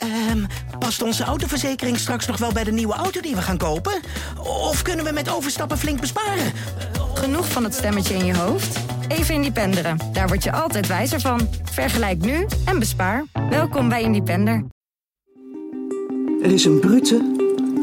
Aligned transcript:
Ehm, 0.00 0.44
past 0.78 1.02
onze 1.02 1.24
autoverzekering 1.24 1.98
straks 1.98 2.26
nog 2.26 2.36
wel 2.36 2.52
bij 2.52 2.64
de 2.64 2.72
nieuwe 2.72 2.94
auto 2.94 3.20
die 3.20 3.34
we 3.34 3.42
gaan 3.42 3.58
kopen? 3.58 4.00
Of 4.38 4.82
kunnen 4.82 5.04
we 5.04 5.12
met 5.12 5.30
overstappen 5.30 5.78
flink 5.78 6.00
besparen? 6.00 6.52
Genoeg 7.14 7.48
van 7.48 7.64
het 7.64 7.74
stemmetje 7.74 8.14
in 8.14 8.24
je 8.24 8.36
hoofd? 8.36 8.78
Even 9.08 9.34
Independeren. 9.34 9.98
Daar 10.12 10.28
word 10.28 10.44
je 10.44 10.52
altijd 10.52 10.86
wijzer 10.86 11.20
van. 11.20 11.48
Vergelijk 11.70 12.24
nu 12.24 12.46
en 12.64 12.78
bespaar. 12.78 13.24
Welkom 13.50 13.88
bij 13.88 14.02
Independer. 14.02 14.64
Er 16.42 16.52
is 16.52 16.64
een 16.64 16.80
brute, 16.80 17.34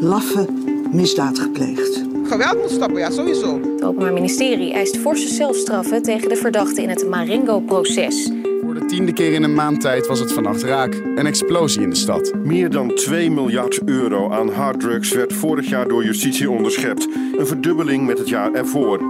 laffe 0.02 0.47
misdaad 0.91 1.39
gepleegd. 1.39 2.04
Geweld 2.27 2.61
moet 2.61 2.71
stoppen, 2.71 2.99
ja, 2.99 3.11
sowieso. 3.11 3.61
Het 3.61 3.84
Openbaar 3.84 4.13
Ministerie 4.13 4.73
eist 4.73 4.97
forse 4.97 5.27
zelfstraffen 5.27 6.02
tegen 6.02 6.29
de 6.29 6.36
verdachten 6.36 6.84
in 6.84 6.89
het 6.89 7.09
Marengo-proces. 7.09 8.31
Voor 8.61 8.73
de 8.73 8.85
tiende 8.85 9.13
keer 9.13 9.33
in 9.33 9.43
een 9.43 9.53
maand 9.53 9.81
tijd 9.81 10.07
was 10.07 10.19
het 10.19 10.33
vannacht 10.33 10.61
raak. 10.61 10.93
Een 10.93 11.25
explosie 11.25 11.81
in 11.81 11.89
de 11.89 11.95
stad. 11.95 12.33
Meer 12.43 12.69
dan 12.69 12.95
2 12.95 13.31
miljard 13.31 13.81
euro 13.85 14.32
aan 14.32 14.49
harddrugs 14.49 15.11
werd 15.11 15.33
vorig 15.33 15.69
jaar 15.69 15.87
door 15.87 16.04
justitie 16.04 16.49
onderschept. 16.49 17.07
Een 17.37 17.47
verdubbeling 17.47 18.05
met 18.05 18.18
het 18.18 18.29
jaar 18.29 18.54
ervoor. 18.54 19.01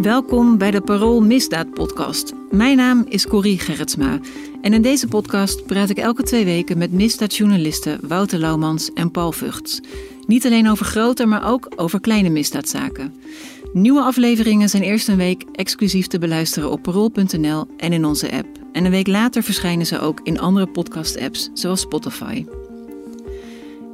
Welkom 0.00 0.58
bij 0.58 0.70
de 0.70 0.80
Parool 0.80 1.20
Misdaad 1.20 1.70
Podcast. 1.70 2.32
Mijn 2.50 2.76
naam 2.76 3.04
is 3.08 3.26
Corrie 3.26 3.58
Gerritsma. 3.58 4.20
En 4.62 4.72
in 4.72 4.82
deze 4.82 5.08
podcast 5.08 5.66
praat 5.66 5.90
ik 5.90 5.98
elke 5.98 6.22
twee 6.22 6.44
weken 6.44 6.78
met 6.78 6.92
misdaadjournalisten 6.92 8.08
Wouter 8.08 8.38
Laumans 8.38 8.92
en 8.92 9.10
Paul 9.10 9.32
Vugts. 9.32 9.80
Niet 10.26 10.46
alleen 10.46 10.68
over 10.68 10.86
grote, 10.86 11.26
maar 11.26 11.50
ook 11.50 11.72
over 11.76 12.00
kleine 12.00 12.28
misdaadzaken. 12.28 13.14
Nieuwe 13.72 14.00
afleveringen 14.00 14.68
zijn 14.68 14.82
eerst 14.82 15.08
een 15.08 15.16
week 15.16 15.44
exclusief 15.52 16.06
te 16.06 16.18
beluisteren 16.18 16.70
op 16.70 16.82
parool.nl 16.82 17.66
en 17.76 17.92
in 17.92 18.04
onze 18.04 18.32
app. 18.32 18.46
En 18.72 18.84
een 18.84 18.90
week 18.90 19.06
later 19.06 19.42
verschijnen 19.42 19.86
ze 19.86 20.00
ook 20.00 20.20
in 20.22 20.40
andere 20.40 20.66
podcast-apps, 20.66 21.50
zoals 21.54 21.80
Spotify. 21.80 22.44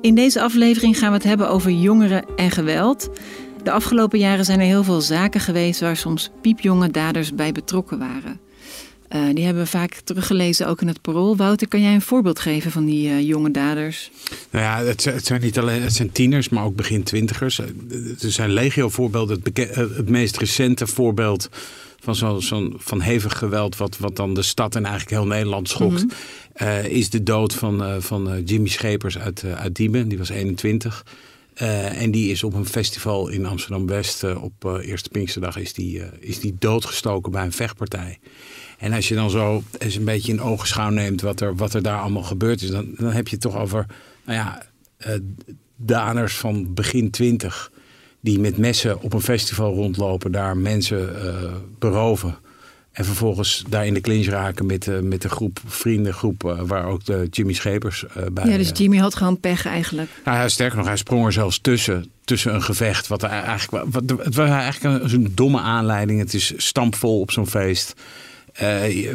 In 0.01 0.15
deze 0.15 0.43
aflevering 0.43 0.99
gaan 0.99 1.09
we 1.09 1.15
het 1.15 1.25
hebben 1.25 1.49
over 1.51 1.71
jongeren 1.71 2.25
en 2.37 2.51
geweld. 2.51 3.11
De 3.63 3.71
afgelopen 3.71 4.19
jaren 4.19 4.45
zijn 4.45 4.61
er 4.61 4.67
heel 4.67 4.85
veel 4.85 5.01
zaken 5.01 5.41
geweest 5.41 5.81
waar 5.81 5.97
soms 5.97 6.31
piepjonge 6.41 6.91
daders 6.91 7.35
bij 7.35 7.53
betrokken 7.53 7.99
waren. 7.99 8.41
Uh, 9.15 9.35
die 9.35 9.45
hebben 9.45 9.63
we 9.63 9.69
vaak 9.69 9.95
teruggelezen 10.05 10.67
ook 10.67 10.81
in 10.81 10.89
het 10.89 11.01
parool. 11.01 11.37
Wouter, 11.37 11.69
kan 11.69 11.83
jij 11.83 11.95
een 11.95 12.01
voorbeeld 12.01 12.39
geven 12.39 12.71
van 12.71 12.85
die 12.85 13.09
uh, 13.09 13.21
jonge 13.21 13.51
daders? 13.51 14.11
Nou 14.51 14.65
ja, 14.65 14.89
het, 14.89 15.05
het, 15.05 15.27
zijn 15.27 15.41
niet 15.41 15.59
alleen 15.59 15.83
het 15.83 15.95
zijn 15.95 16.13
tieners, 16.13 16.49
maar 16.49 16.65
ook 16.65 16.77
begin 16.77 17.03
twintigers. 17.03 17.59
Er 17.59 18.33
zijn 18.33 18.51
legio 18.51 18.89
voorbeelden. 18.89 19.41
Het, 19.43 19.75
het 19.75 20.09
meest 20.09 20.37
recente 20.37 20.87
voorbeeld 20.87 21.49
van 22.01 22.15
zo'n 22.15 22.43
zo 22.43 22.73
van 22.77 23.01
hevig 23.01 23.39
geweld, 23.39 23.77
wat, 23.77 23.99
wat 23.99 24.17
dan 24.17 24.35
de 24.35 24.43
stad 24.43 24.75
en 24.75 24.85
eigenlijk 24.85 25.15
heel 25.15 25.27
Nederland 25.27 25.69
schokt, 25.69 26.03
mm 26.03 26.11
-hmm. 26.55 26.69
uh, 26.69 26.85
is 26.85 27.11
de 27.11 27.23
dood 27.23 27.55
van, 27.55 28.03
van 28.03 28.43
Jimmy 28.45 28.69
Schepers 28.69 29.19
uit, 29.19 29.45
uit 29.45 29.75
Diemen. 29.75 30.09
Die 30.09 30.19
was 30.19 30.29
21. 30.29 31.05
Uh, 31.63 32.03
en 32.03 32.11
die 32.11 32.31
is 32.31 32.45
op 32.45 32.55
een 32.55 32.67
festival 32.67 33.29
in 33.29 33.47
Amsterdam-West 33.47 34.25
uh, 34.25 34.43
op 34.43 34.65
uh, 34.65 34.89
Eerste 34.89 35.09
Pinksterdag 35.09 35.57
is 35.57 35.73
die, 35.73 36.03
is 36.21 36.41
die 36.41 36.57
doodgestoken 36.59 37.33
bij 37.33 37.45
een 37.45 37.53
vechtpartij. 37.53 38.19
En 38.79 38.93
als 38.93 39.09
je 39.09 39.15
dan 39.15 39.31
zo 39.31 39.63
eens 39.79 39.95
een 39.95 40.05
beetje 40.05 40.33
in 40.33 40.41
ogenschouw 40.41 40.91
neemt 40.91 41.21
wat 41.21 41.41
er, 41.41 41.57
wat 41.57 41.75
er 41.75 41.83
daar 41.83 42.01
allemaal 42.01 42.23
gebeurd 42.23 42.63
is, 42.63 42.71
dan, 42.71 42.95
dan 42.97 43.13
heb 43.13 43.29
je 43.29 43.35
het 43.35 43.41
toch 43.41 43.57
over 43.57 43.87
nou 44.25 44.39
ja, 44.39 44.63
daners 45.77 46.37
van 46.37 46.75
begin 46.75 47.11
twintig 47.11 47.71
die 48.21 48.39
met 48.39 48.57
messen 48.57 49.03
op 49.03 49.13
een 49.13 49.21
festival 49.21 49.75
rondlopen, 49.75 50.33
daar 50.33 50.57
mensen 50.57 51.17
beroven. 51.79 52.39
En 52.99 53.05
vervolgens 53.05 53.65
daar 53.69 53.87
in 53.87 53.95
de 53.95 54.01
clinch 54.01 54.27
raken 54.27 54.67
met, 54.67 54.87
uh, 54.87 54.99
met 54.99 55.23
de 55.23 55.29
groep 55.29 55.61
vriendengroep 55.67 56.45
uh, 56.45 56.61
waar 56.61 56.85
ook 56.85 57.05
de 57.05 57.27
Jimmy 57.31 57.53
Schepers 57.53 58.05
uh, 58.17 58.25
bij. 58.33 58.49
Ja, 58.49 58.57
dus 58.57 58.71
Jimmy 58.75 58.97
had 58.97 59.15
gewoon 59.15 59.41
pech 59.41 59.67
eigenlijk. 59.67 60.11
Nou, 60.25 60.39
ja, 60.39 60.49
sterker 60.49 60.77
nog, 60.77 60.87
hij 60.87 60.97
sprong 60.97 61.27
er 61.27 61.33
zelfs 61.33 61.59
tussen, 61.59 62.11
tussen 62.25 62.55
een 62.55 62.63
gevecht. 62.63 63.07
Wat 63.07 63.23
eigenlijk, 63.23 63.87
wat, 63.93 64.03
het 64.25 64.35
was 64.35 64.49
eigenlijk 64.49 65.03
een, 65.03 65.15
een 65.15 65.33
domme 65.35 65.61
aanleiding. 65.61 66.21
Het 66.21 66.35
is 66.35 66.53
stampvol 66.57 67.21
op 67.21 67.31
zo'n 67.31 67.47
feest. 67.47 67.95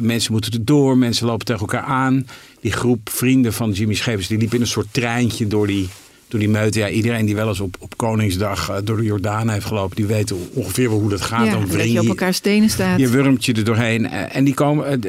Mensen 0.01 0.31
moeten 0.31 0.51
er 0.51 0.65
door, 0.65 0.97
mensen 0.97 1.25
lopen 1.25 1.45
tegen 1.45 1.61
elkaar 1.61 1.83
aan. 1.83 2.27
Die 2.61 2.71
groep 2.71 3.09
vrienden 3.09 3.53
van 3.53 3.71
Jimmy 3.71 3.93
Schepers 3.93 4.27
die 4.27 4.37
liep 4.37 4.53
in 4.53 4.61
een 4.61 4.67
soort 4.67 4.87
treintje 4.91 5.47
door 5.47 5.67
die, 5.67 5.89
door 6.27 6.39
die 6.39 6.49
meute. 6.49 6.79
Ja, 6.79 6.89
iedereen 6.89 7.25
die 7.25 7.35
wel 7.35 7.47
eens 7.47 7.59
op, 7.59 7.75
op 7.79 7.97
Koningsdag 7.97 8.69
uh, 8.69 8.75
door 8.83 8.97
de 8.97 9.03
Jordaan 9.03 9.49
heeft 9.49 9.65
gelopen, 9.65 9.95
die 9.95 10.05
weet 10.05 10.33
ongeveer 10.53 10.89
wel 10.89 10.99
hoe 10.99 11.09
dat 11.09 11.21
gaat. 11.21 11.45
Ja, 11.45 11.51
dan 11.51 11.67
wring 11.67 11.93
je 11.93 11.99
op 11.99 12.07
elkaar 12.07 12.33
stenen 12.33 12.69
staat. 12.69 12.99
Je 12.99 13.07
wurmt 13.07 13.45
je 13.45 13.53
er 13.53 13.63
doorheen. 13.63 14.03
Uh, 14.03 14.35
en 14.35 14.43
die 14.43 14.53
komen, 14.53 15.01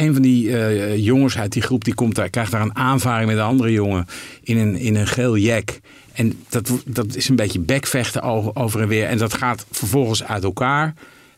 een 0.00 0.12
van 0.12 0.22
die 0.22 1.02
jongens 1.02 1.38
uit 1.38 1.52
die 1.52 1.62
groep, 1.62 1.84
die 1.84 1.94
komt 1.94 2.14
daar, 2.14 2.30
krijgt 2.30 2.52
daar 2.52 2.62
een 2.62 2.76
aanvaring 2.76 3.28
met 3.28 3.36
een 3.38 3.44
andere 3.44 3.72
jongen 3.72 4.06
in 4.42 4.56
een, 4.58 4.76
in 4.76 4.94
een 4.94 5.06
geel 5.06 5.36
jack. 5.36 5.80
En 6.12 6.38
dat, 6.48 6.70
dat 6.84 7.16
is 7.16 7.28
een 7.28 7.36
beetje 7.36 7.60
bekvechten 7.60 8.22
over 8.54 8.80
en 8.80 8.88
weer. 8.88 9.06
En 9.06 9.18
dat 9.18 9.34
gaat 9.34 9.66
vervolgens 9.70 10.24
uit 10.24 10.44
elkaar. 10.44 10.94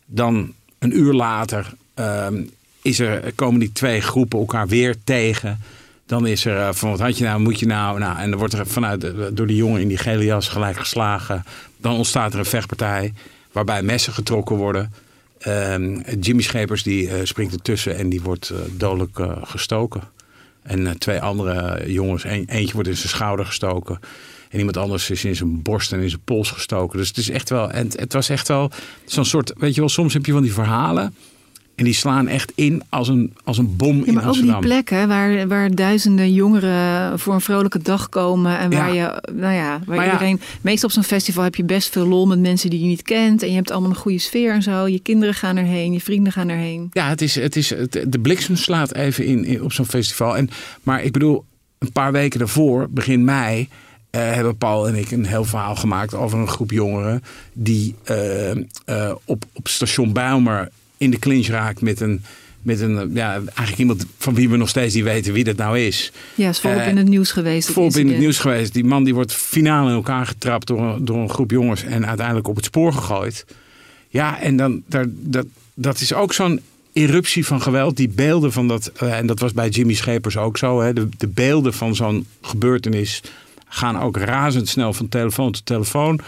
Dan 0.06 0.52
een 0.78 0.98
uur 0.98 1.12
later 1.12 1.74
is 2.82 2.98
er, 2.98 3.32
komen 3.34 3.60
die 3.60 3.72
twee 3.72 4.00
groepen 4.00 4.38
elkaar 4.38 4.68
weer 4.68 4.96
tegen. 5.04 5.60
Dan 6.06 6.26
is 6.26 6.44
er 6.44 6.56
uh, 6.56 6.72
van 6.72 6.90
wat 6.90 7.00
had 7.00 7.18
je 7.18 7.24
nou, 7.24 7.40
moet 7.40 7.58
je 7.58 7.66
nou, 7.66 7.98
nou. 7.98 8.18
En 8.18 8.30
dan 8.30 8.38
wordt 8.38 8.54
er 8.54 8.66
vanuit, 8.66 9.06
door 9.36 9.46
die 9.46 9.56
jongen 9.56 9.80
in 9.80 9.88
die 9.88 9.96
gele 9.96 10.24
jas 10.24 10.48
gelijk 10.48 10.76
geslagen. 10.76 11.44
Dan 11.76 11.96
ontstaat 11.96 12.32
er 12.32 12.38
een 12.38 12.44
vechtpartij 12.44 13.12
waarbij 13.52 13.82
messen 13.82 14.12
getrokken 14.12 14.56
worden. 14.56 14.92
Um, 15.46 16.00
Jimmy 16.20 16.42
Schepers 16.42 16.82
die 16.82 17.06
uh, 17.06 17.14
springt 17.22 17.52
ertussen 17.52 17.96
en 17.96 18.08
die 18.08 18.22
wordt 18.22 18.50
uh, 18.52 18.58
dodelijk 18.76 19.18
gestoken. 19.42 20.02
En 20.62 20.98
twee 20.98 21.20
andere 21.20 21.84
jongens, 21.92 22.24
een, 22.24 22.44
eentje 22.48 22.72
wordt 22.72 22.88
in 22.88 22.96
zijn 22.96 23.08
schouder 23.08 23.46
gestoken. 23.46 24.00
En 24.48 24.58
iemand 24.58 24.76
anders 24.76 25.10
is 25.10 25.24
in 25.24 25.36
zijn 25.36 25.62
borst 25.62 25.92
en 25.92 26.00
in 26.00 26.08
zijn 26.08 26.22
pols 26.24 26.50
gestoken. 26.50 26.98
Dus 26.98 27.08
het 27.08 27.16
is 27.16 27.30
echt 27.30 27.48
wel, 27.48 27.70
en 27.70 27.88
het 27.96 28.12
was 28.12 28.28
echt 28.28 28.48
wel 28.48 28.70
zo'n 29.04 29.24
soort, 29.24 29.52
weet 29.56 29.74
je 29.74 29.80
wel, 29.80 29.88
soms 29.88 30.12
heb 30.12 30.26
je 30.26 30.32
van 30.32 30.42
die 30.42 30.52
verhalen. 30.52 31.14
En 31.82 31.88
die 31.88 31.96
slaan 31.96 32.28
echt 32.28 32.52
in 32.54 32.82
als 32.88 33.08
een, 33.08 33.32
als 33.44 33.58
een 33.58 33.76
bom 33.76 33.98
ja, 33.98 34.04
in 34.06 34.14
maar 34.14 34.22
Amsterdam. 34.24 34.54
ook 34.54 34.60
die 34.62 34.70
plekken 34.70 35.08
waar, 35.08 35.48
waar 35.48 35.74
duizenden 35.74 36.32
jongeren 36.32 37.18
voor 37.18 37.34
een 37.34 37.40
vrolijke 37.40 37.78
dag 37.82 38.08
komen. 38.08 38.58
En 38.58 38.70
waar 38.70 38.94
Ja. 38.94 39.20
je, 39.24 39.32
nou 39.32 39.54
ja, 39.54 39.80
waar 39.86 39.96
Maar 39.96 40.06
ja. 40.06 40.12
iedereen... 40.12 40.40
Meestal 40.60 40.88
op 40.88 40.94
zo'n 40.94 41.02
festival 41.04 41.44
heb 41.44 41.54
je 41.54 41.64
best 41.64 41.88
veel 41.92 42.06
lol 42.06 42.26
met 42.26 42.38
mensen 42.40 42.70
die 42.70 42.80
je 42.80 42.86
niet 42.86 43.02
kent. 43.02 43.42
En 43.42 43.48
je 43.48 43.54
hebt 43.54 43.70
allemaal 43.70 43.90
een 43.90 43.96
goede 43.96 44.18
sfeer 44.18 44.52
en 44.52 44.62
zo. 44.62 44.86
Je 44.88 44.98
kinderen 45.00 45.34
gaan 45.34 45.56
erheen, 45.56 45.92
je 45.92 46.00
vrienden 46.00 46.32
gaan 46.32 46.48
erheen. 46.48 46.88
Ja, 46.92 47.08
het 47.08 47.22
is, 47.22 47.34
het 47.34 47.56
is, 47.56 47.70
het- 47.70 48.04
de 48.08 48.18
bliksem 48.18 48.56
slaat 48.56 48.94
even 48.94 49.24
in, 49.24 49.44
in 49.44 49.62
op 49.62 49.72
zo'n 49.72 49.86
festival. 49.86 50.36
En, 50.36 50.50
maar 50.82 51.02
ik 51.02 51.12
bedoel, 51.12 51.44
een 51.78 51.92
paar 51.92 52.12
weken 52.12 52.38
daarvoor, 52.38 52.86
begin 52.90 53.24
mei, 53.24 53.68
eh, 54.10 54.20
hebben 54.32 54.56
Paul 54.56 54.88
en 54.88 54.94
ik 54.94 55.10
een 55.10 55.26
heel 55.26 55.44
verhaal 55.44 55.76
gemaakt 55.76 56.14
over 56.14 56.38
een 56.38 56.48
groep 56.48 56.70
jongeren 56.70 57.22
die 57.52 57.94
eh, 58.04 58.50
eh, 58.50 58.56
op, 59.24 59.44
op 59.52 59.68
station 59.68 60.12
Bijlmer 60.12 60.68
in 61.02 61.10
de 61.10 61.18
clinch 61.18 61.46
raakt 61.46 61.80
met 61.80 62.00
een, 62.00 62.22
met 62.62 62.80
een, 62.80 63.10
ja, 63.14 63.32
eigenlijk 63.32 63.78
iemand 63.78 64.06
van 64.18 64.34
wie 64.34 64.48
we 64.48 64.56
nog 64.56 64.68
steeds 64.68 64.94
niet 64.94 65.04
weten 65.04 65.32
wie 65.32 65.44
dat 65.44 65.56
nou 65.56 65.78
is. 65.78 66.12
Ja, 66.34 66.48
is 66.48 66.60
volop 66.60 66.76
Eh, 66.76 66.88
in 66.88 66.96
het 66.96 67.08
nieuws 67.08 67.32
geweest. 67.32 67.70
Volop 67.70 67.96
in 67.96 68.08
het 68.08 68.18
nieuws 68.18 68.38
geweest. 68.38 68.72
Die 68.72 68.84
man 68.84 69.04
die 69.04 69.14
wordt 69.14 69.32
finaal 69.32 69.88
in 69.88 69.94
elkaar 69.94 70.26
getrapt 70.26 70.66
door 70.66 70.80
een, 70.80 71.04
door 71.04 71.16
een 71.16 71.30
groep 71.30 71.50
jongens 71.50 71.84
en 71.84 72.06
uiteindelijk 72.06 72.48
op 72.48 72.56
het 72.56 72.64
spoor 72.64 72.92
gegooid. 72.92 73.44
Ja, 74.08 74.40
en 74.40 74.56
dan, 74.56 74.82
daar, 74.86 75.06
dat, 75.08 75.46
dat 75.74 76.00
is 76.00 76.12
ook 76.12 76.32
zo'n 76.32 76.60
eruptie 76.92 77.46
van 77.46 77.62
geweld. 77.62 77.96
Die 77.96 78.08
beelden 78.08 78.52
van 78.52 78.68
dat, 78.68 78.92
eh, 78.96 79.18
en 79.18 79.26
dat 79.26 79.40
was 79.40 79.52
bij 79.52 79.68
Jimmy 79.68 79.94
Schepers 79.94 80.36
ook 80.36 80.58
zo. 80.58 80.80
Hè, 80.80 80.92
de, 80.92 81.08
de 81.18 81.28
beelden 81.28 81.74
van 81.74 81.94
zo'n 81.94 82.26
gebeurtenis 82.42 83.20
gaan 83.68 84.00
ook 84.00 84.16
razendsnel 84.16 84.92
van 84.92 85.08
telefoon 85.08 85.52
tot 85.52 85.66
telefoon. 85.66 86.20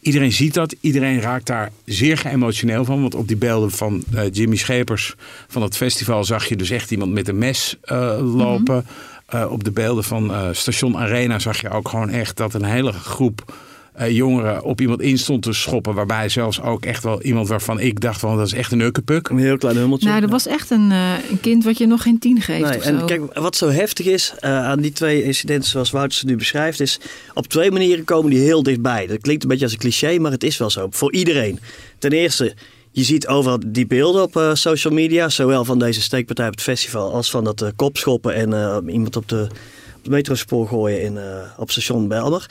Iedereen 0.00 0.32
ziet 0.32 0.54
dat, 0.54 0.74
iedereen 0.80 1.20
raakt 1.20 1.46
daar 1.46 1.70
zeer 1.84 2.18
geëmotioneel 2.18 2.84
van. 2.84 3.00
Want 3.00 3.14
op 3.14 3.28
die 3.28 3.36
beelden 3.36 3.70
van 3.70 4.04
eh, 4.14 4.22
Jimmy 4.32 4.56
Schepers 4.56 5.14
van 5.48 5.62
het 5.62 5.76
festival 5.76 6.24
zag 6.24 6.46
je 6.46 6.56
dus 6.56 6.70
echt 6.70 6.90
iemand 6.90 7.12
met 7.12 7.28
een 7.28 7.38
mes 7.38 7.76
eh, 7.82 8.34
lopen. 8.34 8.86
Eh, 9.26 9.50
op 9.50 9.64
de 9.64 9.70
beelden 9.70 10.04
van 10.04 10.54
Station 10.54 10.96
Arena 10.96 11.38
zag 11.38 11.60
je 11.60 11.70
ook 11.70 11.88
gewoon 11.88 12.10
echt 12.10 12.36
dat 12.36 12.54
een 12.54 12.64
hele 12.64 12.92
groep 12.92 13.54
eh, 14.00 14.16
jongeren 14.16 14.62
op 14.62 14.80
iemand 14.80 15.00
in 15.00 15.18
stond 15.18 15.42
te 15.42 15.52
schoppen. 15.52 15.94
Waarbij 15.94 16.28
zelfs 16.28 16.62
ook 16.62 16.84
echt 16.84 17.02
wel 17.02 17.22
iemand 17.22 17.48
waarvan 17.48 17.80
ik 17.80 18.00
dacht 18.00 18.20
van 18.20 18.36
dat 18.36 18.46
is 18.46 18.52
echt 18.52 18.72
een 18.72 18.80
ukkepuk. 18.80 19.28
Een 19.28 19.38
heel 19.38 19.56
klein 19.56 19.76
hummeltje. 19.76 20.08
Nou, 20.08 20.20
dat 20.20 20.30
was 20.30 20.46
echt 20.46 20.70
een, 20.70 20.90
eh, 20.90 21.12
een 21.30 21.40
kind 21.40 21.64
wat 21.64 21.78
je 21.78 21.86
nog 21.86 22.02
geen 22.02 22.18
tien 22.18 22.40
geeft 22.40 22.68
Nee, 22.68 22.78
of 22.78 22.84
en 22.84 22.98
zo. 22.98 23.06
kijk, 23.06 23.38
wat 23.38 23.56
zo 23.56 23.68
heftig 23.68 24.06
is 24.06 24.34
eh, 24.38 24.64
aan 24.64 24.80
die 24.80 24.92
twee 24.92 25.22
incidenten 25.22 25.70
zoals 25.70 25.90
Wouter 25.90 26.18
ze 26.18 26.26
nu 26.26 26.36
beschrijft, 26.36 26.80
is 26.80 27.00
op 27.34 27.46
twee 27.46 27.70
manieren 27.70 28.04
komen 28.04 28.30
die 28.30 28.40
heel 28.40 28.62
dichtbij. 28.62 29.06
Dat 29.06 29.20
klinkt 29.20 29.42
een 29.42 29.48
beetje 29.48 29.64
als 29.64 29.72
een 29.72 29.78
cliché, 29.78 30.18
maar 30.18 30.30
het 30.30 30.44
is 30.44 30.58
wel 30.58 30.70
zo. 30.70 30.86
Voor 30.90 31.12
iedereen. 31.12 31.58
Ten 31.98 32.12
eerste, 32.12 32.54
je 32.92 33.04
ziet 33.04 33.26
overal 33.26 33.58
die 33.66 33.86
beelden 33.86 34.22
op 34.22 34.36
eh, 34.36 34.54
social 34.54 34.94
media, 34.94 35.28
zowel 35.28 35.64
van 35.64 35.78
deze 35.78 36.00
steekpartij 36.00 36.46
op 36.46 36.52
het 36.52 36.62
festival 36.62 37.12
als 37.12 37.30
van 37.30 37.44
dat 37.44 37.72
kopschoppen 37.76 38.34
en 38.34 38.52
eh, 38.52 38.78
iemand 38.86 39.16
op 39.16 39.28
de, 39.28 39.48
op 39.96 40.04
de 40.04 40.10
metrospoor 40.10 40.68
gooien 40.68 41.02
in, 41.02 41.18
eh, 41.18 41.24
op 41.56 41.70
station 41.70 42.08
Belmer. 42.08 42.46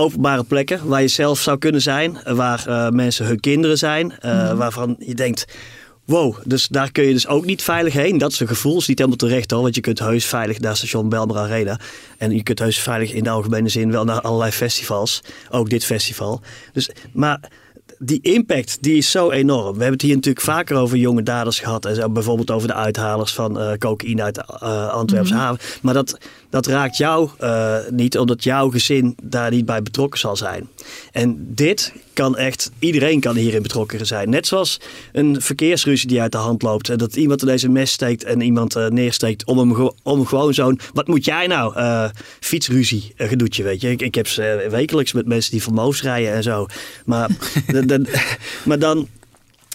Openbare 0.00 0.44
plekken 0.44 0.88
waar 0.88 1.02
je 1.02 1.08
zelf 1.08 1.40
zou 1.40 1.58
kunnen 1.58 1.82
zijn, 1.82 2.16
eh, 2.16 2.34
waar 2.34 2.66
eh, 2.66 2.88
mensen 2.88 3.26
hun 3.26 3.40
kinderen 3.40 3.78
zijn, 3.78 4.18
eh, 4.18 4.52
waarvan 4.52 4.96
je 4.98 5.14
denkt, 5.14 5.44
wow, 6.04 6.36
dus 6.44 6.68
daar 6.68 6.92
kun 6.92 7.04
je 7.04 7.12
dus 7.12 7.26
ook 7.26 7.44
niet 7.44 7.62
veilig 7.62 7.92
heen. 7.92 8.18
Dat 8.18 8.32
is 8.32 8.40
een 8.40 8.48
gevoel, 8.48 8.78
is 8.78 8.86
niet 8.86 8.98
helemaal 8.98 9.18
terecht 9.18 9.50
hoor. 9.50 9.62
Want 9.62 9.74
je 9.74 9.80
kunt 9.80 9.98
heus 9.98 10.24
veilig 10.24 10.60
naar 10.60 10.76
station 10.76 11.08
Belmer 11.08 11.36
Arena. 11.36 11.78
En 12.18 12.30
je 12.30 12.42
kunt 12.42 12.58
heus 12.58 12.78
veilig 12.78 13.12
in 13.12 13.22
de 13.22 13.30
algemene 13.30 13.68
zin 13.68 13.90
wel 13.90 14.04
naar 14.04 14.20
allerlei 14.20 14.50
festivals. 14.50 15.22
Ook 15.50 15.70
dit 15.70 15.84
festival. 15.84 16.40
Dus, 16.72 16.90
maar 17.12 17.40
die 18.02 18.18
impact 18.22 18.82
die 18.82 18.96
is 18.96 19.10
zo 19.10 19.30
enorm. 19.30 19.64
We 19.64 19.70
hebben 19.82 19.92
het 19.92 20.02
hier 20.02 20.14
natuurlijk 20.14 20.44
vaker 20.44 20.76
over 20.76 20.96
jonge 20.96 21.22
daders 21.22 21.58
gehad. 21.58 21.84
En 21.84 21.94
zo 21.94 22.08
bijvoorbeeld 22.10 22.50
over 22.50 22.68
de 22.68 22.74
uithalers 22.74 23.32
van 23.34 23.60
uh, 23.60 23.72
cocaïne 23.72 24.22
uit 24.22 24.38
uh, 24.38 24.88
Antwerpse 24.88 25.32
Mhm. 25.34 25.42
haven. 25.42 25.60
Maar 25.82 25.94
dat, 25.94 26.18
dat 26.50 26.66
raakt 26.66 26.96
jou 26.96 27.30
eh, 27.38 27.76
niet, 27.90 28.18
omdat 28.18 28.44
jouw 28.44 28.70
gezin 28.70 29.16
daar 29.22 29.50
niet 29.50 29.64
bij 29.64 29.82
betrokken 29.82 30.20
zal 30.20 30.36
zijn. 30.36 30.68
En 31.12 31.46
dit 31.54 31.92
kan 32.20 32.36
echt, 32.36 32.70
iedereen 32.78 33.20
kan 33.20 33.36
hierin 33.36 33.62
betrokken 33.62 34.06
zijn. 34.06 34.30
Net 34.30 34.46
zoals 34.46 34.80
een 35.12 35.40
verkeersruzie 35.42 36.08
die 36.08 36.20
uit 36.20 36.32
de 36.32 36.38
hand 36.38 36.62
loopt. 36.62 36.88
En 36.88 36.98
dat 36.98 37.16
iemand 37.16 37.42
ineens 37.42 37.62
een 37.62 37.72
mes 37.72 37.92
steekt 37.92 38.24
en 38.24 38.40
iemand 38.40 38.76
eh, 38.76 38.86
neersteekt 38.86 39.44
om 39.46 39.58
hem, 39.58 39.90
om 40.02 40.26
gewoon 40.26 40.54
zo'n... 40.54 40.80
Wat 40.92 41.06
moet 41.06 41.24
jij 41.24 41.46
nou? 41.46 41.76
Eh, 41.76 42.08
fietsruzie, 42.40 43.14
uh, 43.16 43.28
gedoetje, 43.28 43.62
weet 43.62 43.80
je. 43.80 43.90
Ik, 43.90 44.02
ik 44.02 44.14
heb 44.14 44.28
ze 44.28 44.42
eh, 44.44 44.70
wekelijks 44.70 45.12
met 45.12 45.26
mensen 45.26 45.50
die 45.50 45.62
vermoos 45.62 46.02
rijden 46.02 46.32
en 46.32 46.42
zo. 46.42 46.66
Maar, 47.04 47.28
de- 47.86 48.28
maar 48.64 48.78
dan... 48.78 49.08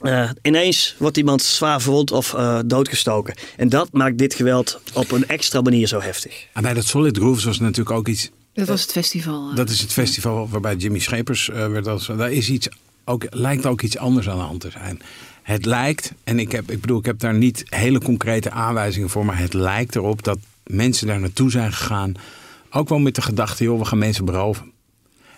eh, 0.01 0.29
ineens 0.41 0.95
wordt 0.97 1.17
iemand 1.17 1.41
zwaar 1.41 1.81
verwond 1.81 2.11
of 2.11 2.33
eh, 2.33 2.59
doodgestoken. 2.65 3.33
En 3.57 3.69
dat 3.69 3.87
maakt 3.91 4.17
dit 4.17 4.33
geweld 4.33 4.79
op 4.93 5.11
een 5.11 5.27
extra 5.27 5.61
manier 5.61 5.87
zo 5.87 6.01
heftig. 6.01 6.45
En 6.53 6.61
bij 6.61 6.73
dat 6.73 6.85
Solid 6.85 7.17
Grooves 7.17 7.43
was 7.43 7.59
natuurlijk 7.59 7.95
ook 7.97 8.07
iets 8.07 8.29
Dat 8.55 8.67
was 8.67 8.81
het 8.81 8.91
festival. 8.91 9.49
eh. 9.49 9.55
Dat 9.55 9.69
is 9.69 9.81
het 9.81 9.91
festival 9.93 10.49
waarbij 10.49 10.75
Jimmy 10.75 10.99
Schepers 10.99 11.49
eh, 11.49 11.67
werd 11.67 11.87
als. 11.87 12.05
Daar 12.17 12.31
is 12.31 12.49
iets 12.49 12.67
ook, 13.05 13.25
lijkt 13.29 13.65
ook 13.65 13.81
iets 13.81 13.97
anders 13.97 14.29
aan 14.29 14.37
de 14.37 14.43
hand 14.43 14.59
te 14.61 14.69
zijn. 14.71 15.01
Het 15.43 15.65
lijkt, 15.65 16.11
en 16.23 16.39
ik, 16.39 16.51
heb, 16.51 16.71
ik 16.71 16.81
bedoel, 16.81 16.99
ik 16.99 17.05
heb 17.05 17.19
daar 17.19 17.33
niet 17.33 17.63
hele 17.65 17.99
concrete 17.99 18.51
aanwijzingen 18.51 19.09
voor, 19.09 19.25
maar 19.25 19.37
het 19.37 19.53
lijkt 19.53 19.95
erop 19.95 20.23
dat 20.23 20.37
mensen 20.63 21.07
daar 21.07 21.19
naartoe 21.19 21.51
zijn 21.51 21.73
gegaan. 21.73 22.13
Ook 22.71 22.89
wel 22.89 22.99
met 22.99 23.15
de 23.15 23.21
gedachte, 23.21 23.63
joh, 23.63 23.79
we 23.79 23.85
gaan 23.85 23.97
mensen 23.97 24.25
beroven. 24.25 24.71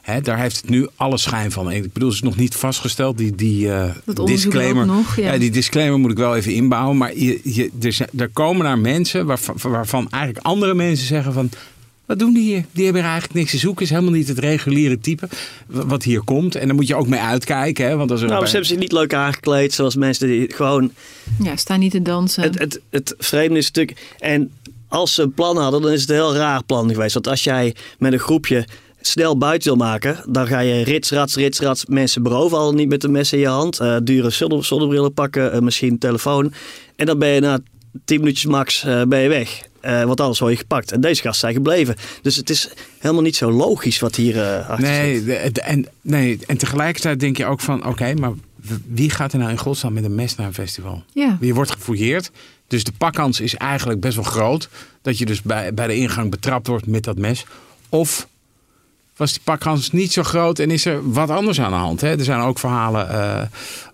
Hè, 0.02 0.22
daar 0.22 0.40
heeft 0.40 0.56
het 0.62 0.70
nu 0.70 0.88
alle 0.96 1.18
schijn 1.18 1.52
van. 1.52 1.72
Ik 1.72 1.94
bedoel, 1.94 2.08
het 2.10 2.18
is 2.18 2.24
nog 2.24 2.36
niet 2.38 2.56
vastgesteld. 2.56 3.18
Die, 3.18 3.36
die 3.36 3.68
Dat 3.68 4.20
onderzoek 4.20 4.28
disclaimer. 4.28 4.86
nog, 4.86 5.16
ja. 5.16 5.38
die 5.38 5.52
disclaimer 5.52 6.00
moet 6.00 6.12
ik 6.12 6.18
wel 6.18 6.36
even 6.36 6.54
inbouwen. 6.54 6.98
Maar 6.98 7.18
je, 7.18 7.40
je, 7.44 7.72
er, 7.82 7.94
zijn- 7.94 8.10
er 8.18 8.30
komen 8.30 8.64
naar 8.66 8.80
mensen 8.80 9.26
waarvan, 9.26 9.56
waarvan 9.62 10.10
eigenlijk 10.10 10.46
andere 10.46 10.74
mensen 10.74 11.08
zeggen 11.08 11.34
van. 11.34 11.50
Wat 12.08 12.20
doen 12.20 12.34
die 12.34 12.44
hier? 12.44 12.66
Die 12.72 12.84
hebben 12.84 13.02
er 13.02 13.08
eigenlijk 13.10 13.40
niks 13.40 13.52
te 13.52 13.58
zoeken. 13.58 13.84
Is 13.84 13.90
helemaal 13.90 14.12
niet 14.12 14.28
het 14.28 14.40
reguliere 14.40 15.00
type 15.00 15.28
wat 15.68 16.04
hier 16.04 16.22
komt. 16.22 16.56
En 16.56 16.68
daar 16.68 16.76
moet 16.76 16.88
je 16.88 16.96
ook 16.96 17.08
mee 17.08 17.20
uitkijken. 17.20 17.88
Hè? 17.88 17.96
Want 17.96 18.12
als 18.12 18.22
er 18.22 18.28
Nou, 18.28 18.46
ze 18.46 18.52
hebben 18.52 18.70
zich 18.70 18.78
niet 18.80 18.92
leuk 18.92 19.14
aangekleed, 19.14 19.74
zoals 19.74 19.96
mensen 19.96 20.28
die 20.28 20.54
gewoon... 20.54 20.92
Ja, 21.44 21.56
sta 21.56 21.76
niet 21.78 21.92
te 21.92 22.02
dansen. 22.02 22.44
Het, 22.44 22.60
het, 22.60 22.80
het 22.90 23.14
vreemde 23.18 23.58
is 23.58 23.66
natuurlijk... 23.66 24.16
En 24.20 24.52
als 24.88 25.14
ze 25.14 25.22
een 25.22 25.34
plan 25.34 25.58
hadden, 25.58 25.82
dan 25.82 25.92
is 25.92 26.02
het 26.02 26.10
een 26.10 26.16
heel 26.16 26.36
raar 26.36 26.64
plan 26.64 26.90
geweest. 26.90 27.14
Want 27.14 27.28
als 27.28 27.44
jij 27.44 27.76
met 28.00 28.14
een 28.14 28.20
groepje 28.20 28.66
snel 29.02 29.38
buiten 29.38 29.68
wil 29.78 29.86
maken... 29.88 30.24
dan 30.30 30.48
ga 30.48 30.60
je 30.60 30.84
rits, 30.84 31.12
rats, 31.12 31.36
rits, 31.36 31.60
rats 31.60 31.86
mensen 31.86 32.24
beroven. 32.24 32.58
Al 32.58 32.74
niet 32.74 32.90
met 32.90 33.04
een 33.04 33.12
mes 33.12 33.34
in 33.34 33.40
je 33.40 33.48
hand. 33.48 33.80
eh, 33.80 33.96
dure 34.04 34.30
zonne- 34.30 34.64
zonnebrillen 34.64 35.14
pakken, 35.14 35.52
eh, 35.52 35.60
misschien 35.60 35.92
een 35.92 35.98
telefoon. 36.00 36.54
En 36.96 37.06
dan 37.06 37.20
ben 37.20 37.30
je 37.30 37.40
na 37.40 37.60
10 38.06 38.20
minuutjes 38.20 38.46
max 38.52 38.84
eh, 38.84 39.02
ben 39.04 39.20
je 39.20 39.30
weg. 39.30 39.62
Eh, 39.82 40.04
want 40.04 40.20
anders 40.22 40.40
word 40.40 40.52
je 40.52 40.58
gepakt. 40.58 40.92
En 40.92 41.02
deze 41.02 41.22
gasten 41.22 41.40
zijn 41.40 41.54
gebleven. 41.54 41.96
Dus 42.22 42.36
het 42.36 42.50
is 42.50 42.70
helemaal 43.00 43.24
niet 43.24 43.36
zo 43.36 43.52
logisch 43.52 44.00
wat 44.00 44.16
hier 44.16 44.42
eh 44.44 44.70
achter 44.70 44.88
Nee, 44.90 45.16
zit. 45.16 45.26
de- 45.26 45.50
de- 45.52 45.62
en, 45.62 45.86
nee, 46.02 46.40
en 46.48 46.58
tegelijkertijd 46.58 47.20
denk 47.20 47.38
je 47.38 47.46
ook 47.46 47.60
van... 47.60 47.86
Oké, 47.86 48.14
maar 48.14 48.32
wie 48.88 49.10
gaat 49.10 49.34
er 49.34 49.40
nou 49.40 49.52
in 49.52 49.58
godsnaam 49.58 49.94
met 49.94 50.04
een 50.04 50.16
mes 50.16 50.36
naar 50.36 50.48
een 50.48 50.54
festival? 50.54 51.04
Ja. 51.14 51.38
Je 51.42 51.54
wordt 51.54 51.72
gefouilleerd. 51.72 52.32
Dus 52.68 52.84
de 52.84 52.92
pakkans 52.98 53.40
is 53.40 53.56
eigenlijk 53.56 54.00
best 54.00 54.16
wel 54.16 54.24
groot. 54.26 54.70
Dat 55.02 55.18
je 55.18 55.26
dus 55.26 55.42
bij, 55.42 55.74
bij 55.74 55.88
de 55.88 55.96
ingang 55.96 56.32
betrapt 56.32 56.68
wordt 56.68 56.88
met 56.88 57.04
dat 57.04 57.18
mes. 57.18 57.46
Of 57.90 58.28
was 59.18 59.32
die 59.32 59.42
pakkans 59.44 59.92
niet 59.92 60.12
zo 60.14 60.24
groot 60.24 60.60
en 60.60 60.72
is 60.72 60.86
er 60.86 61.12
wat 61.12 61.30
anders 61.30 61.62
aan 61.62 61.72
de 61.72 61.78
hand. 61.78 62.02
Hè? 62.02 62.18
Er 62.18 62.24
zijn 62.24 62.40
ook 62.40 62.60
verhalen 62.60 63.10
eh, 63.10 63.42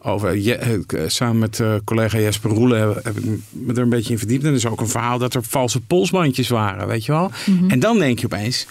over... 0.02 0.38
Je, 0.38 0.56
eh, 0.56 1.04
samen 1.08 1.38
met 1.38 1.60
eh, 1.60 1.76
collega 1.86 2.20
Jesper 2.20 2.52
Roelen 2.52 2.80
heb, 2.80 3.04
heb 3.04 3.18
ik 3.18 3.24
me 3.50 3.74
er 3.74 3.82
een 3.82 3.90
beetje 3.90 4.12
in 4.12 4.18
verdiept. 4.18 4.44
En 4.44 4.50
er 4.50 4.56
is 4.56 4.66
ook 4.66 4.82
een 4.82 4.88
verhaal 4.88 5.18
dat 5.18 5.34
er 5.34 5.44
valse 5.44 5.82
polsbandjes 5.82 6.48
waren, 6.48 6.88
weet 6.88 7.06
je 7.06 7.12
wel. 7.12 7.32
En 7.68 7.80
dan 7.80 8.00
denk 8.00 8.20
je 8.20 8.26
opeens... 8.26 8.66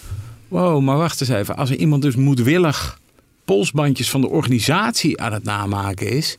Wow, 0.47 0.81
maar 0.81 0.97
wacht 0.97 1.21
eens 1.21 1.29
even. 1.29 1.55
Als 1.55 1.69
er 1.69 1.75
iemand 1.75 2.01
dus 2.01 2.15
moedwillig 2.15 2.99
polsbandjes 3.45 4.09
van 4.09 4.21
de 4.21 4.29
organisatie 4.29 5.21
aan 5.21 5.33
het 5.33 5.43
namaken 5.43 6.09
is... 6.09 6.35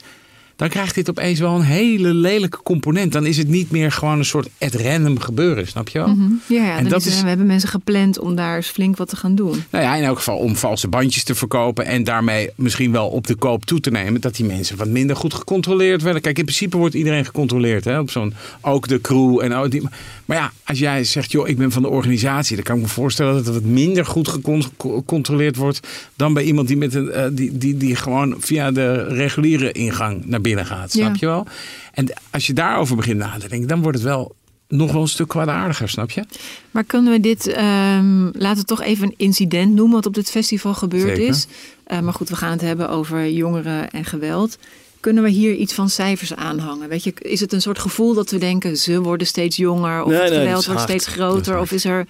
dan 0.56 0.68
krijgt 0.68 0.94
dit 0.94 1.10
opeens 1.10 1.40
wel 1.40 1.54
een 1.54 1.62
hele 1.62 2.14
lelijke 2.14 2.62
component. 2.62 3.12
Dan 3.12 3.26
is 3.26 3.36
het 3.36 3.48
niet 3.48 3.70
meer 3.70 3.92
gewoon 3.92 4.18
een 4.18 4.24
soort 4.24 4.48
at 4.58 4.74
random 4.74 5.20
gebeuren, 5.20 5.66
snap 5.66 5.88
je 5.88 5.98
wel? 5.98 6.08
Mhm. 6.08 6.32
Ja, 6.46 6.64
ja 6.64 6.76
En 6.76 6.88
dat 6.88 7.04
is, 7.04 7.22
we 7.22 7.28
hebben 7.28 7.46
mensen 7.46 7.68
gepland 7.68 8.18
om 8.18 8.34
daar 8.34 8.56
eens 8.56 8.66
flink 8.68 8.96
wat 8.96 9.08
te 9.08 9.16
gaan 9.16 9.34
doen. 9.34 9.64
Nou 9.70 9.84
ja, 9.84 9.94
in 9.96 10.04
elk 10.04 10.16
geval 10.16 10.36
om 10.38 10.56
valse 10.56 10.88
bandjes 10.88 11.24
te 11.24 11.34
verkopen 11.34 11.86
en 11.86 12.04
daarmee 12.04 12.50
misschien 12.56 12.92
wel 12.92 13.08
op 13.08 13.26
de 13.26 13.34
koop 13.34 13.64
toe 13.64 13.80
te 13.80 13.90
nemen 13.90 14.20
dat 14.20 14.36
die 14.36 14.46
mensen 14.46 14.76
wat 14.76 14.88
minder 14.88 15.16
goed 15.16 15.34
gecontroleerd 15.34 16.02
werden. 16.02 16.22
Kijk, 16.22 16.38
in 16.38 16.44
principe 16.44 16.76
wordt 16.76 16.94
iedereen 16.94 17.24
gecontroleerd, 17.24 17.84
hè, 17.84 17.98
op 17.98 18.10
zo'n 18.10 18.34
ook 18.60 18.88
de 18.88 19.00
crew 19.00 19.40
en 19.40 19.54
ook 19.54 19.70
die. 19.70 19.82
Maar 20.24 20.36
ja, 20.36 20.52
als 20.64 20.78
jij 20.78 21.04
zegt, 21.04 21.32
joh, 21.32 21.48
ik 21.48 21.58
ben 21.58 21.72
van 21.72 21.82
de 21.82 21.88
organisatie, 21.88 22.56
dan 22.56 22.64
kan 22.64 22.76
ik 22.76 22.82
me 22.82 22.88
voorstellen 22.88 23.34
dat 23.34 23.44
het 23.44 23.54
wat 23.54 23.64
minder 23.64 24.06
goed 24.06 24.28
gecon- 24.28 24.64
gecontroleerd 24.78 25.56
wordt 25.56 25.88
dan 26.16 26.34
bij 26.34 26.42
iemand 26.42 26.68
die 26.68 26.76
met 26.76 26.94
een 26.94 27.10
eh, 27.10 27.24
die, 27.32 27.58
die, 27.58 27.76
die 27.76 27.96
gewoon 27.96 28.34
via 28.38 28.70
de 28.70 29.06
reguliere 29.08 29.72
ingang 29.72 30.24
naar 30.26 30.40
binnen 30.44 30.67
gaat, 30.67 30.91
snap 30.91 31.05
Ja. 31.14 31.17
je 31.20 31.26
wel? 31.26 31.46
En 31.93 32.12
als 32.31 32.46
je 32.46 32.52
daarover 32.52 32.96
begint 32.96 33.19
na 33.19 33.37
te 33.38 33.49
denken, 33.49 33.69
dan 33.69 33.82
wordt 33.82 33.99
het 33.99 34.06
wel 34.06 34.35
nog 34.69 34.93
wel 34.93 35.02
een 35.02 35.08
stuk 35.08 35.29
kwaadaardiger, 35.29 35.88
snap 35.88 36.11
je? 36.11 36.25
Maar 36.70 36.85
kunnen 36.85 37.12
we 37.12 37.20
dit, 37.20 37.46
ehm, 37.46 38.25
laten 38.32 38.61
we 38.61 38.64
toch 38.64 38.82
even 38.82 39.06
een 39.06 39.14
incident 39.17 39.75
noemen 39.75 39.94
wat 39.94 40.06
op 40.06 40.14
dit 40.14 40.31
festival 40.31 40.75
gebeurd 40.75 41.17
Zeker. 41.17 41.26
is. 41.29 41.46
Eh, 41.85 42.00
maar 42.00 42.12
goed, 42.14 42.29
we 42.29 42.37
gaan 42.37 42.50
het 42.50 42.61
hebben 42.61 42.88
over 42.91 43.29
jongeren 43.31 43.91
en 43.91 44.05
geweld. 44.05 44.58
Kunnen 45.00 45.23
we 45.23 45.29
hier 45.31 45.55
iets 45.55 45.73
van 45.75 45.88
cijfers 45.88 46.35
aanhangen? 46.35 46.88
Weet 46.88 47.05
je, 47.05 47.12
is 47.19 47.40
het 47.40 47.52
een 47.52 47.61
soort 47.62 47.79
gevoel 47.79 48.14
dat 48.14 48.31
we 48.31 48.38
denken 48.38 48.76
ze 48.76 49.00
worden 49.00 49.26
steeds 49.26 49.56
jonger 49.56 50.02
of 50.02 50.11
Nee, 50.11 50.20
het 50.20 50.32
geweld 50.32 50.67
wordt 50.67 50.67
hard. 50.67 50.81
steeds 50.81 51.06
groter? 51.06 51.58
Of 51.58 51.73
is 51.73 51.85
er 51.85 52.06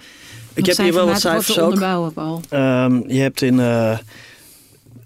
Ik 0.53 0.65
heb 0.65 0.77
hier 0.77 0.93
wel 0.93 1.05
wat 1.07 1.19
cijfers 1.19 1.59
ook. 1.59 1.63
onderbouwen, 1.63 2.13
Paul? 2.13 2.41
Ehm, 2.49 3.01
je 3.07 3.19
hebt 3.19 3.41
in 3.41 3.59
eh, 3.59 3.97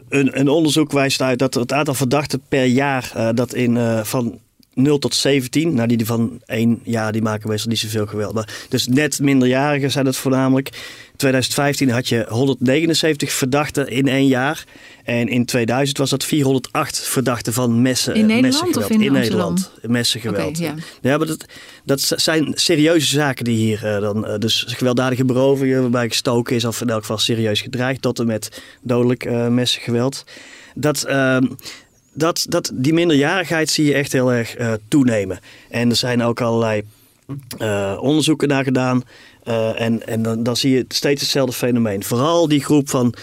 een, 0.10 0.40
een 0.40 0.48
onderzoek 0.48 0.92
wijst 0.92 1.22
uit 1.22 1.40
dat 1.40 1.54
het 1.54 1.74
aantal 1.74 1.94
verdachten 1.94 2.42
per 2.48 2.66
jaar 2.66 3.12
eh, 3.16 3.30
dat 3.34 3.54
in 3.54 3.78
eh, 3.78 4.04
van 4.04 4.40
0 4.82 5.00
tot 5.00 5.16
17, 5.16 5.74
nou 5.74 5.88
die 5.88 6.06
van 6.06 6.42
1 6.46 6.80
jaar 6.84 7.12
die 7.12 7.22
maken 7.22 7.50
meestal 7.50 7.70
niet 7.70 7.80
zoveel 7.80 8.06
geweld. 8.06 8.34
Maar, 8.34 8.50
dus 8.70 8.88
net 8.88 9.20
minderjarigen 9.20 9.92
zijn 9.92 10.06
het 10.06 10.18
voornamelijk. 10.18 10.68
In 11.12 11.26
2015 11.26 11.90
had 11.90 12.08
je 12.08 12.26
179 12.30 13.32
verdachten 13.32 13.88
in 13.88 14.08
één 14.08 14.28
jaar. 14.28 14.64
En 15.04 15.28
in 15.28 15.46
2000 15.46 15.98
was 15.98 16.10
dat 16.10 16.24
408 16.24 17.00
verdachten 17.00 17.54
van 17.54 17.82
messen. 17.82 18.16
In 18.16 18.26
Nederland 18.26 18.52
messengeweld. 18.52 18.92
of 18.92 19.06
in? 19.06 19.12
Nederland. 19.12 19.72
Messengeweld. 19.82 20.58
Ja. 20.58 20.74
Ja, 21.02 21.18
maar 21.18 21.28
dat, 21.28 21.46
dat 21.84 22.02
zijn 22.16 22.52
serieuze 22.56 23.08
zaken 23.08 23.46
die 23.46 23.58
hier 23.58 23.86
eh, 23.86 24.02
dan. 24.02 24.26
eh, 24.26 24.38
dus 24.38 24.66
gewelddadige 24.68 25.26
berovingen 25.26 25.82
waarbij 25.82 26.08
gestoken 26.10 26.56
is 26.56 26.66
of 26.66 26.82
in 26.82 26.90
elk 26.90 27.00
geval 27.02 27.18
serieus 27.18 27.62
gedreigd 27.62 28.02
tot 28.02 28.20
en 28.20 28.26
met 28.26 28.62
dodelijk 28.82 29.26
eh 29.26 29.48
messengeweld. 29.48 30.26
Dat, 30.76 31.04
ehm, 31.04 31.46
dat, 32.20 32.46
dat, 32.50 32.72
die 32.74 32.94
minderjarigheid 32.94 33.70
zie 33.70 33.86
je 33.86 33.94
echt 33.94 34.12
heel 34.12 34.34
erg 34.34 34.56
eh, 34.56 34.74
toenemen. 34.88 35.40
En 35.70 35.90
er 35.90 35.96
zijn 35.96 36.24
ook 36.24 36.42
allerlei 36.42 36.82
eh, 37.58 37.98
onderzoeken 38.02 38.48
naar 38.48 38.64
gedaan. 38.64 39.04
Eh, 39.44 39.82
en 39.82 40.08
en 40.08 40.22
dan, 40.24 40.44
dan 40.44 40.56
zie 40.56 40.72
je 40.72 40.86
steeds 40.88 41.22
hetzelfde 41.22 41.54
fenomeen. 41.56 42.04
Vooral 42.04 42.48
die 42.48 42.64
groep 42.64 42.90
van 42.90 43.14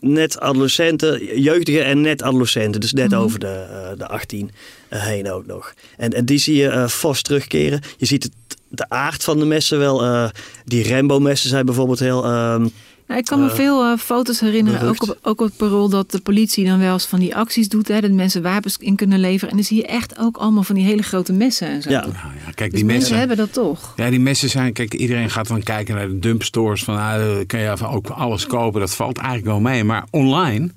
net 0.00 0.40
adolescenten, 0.40 1.40
jeugdigen 1.40 1.84
en 1.84 2.00
net 2.00 2.22
adolescenten. 2.22 2.80
Dus 2.80 2.92
net 2.92 3.10
Mhm. 3.10 3.20
over 3.20 3.38
de, 3.38 3.66
de 3.98 4.06
18 4.08 4.50
eh, 4.88 5.02
heen 5.02 5.30
ook 5.30 5.46
nog. 5.46 5.74
En, 5.96 6.12
en 6.12 6.24
die 6.24 6.38
zie 6.38 6.56
je 6.56 6.88
fors 6.88 7.22
terugkeren. 7.22 7.80
Je 7.96 8.06
ziet 8.06 8.22
het, 8.22 8.32
de 8.68 8.88
aard 8.88 9.24
van 9.24 9.38
de 9.38 9.44
messen 9.44 9.78
wel. 9.78 10.30
die 10.64 10.88
Rambo-messen 10.88 11.50
zijn 11.50 11.64
bijvoorbeeld 11.66 11.98
heel... 11.98 12.24
ehm, 12.24 12.66
Nou, 13.10 13.22
ik 13.22 13.28
kan 13.28 13.40
me 13.40 13.48
eh, 13.48 13.54
veel 13.54 13.84
eh, 13.84 13.98
foto's 13.98 14.40
herinneren, 14.40 14.88
ook 14.88 15.02
op, 15.02 15.18
ook 15.22 15.40
op 15.40 15.46
het 15.46 15.56
parool, 15.56 15.88
dat 15.88 16.10
de 16.10 16.20
politie 16.20 16.66
dan 16.66 16.78
wel 16.78 16.92
eens 16.92 17.06
van 17.06 17.18
die 17.18 17.36
acties 17.36 17.68
doet. 17.68 17.88
Hè, 17.88 18.00
dat 18.00 18.10
mensen 18.10 18.42
wapens 18.42 18.76
in 18.76 18.96
kunnen 18.96 19.18
leveren. 19.18 19.50
En 19.50 19.56
dan 19.56 19.64
zie 19.64 19.76
je 19.76 19.86
echt 19.86 20.18
ook 20.18 20.36
allemaal 20.36 20.62
van 20.62 20.74
die 20.74 20.84
hele 20.84 21.02
grote 21.02 21.32
messen 21.32 21.68
en 21.68 21.82
zo. 21.82 21.90
Ja. 21.90 22.00
Nou 22.00 22.12
ja, 22.14 22.50
kijk, 22.54 22.70
Dus 22.70 22.80
die 22.80 22.84
mensen 22.84 22.88
mensen. 22.88 23.18
hebben 23.18 23.36
dat 23.36 23.52
toch. 23.52 23.92
Ja, 23.96 24.10
die 24.10 24.20
messen 24.20 24.48
zijn, 24.48 24.72
kijk, 24.72 24.94
iedereen 24.94 25.30
gaat 25.30 25.48
dan 25.48 25.62
kijken 25.62 25.94
naar 25.94 26.08
de 26.08 26.18
dumpstores. 26.18 26.84
Van, 26.84 26.96
dan 26.96 27.46
kan 27.46 27.60
je 27.60 27.86
ook 27.86 28.08
alles 28.08 28.46
kopen. 28.46 28.80
Dat 28.80 28.94
valt 28.94 29.18
eigenlijk 29.18 29.46
wel 29.46 29.60
mee. 29.60 29.84
Maar 29.84 30.04
online, 30.10 30.70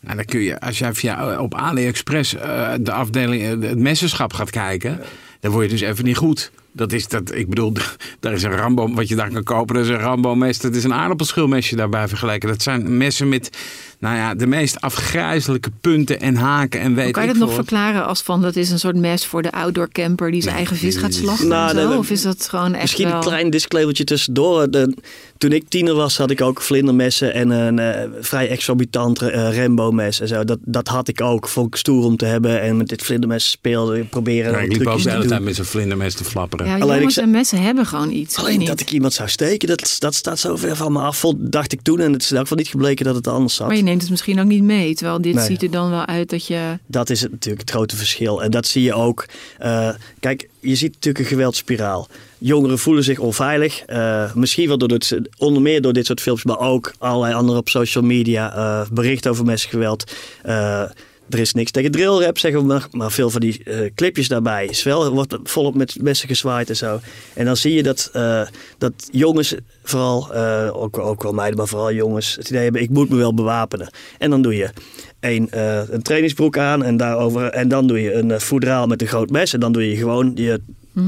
nou, 0.00 0.16
dan 0.16 0.24
kun 0.24 0.40
je, 0.40 0.60
als 0.60 0.78
jij 0.78 0.94
via, 0.94 1.40
op 1.40 1.54
AliExpress 1.54 2.30
de 2.80 2.92
afdeling, 2.92 3.64
het 3.64 3.78
messenschap 3.78 4.32
gaat 4.32 4.50
kijken, 4.50 5.00
dan 5.40 5.52
word 5.52 5.64
je 5.64 5.70
dus 5.70 5.80
even 5.80 6.04
niet 6.04 6.16
goed. 6.16 6.50
Dat 6.72 6.92
is 6.92 7.08
dat, 7.08 7.34
ik 7.34 7.48
bedoel, 7.48 7.72
daar 8.20 8.32
is 8.32 8.42
een 8.42 8.56
Rambo, 8.56 8.94
wat 8.94 9.08
je 9.08 9.16
daar 9.16 9.30
kan 9.30 9.42
kopen, 9.42 9.74
dat 9.74 9.84
is 9.84 9.90
een 9.90 9.98
Rambo 9.98 10.34
mes. 10.34 10.58
Dat 10.58 10.74
is 10.74 10.84
een 10.84 10.94
aardappelschilmesje 10.94 11.76
daarbij 11.76 12.08
vergeleken. 12.08 12.48
Dat 12.48 12.62
zijn 12.62 12.96
messen 12.96 13.28
met, 13.28 13.58
nou 14.02 14.16
ja, 14.16 14.34
de 14.34 14.46
meest 14.46 14.80
afgrijzelijke 14.80 15.70
punten 15.80 16.20
en 16.20 16.36
haken 16.36 16.80
en 16.80 16.94
weet 16.94 17.12
kan 17.12 17.22
je 17.22 17.28
ik 17.28 17.38
dat 17.38 17.46
nog 17.46 17.54
verklaren 17.54 18.06
als 18.06 18.22
van 18.22 18.42
dat 18.42 18.56
is 18.56 18.70
een 18.70 18.78
soort 18.78 18.96
mes 18.96 19.26
voor 19.26 19.42
de 19.42 19.52
outdoor 19.52 19.88
camper 19.88 20.30
die 20.30 20.42
zijn 20.42 20.54
eigen 20.56 20.76
vis 20.76 20.96
gaat 20.96 21.14
slachten 21.14 21.48
Nou, 21.48 21.68
en 21.68 21.74
nee, 21.74 21.84
zo? 21.84 21.90
nee. 21.90 21.98
Of 21.98 22.10
is 22.10 22.22
dat 22.22 22.48
gewoon 22.48 22.72
echt 22.72 22.80
Misschien 22.82 23.06
wel... 23.08 23.14
een 23.16 23.20
klein 23.22 23.50
disclaimertje 23.50 24.04
tussendoor. 24.04 24.70
De, 24.70 24.94
toen 25.38 25.52
ik 25.52 25.68
tiener 25.68 25.94
was, 25.94 26.16
had 26.16 26.30
ik 26.30 26.40
ook 26.40 26.60
vlindermessen 26.62 27.34
en 27.34 27.50
een 27.50 27.78
eh, 27.78 28.08
vrij 28.20 28.48
exorbitant 28.48 29.22
uh, 29.22 29.56
Rambo-mes 29.58 30.20
en 30.20 30.28
zo. 30.28 30.44
Dat, 30.44 30.58
dat 30.64 30.88
had 30.88 31.08
ik 31.08 31.20
ook. 31.20 31.48
Vond 31.48 31.66
ik 31.66 31.76
stoer 31.76 32.04
om 32.04 32.16
te 32.16 32.24
hebben. 32.24 32.60
En 32.60 32.76
met 32.76 32.88
dit 32.88 33.02
vlindermes 33.02 33.50
speelde, 33.50 34.04
proberen 34.04 34.52
Ja, 34.52 34.58
ik 34.58 34.72
liep 34.76 34.86
ook 34.86 35.02
de 35.02 35.10
hele 35.10 35.24
tijd 35.26 35.42
met 35.42 35.54
zo'n 35.56 35.64
vlindermes 35.64 36.14
te 36.14 36.24
flapperen. 36.24 36.66
Ja, 36.66 36.78
Alleen 36.78 36.96
jongens 36.98 37.16
ik 37.16 37.22
en 37.24 37.30
messen 37.30 37.62
hebben 37.62 37.86
gewoon 37.86 38.10
iets. 38.10 38.36
Alleen 38.36 38.58
niet? 38.58 38.68
dat 38.68 38.80
ik 38.80 38.90
iemand 38.90 39.12
zou 39.12 39.28
steken, 39.28 39.68
dat, 39.68 39.96
dat 39.98 40.14
staat 40.14 40.38
zo 40.38 40.56
ver 40.56 40.76
van 40.76 40.92
me 40.92 41.00
af. 41.00 41.16
Vond- 41.16 41.52
Dacht 41.52 41.72
ik 41.72 41.82
toen. 41.82 42.00
En 42.00 42.12
het 42.12 42.22
is 42.22 42.30
in 42.30 42.36
elk 42.36 42.42
geval 42.46 42.58
niet 42.62 42.68
gebleken 42.72 43.04
dat 43.04 43.14
het 43.14 43.26
anders 43.26 43.54
zat. 43.54 43.66
Maar 43.66 43.76
je 43.76 43.82
neemt 43.92 44.00
het 44.02 44.10
misschien 44.10 44.40
ook 44.40 44.46
niet 44.46 44.62
mee. 44.62 44.94
Terwijl 44.94 45.20
dit 45.20 45.34
Nee. 45.34 45.46
ziet 45.46 45.62
er 45.62 45.70
dan 45.70 45.90
wel 45.90 46.06
uit 46.06 46.30
dat 46.30 46.46
je... 46.46 46.78
Dat 46.86 47.10
is 47.10 47.20
het 47.20 47.30
natuurlijk 47.30 47.60
het 47.62 47.70
grote 47.70 47.96
verschil. 47.96 48.42
En 48.42 48.50
dat 48.50 48.66
zie 48.66 48.82
je 48.82 48.94
ook. 48.94 49.26
eh, 49.58 49.88
kijk, 50.20 50.48
je 50.60 50.74
ziet 50.74 50.92
natuurlijk 50.94 51.24
een 51.24 51.30
geweldspiraal. 51.30 52.08
Jongeren 52.38 52.78
voelen 52.78 53.04
zich 53.04 53.18
onveilig. 53.18 53.82
eh, 53.86 54.34
misschien 54.34 54.68
wel 54.68 54.78
door 54.78 54.88
dit, 54.88 55.18
onder 55.38 55.62
meer 55.62 55.82
door 55.82 55.92
dit 55.92 56.06
soort 56.06 56.20
films, 56.20 56.44
maar 56.44 56.58
ook 56.58 56.92
allerlei 56.98 57.34
andere 57.34 57.58
op 57.58 57.68
social 57.68 58.04
media. 58.04 58.54
eh 58.54 58.88
berichten 58.92 59.30
over 59.30 59.44
messengeweld. 59.44 60.12
Eh, 60.42 60.82
er 61.28 61.38
is 61.38 61.52
niks 61.52 61.70
tegen 61.70 61.90
drillrap, 61.90 62.38
zeggen 62.38 62.60
we 62.60 62.66
maar. 62.66 62.86
Maar 62.90 63.12
veel 63.12 63.30
van 63.30 63.40
die 63.40 63.64
eh, 63.64 63.90
clipjes 63.94 64.28
daarbij 64.28 64.66
is 64.66 64.82
wordt 64.84 65.36
volop 65.42 65.74
met 65.74 65.96
messen 66.02 66.28
gezwaaid 66.28 66.68
en 66.68 66.76
zo. 66.76 67.00
En 67.34 67.44
dan 67.44 67.56
zie 67.56 67.74
je 67.74 67.82
dat, 67.82 68.10
eh, 68.12 68.42
dat 68.78 68.92
jongens, 69.10 69.54
vooral, 69.82 70.34
eh, 70.34 70.70
ook, 70.82 70.98
ook 70.98 71.22
wel 71.22 71.32
meiden, 71.32 71.58
maar 71.58 71.68
vooral 71.68 71.92
jongens, 71.92 72.34
het 72.34 72.48
idee 72.48 72.62
hebben: 72.62 72.82
ik 72.82 72.90
moet 72.90 73.08
me 73.08 73.16
wel 73.16 73.34
bewapenen. 73.34 73.90
En 74.18 74.30
dan 74.30 74.42
doe 74.42 74.56
je 74.56 74.70
een, 75.20 75.48
een 75.94 76.02
trainingsbroek 76.02 76.58
aan 76.58 76.84
en, 76.84 76.96
daarover, 76.96 77.48
en 77.48 77.68
dan 77.68 77.86
doe 77.86 78.00
je 78.00 78.12
een 78.12 78.40
voedraal 78.40 78.86
met 78.86 79.00
een 79.00 79.08
groot 79.08 79.30
mes. 79.30 79.52
En 79.52 79.60
dan 79.60 79.72
doe 79.72 79.90
je 79.90 79.96
gewoon 79.96 80.32
je 80.34 80.60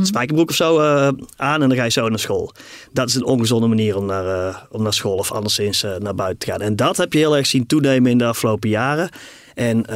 spijkerbroek 0.03 0.51
of 0.51 0.57
zo 0.57 0.79
eh, 0.79 1.09
aan 1.37 1.63
en 1.63 1.69
dan 1.69 1.77
ga 1.77 1.85
je 1.85 1.91
zo 1.91 2.09
naar 2.09 2.19
school. 2.19 2.53
Dat 2.93 3.09
is 3.09 3.15
een 3.15 3.25
ongezonde 3.25 3.67
manier 3.67 3.97
om 3.97 4.07
naar, 4.07 4.27
eh, 4.27 4.57
om 4.71 4.83
naar 4.83 4.93
school 4.93 5.17
of 5.17 5.33
anderszins 5.33 5.83
eh, 5.83 5.97
naar 5.97 6.15
buiten 6.15 6.39
te 6.39 6.51
gaan. 6.51 6.61
En 6.61 6.77
dat 6.77 6.97
heb 6.97 7.13
je 7.13 7.19
heel 7.19 7.37
erg 7.37 7.47
zien 7.47 7.67
toenemen 7.67 8.11
in 8.11 8.19
de 8.19 8.25
afgelopen 8.25 8.69
jaren. 8.69 9.09
En, 9.55 9.87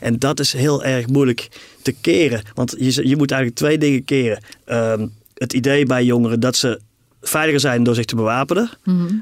en 0.00 0.18
dat 0.18 0.40
is 0.40 0.52
heel 0.52 0.84
erg 0.84 1.06
moeilijk 1.06 1.48
te 1.82 1.92
keren. 2.00 2.42
Want 2.54 2.74
je, 2.78 3.08
je 3.08 3.16
moet 3.16 3.30
eigenlijk 3.30 3.60
twee 3.60 3.78
dingen 3.78 4.04
keren. 4.04 4.42
Ehm, 4.64 5.06
het 5.34 5.52
idee 5.52 5.86
bij 5.86 6.04
jongeren 6.04 6.40
dat 6.40 6.56
ze 6.56 6.80
veiliger 7.20 7.60
zijn 7.60 7.82
door 7.82 7.94
zich 7.94 8.04
te 8.04 8.16
bewapenen. 8.16 8.70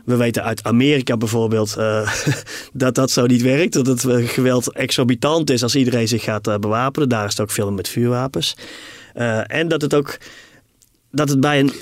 We 0.04 0.16
weten 0.16 0.42
uit 0.42 0.64
Amerika 0.64 1.16
bijvoorbeeld 1.16 1.76
dat 2.72 2.94
dat 2.94 3.10
zo 3.10 3.26
niet 3.26 3.42
werkt. 3.42 3.72
Dat 3.72 3.86
het 3.86 4.06
geweld 4.30 4.72
exorbitant 4.72 5.50
is 5.50 5.62
als 5.62 5.74
iedereen 5.74 6.08
zich 6.08 6.22
gaat 6.22 6.46
eh, 6.46 6.58
bewapenen. 6.58 7.08
Daar 7.08 7.24
is 7.24 7.30
het 7.30 7.40
ook 7.40 7.50
veel 7.50 7.72
met 7.72 7.88
vuurwapens. 7.88 8.56
Eh, 9.14 9.40
en 9.46 9.68
dat 9.68 9.82
het 9.82 9.94
ook 9.94 10.18
dat 11.10 11.28
het 11.28 11.40
bij 11.40 11.60
een 11.60 11.72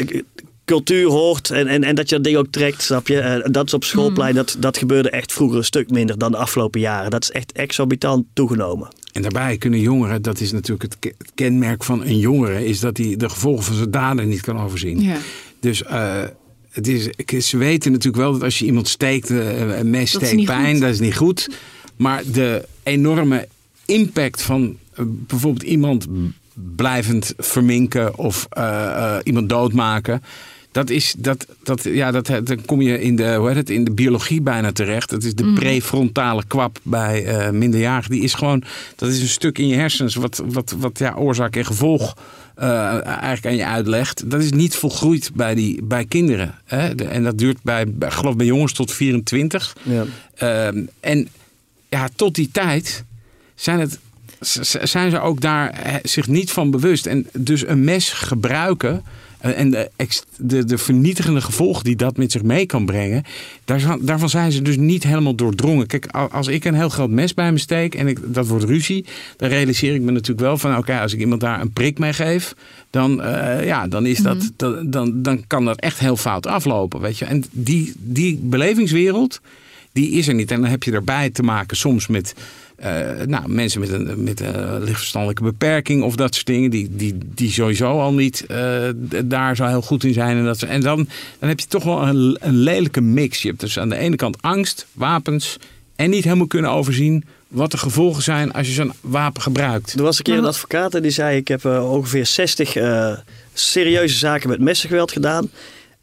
cultuur 0.65 1.07
hoort 1.09 1.51
en, 1.51 1.67
en, 1.67 1.85
en 1.85 1.95
dat 1.95 2.09
je 2.09 2.15
dat 2.15 2.25
ding 2.25 2.37
ook 2.37 2.47
trekt, 2.51 2.83
snap 2.83 3.09
je? 3.09 3.19
Eh, 3.21 3.53
dat 3.53 3.67
is 3.67 3.75
op 3.75 3.85
schoolplein, 3.85 4.35
dat, 4.35 4.57
dat 4.59 4.77
gebeurde 4.79 5.11
echt 5.11 5.33
vroeger 5.33 5.59
een 5.59 5.65
stuk 5.65 5.91
minder 5.91 6.19
dan 6.19 6.31
de 6.31 6.37
afgelopen 6.37 6.81
jaren. 6.81 7.11
Dat 7.11 7.23
is 7.23 7.31
echt 7.31 7.53
exorbitant 7.53 8.25
toegenomen. 8.33 8.89
En 9.13 9.23
daarbij 9.23 9.57
kunnen 9.57 9.81
jongeren, 9.81 10.23
dat 10.23 10.41
is 10.41 10.53
natuurlijk 10.53 10.83
het, 10.83 10.99
ke- 10.99 11.15
het 11.19 11.31
kenmerk 11.35 11.85
van 11.85 12.05
een 12.05 12.19
jongere, 12.19 12.65
is 12.67 12.81
dat 12.81 12.97
hij 12.97 13.17
de 13.17 13.29
gevolgen 13.29 13.65
van 13.65 13.75
zijn 13.77 13.91
daden 13.91 14.29
niet 14.29 14.41
kan 14.41 14.61
overzien. 14.61 15.01
Ja. 15.01 15.17
Dus 15.61 15.83
eh, 15.83 16.23
het 16.71 16.89
is, 16.89 17.09
ik- 17.17 17.41
ze 17.43 17.57
weten 17.57 17.93
natuurlijk 17.93 18.23
wel 18.23 18.33
dat 18.33 18.43
als 18.43 18.59
je 18.59 18.65
iemand 18.65 18.89
steekt, 18.89 19.29
een 19.31 19.91
mes 19.91 20.11
steekt 20.11 20.45
pijn, 20.45 20.73
goed. 20.73 20.81
dat 20.81 20.91
is 20.91 21.01
niet 21.01 21.17
goed. 21.17 21.49
Maar 21.97 22.23
de 22.33 22.65
enorme 22.83 23.49
impact 23.87 24.43
van 24.43 24.77
bijvoorbeeld 25.05 25.63
iemand 25.63 26.07
blijvend 26.55 27.35
verminken 27.39 28.17
of 28.19 28.47
eh, 28.51 28.87
eh, 28.87 29.21
iemand 29.23 29.49
doodmaken. 29.49 30.23
Dat 30.73 30.91
is, 30.91 31.15
dat, 31.19 31.47
dat, 31.63 31.83
ja, 31.85 32.11
dat, 32.11 32.27
dan 32.27 32.65
kom 32.67 32.81
je 32.81 33.01
in 33.01 33.17
de, 33.17 33.35
hoe 33.35 33.47
heet 33.49 33.57
het, 33.57 33.71
in 33.71 33.85
de 33.85 33.91
biologie 33.91 34.41
bijna 34.41 34.73
terecht. 34.73 35.11
Dat 35.11 35.23
is 35.23 35.35
de 35.35 35.45
Mhm. 35.45 35.55
prefrontale 35.55 36.43
kwap 36.47 36.79
bij 36.83 37.25
eh 37.25 37.51
minderjarigen. 37.51 38.11
Die 38.11 38.23
is 38.23 38.35
gewoon, 38.35 38.63
dat 38.97 39.09
is 39.09 39.21
een 39.21 39.29
stuk 39.29 39.59
in 39.59 39.69
je 39.69 39.77
hersens 39.77 40.15
wat, 40.15 40.43
wat, 40.47 40.75
wat 40.79 40.99
ja, 40.99 41.15
oorzaak 41.15 41.57
en 41.57 41.65
gevolg 41.65 42.17
eh, 42.55 43.07
eigenlijk 43.07 43.47
aan 43.47 43.57
je 43.57 43.67
uitlegt. 43.67 44.31
Dat 44.31 44.43
is 44.43 44.51
niet 44.51 44.75
volgroeid 44.77 45.31
bij, 45.35 45.55
die, 45.55 45.83
bij 45.83 46.05
kinderen. 46.05 46.55
Hè? 46.65 46.95
De- 46.95 47.05
en 47.05 47.23
dat 47.23 47.39
duurt 47.39 47.63
bij, 47.63 47.89
bij, 47.89 48.09
ik 48.09 48.15
geloof 48.15 48.37
bij 48.37 48.47
jongens 48.47 48.73
tot 48.73 48.93
24. 48.93 49.77
Ja. 49.83 50.05
Ehm, 50.35 50.83
en 51.01 51.29
ja, 51.89 52.09
tot 52.17 52.35
die 52.35 52.49
tijd 52.53 53.05
zijn, 53.55 53.81
het, 53.81 53.99
zijn 54.83 55.11
ze 55.11 55.21
ook 55.21 55.41
daar 55.41 56.01
zich 56.03 56.29
niet 56.29 56.51
van 56.51 56.71
bewust. 56.71 57.07
En 57.07 57.27
dus 57.33 57.67
een 57.67 57.85
mes 57.85 58.13
gebruiken 58.13 59.05
eh, 59.43 59.59
en 59.59 59.71
de, 59.71 59.91
de, 60.37 60.65
de 60.65 60.79
vernietigende 60.79 61.41
gevolgen 61.41 61.85
die 61.85 61.97
dat 61.97 62.17
met 62.17 62.33
zich 62.33 62.43
mee 62.43 62.67
kan 62.67 62.85
brengen, 62.85 63.23
daarvan, 63.65 63.99
daarvan 64.03 64.29
zijn 64.29 64.53
ze 64.53 64.63
dus 64.63 64.77
niet 64.77 65.03
helemaal 65.03 65.35
doordrongen. 65.35 65.87
Kijk, 65.87 66.07
als 66.07 66.47
ik 66.47 66.65
een 66.65 66.75
heel 66.75 66.89
groot 66.89 67.11
mes 67.11 67.35
bij 67.35 67.53
me 67.53 67.59
steek 67.59 67.95
en 67.95 68.07
ik, 68.07 68.19
dat 68.25 68.47
wordt 68.47 68.65
ruzie, 68.65 69.05
dan 69.37 69.49
realiseer 69.49 69.95
ik 69.95 70.01
me 70.01 70.11
natuurlijk 70.11 70.41
wel 70.41 70.59
van, 70.59 70.77
oké, 70.77 70.99
als 70.99 71.13
ik 71.13 71.21
iemand 71.21 71.41
daar 71.41 71.61
een 71.61 71.73
prik 71.73 71.99
mee 71.99 72.13
geef, 72.13 72.55
dan, 72.91 73.23
eh, 73.23 73.67
ja, 73.67 73.89
dan, 73.89 74.07
is 74.07 74.19
dat, 74.19 74.51
dan, 74.57 74.91
dan, 74.91 75.23
dan 75.23 75.47
kan 75.47 75.65
dat 75.65 75.81
echt 75.81 75.99
heel 75.99 76.17
fout 76.17 76.47
aflopen. 76.47 77.01
Weet 77.01 77.19
je? 77.19 77.25
En 77.25 77.45
die, 77.51 77.93
die 77.99 78.41
belevingswereld, 78.43 79.41
die 79.93 80.11
is 80.11 80.29
er 80.29 80.35
niet. 80.35 80.51
En 80.51 80.61
dan 80.61 80.71
heb 80.71 80.83
je 80.83 80.93
erbij 80.93 81.31
te 81.31 81.43
maken 81.43 81.77
soms 81.77 82.07
met 82.07 82.35
nou, 83.27 83.49
mensen 83.49 83.81
met 83.81 83.91
een, 83.91 84.25
met 84.25 84.41
lichtverstandelijke 84.81 85.43
beperking 85.43 86.03
of 86.03 86.17
dat 86.17 86.35
soort 86.35 86.47
dingen. 86.47 86.71
Die, 86.71 86.89
die, 86.91 87.19
die 87.35 87.51
sowieso 87.51 88.01
al 88.01 88.13
niet 88.13 88.47
eh, 88.47 88.89
daar 89.25 89.57
zo 89.57 89.67
heel 89.67 89.83
goed 89.83 90.05
in 90.05 90.13
zijn. 90.13 90.37
En, 90.37 90.45
dat, 90.45 90.63
en 90.63 90.81
dan, 90.81 91.09
dan 91.39 91.49
heb 91.49 91.61
je 91.61 91.67
toch 91.67 91.85
wel 91.85 92.09
een, 92.09 92.37
een 92.41 92.57
lelijke 92.57 93.01
mix. 93.01 93.43
Je 93.43 93.49
hebt 93.49 93.61
dus 93.61 93.79
aan 93.79 93.89
de 93.89 93.97
ene 93.97 94.17
kant 94.17 94.43
angst, 94.43 94.87
wapens 94.93 95.59
en 95.97 96.11
niet 96.11 96.25
helemaal 96.25 96.47
kunnen 96.47 96.71
overzien 96.71 97.25
wat 97.49 97.71
de 97.71 97.79
gevolgen 97.79 98.23
zijn 98.23 98.53
als 98.53 98.67
je 98.67 98.73
zo'n 98.73 98.93
wapen 99.01 99.43
gebruikt. 99.43 99.93
Er 99.93 100.03
was 100.03 100.19
een 100.19 100.25
keer 100.25 100.39
een 100.39 100.45
advocaat 100.45 100.95
en 100.95 101.03
die 101.03 101.11
zei: 101.11 101.37
Ik 101.37 101.49
heb 101.49 101.65
eh, 101.65 101.93
ongeveer 101.93 102.27
60 102.27 102.77
eh, 102.77 103.17
serieuze 103.53 104.17
zaken 104.17 104.49
met 104.49 104.61
messengeweld 104.61 105.13
gedaan. 105.13 105.51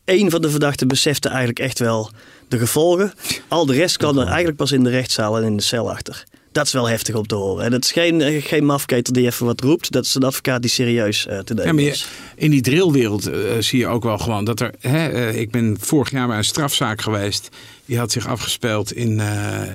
Eén 0.06 0.30
van 0.30 0.42
de 0.42 0.50
verdachten 0.50 0.88
besefte 0.88 1.28
eigenlijk 1.28 1.60
echt 1.60 1.80
wel 1.80 2.12
de 2.48 2.58
gevolgen. 2.58 3.14
Al 3.48 3.66
de 3.66 3.74
rest 3.74 3.98
kwam 3.98 4.18
er 4.18 4.28
eigenlijk 4.28 4.58
pas 4.58 4.72
in 4.72 4.84
de 4.84 4.90
rechtszaal 4.90 5.38
en 5.38 5.44
in 5.44 5.58
de 5.58 5.64
cel 5.64 5.92
achter. 5.92 6.24
Dat 6.52 6.66
is 6.66 6.72
wel 6.74 6.90
heftig 6.90 7.16
om 7.16 7.28
te 7.28 7.36
horen. 7.36 7.66
En 7.66 7.72
dat 7.72 7.84
is 7.84 7.92
geen, 7.92 8.22
eh, 8.22 8.44
geen 8.44 8.66
mafketel 8.66 9.14
die 9.14 9.26
even 9.26 9.46
wat 9.46 9.62
roept. 9.62 9.92
Dat 9.92 10.06
is 10.06 10.16
een 10.16 10.24
advocaat 10.24 10.62
die 10.62 10.72
serieus 10.72 11.28
eh, 11.28 11.40
te 11.40 11.54
Ja, 11.54 11.60
nemen 11.60 11.76
maar 11.76 11.84
je- 11.84 11.90
is. 11.90 12.08
in 12.36 12.52
die 12.52 12.62
drillwereld 12.62 13.28
eh, 13.28 13.40
zie 13.60 13.80
je 13.80 13.88
ook 13.88 14.04
wel 14.04 14.18
gewoon 14.18 14.44
dat 14.46 14.60
er. 14.60 14.74
Hè, 14.80 15.30
ik 15.32 15.52
ben 15.52 15.78
vorig 15.80 16.12
jaar 16.12 16.28
bij 16.28 16.38
een 16.38 16.44
strafzaak 16.44 17.02
geweest. 17.02 17.50
Die 17.86 17.98
had 17.98 18.12
zich 18.12 18.28
afgespeeld 18.28 18.94
in, 18.94 19.22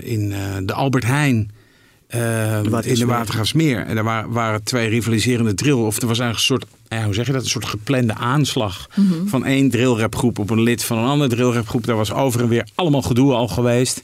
in 0.02 0.34
de 0.64 0.72
Albert 0.72 1.04
Heijn. 1.04 1.50
eh, 2.06 2.56
in 2.56 2.94
de. 2.94 3.04
Watergraafsmeer. 3.06 3.86
En 3.86 3.94
daar 3.94 4.04
waren, 4.04 4.30
waren 4.30 4.62
twee 4.62 4.88
rivaliserende 4.88 5.54
drill. 5.54 5.72
Of 5.72 6.00
er 6.00 6.06
was 6.06 6.18
eigenlijk 6.18 6.50
een 6.50 6.56
soort. 6.58 6.64
Ja, 6.88 7.04
hoe 7.04 7.14
zeg 7.14 7.26
je 7.26 7.32
dat? 7.32 7.42
Een 7.42 7.48
soort 7.48 7.64
geplande 7.66 8.14
aanslag. 8.14 8.88
Van 9.26 9.44
één 9.44 9.70
drillrapgroep 9.70 10.38
op 10.38 10.50
een 10.50 10.62
lid 10.62 10.84
van 10.84 10.98
een 10.98 11.06
andere 11.08 11.30
drillrapgroep. 11.30 11.86
Daar 11.86 11.96
was 11.96 12.12
over 12.12 12.40
en 12.40 12.48
weer 12.48 12.68
allemaal 12.74 13.02
gedoe 13.02 13.32
al 13.32 13.48
geweest. 13.48 14.00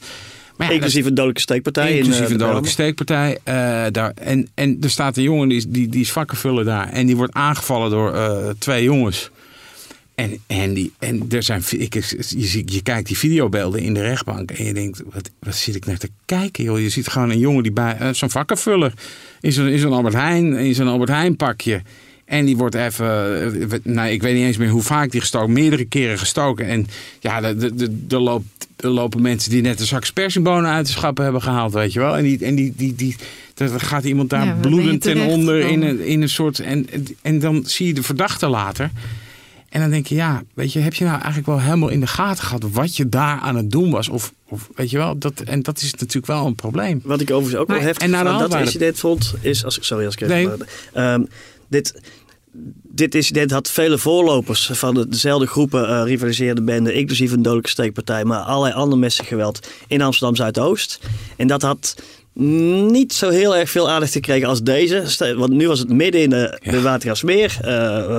Maar 0.61 0.69
ja, 0.69 0.75
Inclusief 0.75 1.05
een 1.05 1.13
dodelijke 1.13 1.41
steekpartij. 1.41 1.91
in, 1.91 1.97
Inclusief 1.97 2.21
eh, 2.25 2.29
een 2.31 2.37
de 2.37 2.43
dodelijke 2.43 2.69
steekpartij. 2.69 3.37
eh, 3.43 3.53
daar, 3.91 4.11
en, 4.15 4.47
en 4.53 4.77
er 4.81 4.89
staat 4.89 5.17
een 5.17 5.23
jongen 5.23 5.47
die, 5.47 5.57
is- 5.57 5.65
die, 5.67 5.87
die 5.87 6.01
is 6.01 6.11
vakkenvuller 6.11 6.65
daar. 6.65 6.89
En 6.89 7.05
die 7.05 7.15
wordt 7.15 7.33
aangevallen 7.33 7.89
door 7.89 8.13
eh, 8.13 8.49
twee 8.59 8.83
jongens. 8.83 9.29
En, 10.15 10.37
en, 10.47 10.73
die, 10.73 10.93
en 10.99 11.25
er 11.29 11.43
zijn, 11.43 11.61
ik, 11.69 11.93
je, 11.93 12.21
ziet- 12.27 12.73
je 12.73 12.81
kijkt 12.81 13.07
die 13.07 13.17
videobeelden 13.17 13.81
in 13.81 13.93
de 13.93 14.01
rechtbank. 14.01 14.51
En 14.51 14.65
je 14.65 14.73
denkt, 14.73 15.01
wat, 15.13 15.29
wat 15.39 15.55
zit 15.55 15.75
ik 15.75 15.85
naar 15.85 15.97
te 15.97 16.09
kijken? 16.25 16.63
Joh? 16.63 16.79
Je 16.79 16.89
ziet 16.89 17.07
gewoon 17.07 17.29
een 17.29 17.39
jongen 17.39 17.63
die 17.63 17.71
bij 17.71 18.13
zo'n 18.13 18.29
vakkenvuller. 18.29 18.93
In 19.41 19.51
zo'n 19.51 19.67
in 19.67 19.79
zo'n 19.79 19.93
Albert 19.93 20.13
Heijn, 20.13 20.53
in 20.53 20.75
zo'n 20.75 20.87
Albert 20.87 21.09
Heijn 21.09 21.35
pakje. 21.35 21.81
En 22.31 22.45
die 22.45 22.57
wordt 22.57 22.75
even, 22.75 23.07
eh, 23.71 23.79
nou, 23.83 24.09
ik 24.09 24.21
weet 24.21 24.35
niet 24.35 24.43
eens 24.45 24.57
meer 24.57 24.69
hoe 24.69 24.81
vaak 24.81 25.11
die 25.11 25.19
gestoken, 25.19 25.53
meerdere 25.53 25.85
keren 25.85 26.19
gestoken. 26.19 26.65
En 26.67 26.87
ja, 27.19 27.41
er- 27.43 28.19
loopt- 28.19 28.67
er 28.77 28.89
lopen 28.89 29.21
mensen 29.21 29.51
die 29.51 29.61
net 29.61 29.79
een 29.79 29.85
zak 29.85 30.05
spersiebonen 30.05 30.71
uit 30.71 30.85
de 30.85 30.91
schappen 30.91 31.23
hebben 31.23 31.41
gehaald, 31.41 31.73
weet 31.73 31.93
je 31.93 31.99
wel. 31.99 32.17
En, 32.17 32.23
die, 32.23 32.45
en 32.45 32.55
die, 32.55 32.73
die, 32.77 32.95
die, 32.95 33.15
dan 33.53 33.79
gaat 33.79 34.03
iemand 34.03 34.29
daar 34.29 34.45
Ja, 34.45 34.57
bloedend 34.61 35.01
ten 35.01 35.21
onder 35.25 35.59
in 35.59 35.81
een, 35.81 36.05
in 36.05 36.21
een 36.21 36.29
soort. 36.29 36.59
En, 36.59 36.87
en 37.21 37.39
dan 37.39 37.63
zie 37.65 37.87
je 37.87 37.93
de 37.93 38.03
verdachte 38.03 38.47
later. 38.47 38.89
En 39.69 39.81
dan 39.81 39.89
denk 39.89 40.07
je, 40.07 40.15
ja, 40.15 40.43
weet 40.53 40.73
je, 40.73 40.79
heb 40.79 40.93
je 40.93 41.03
nou 41.03 41.15
eigenlijk 41.15 41.47
wel 41.47 41.61
helemaal 41.61 41.89
in 41.89 41.99
de 41.99 42.07
gaten 42.07 42.43
gehad 42.43 42.63
wat 42.71 42.95
je 42.97 43.09
daar 43.09 43.39
aan 43.39 43.55
het 43.55 43.71
doen 43.71 43.91
was? 43.91 44.09
Of, 44.09 44.33
of 44.49 44.69
weet 44.75 44.89
je 44.89 44.97
wel, 44.97 45.17
dat, 45.17 45.39
en 45.41 45.61
dat 45.61 45.81
is 45.81 45.91
natuurlijk 45.93 46.25
wel 46.25 46.45
een 46.45 46.55
probleem. 46.55 47.01
Wat 47.03 47.21
ik 47.21 47.31
overigens 47.31 47.61
ook 47.61 47.67
Maar- 47.67 47.77
wel 47.77 47.85
heftig 47.85 48.07
en 48.07 48.13
hand 48.25 48.51
dat 48.51 48.59
incident 48.59 48.99
vond, 48.99 49.33
is... 49.41 49.65
Als, 49.65 49.77
sorry 49.81 50.05
als 50.05 50.15
ik 50.15 50.21
even... 50.21 50.35
Nee. 50.35 50.67
ehm, 50.93 51.21
dit, 51.71 52.01
dit 52.83 53.15
incident 53.15 53.51
had 53.51 53.69
vele 53.69 53.97
voorlopers 53.97 54.69
van 54.73 54.93
de- 54.93 55.07
dezelfde 55.07 55.47
groepen 55.47 55.87
eh, 55.89 56.01
rivaliserende 56.05 56.61
benden, 56.61 56.93
inclusief 56.93 57.31
een 57.31 57.41
dodelijke 57.41 57.69
steekpartij, 57.69 58.23
maar 58.25 58.39
allerlei 58.39 58.73
ander 58.73 58.97
messengeweld 58.99 59.67
in 59.87 60.01
Amsterdam 60.01 60.35
Zuidoost. 60.35 60.99
En 61.37 61.47
dat 61.47 61.61
had 61.61 61.95
niet 62.33 63.13
zo 63.13 63.29
heel 63.29 63.55
erg 63.55 63.69
veel 63.69 63.89
aandacht 63.89 64.11
gekregen 64.11 64.47
als 64.47 64.61
deze. 64.61 65.33
Want 65.37 65.51
nu 65.51 65.67
was 65.67 65.79
het 65.79 65.89
midden 65.89 66.21
in 66.21 66.29
de, 66.29 66.59
de 66.63 66.81
Watergraafsmeer, 66.81 67.57
eh, 67.61 67.67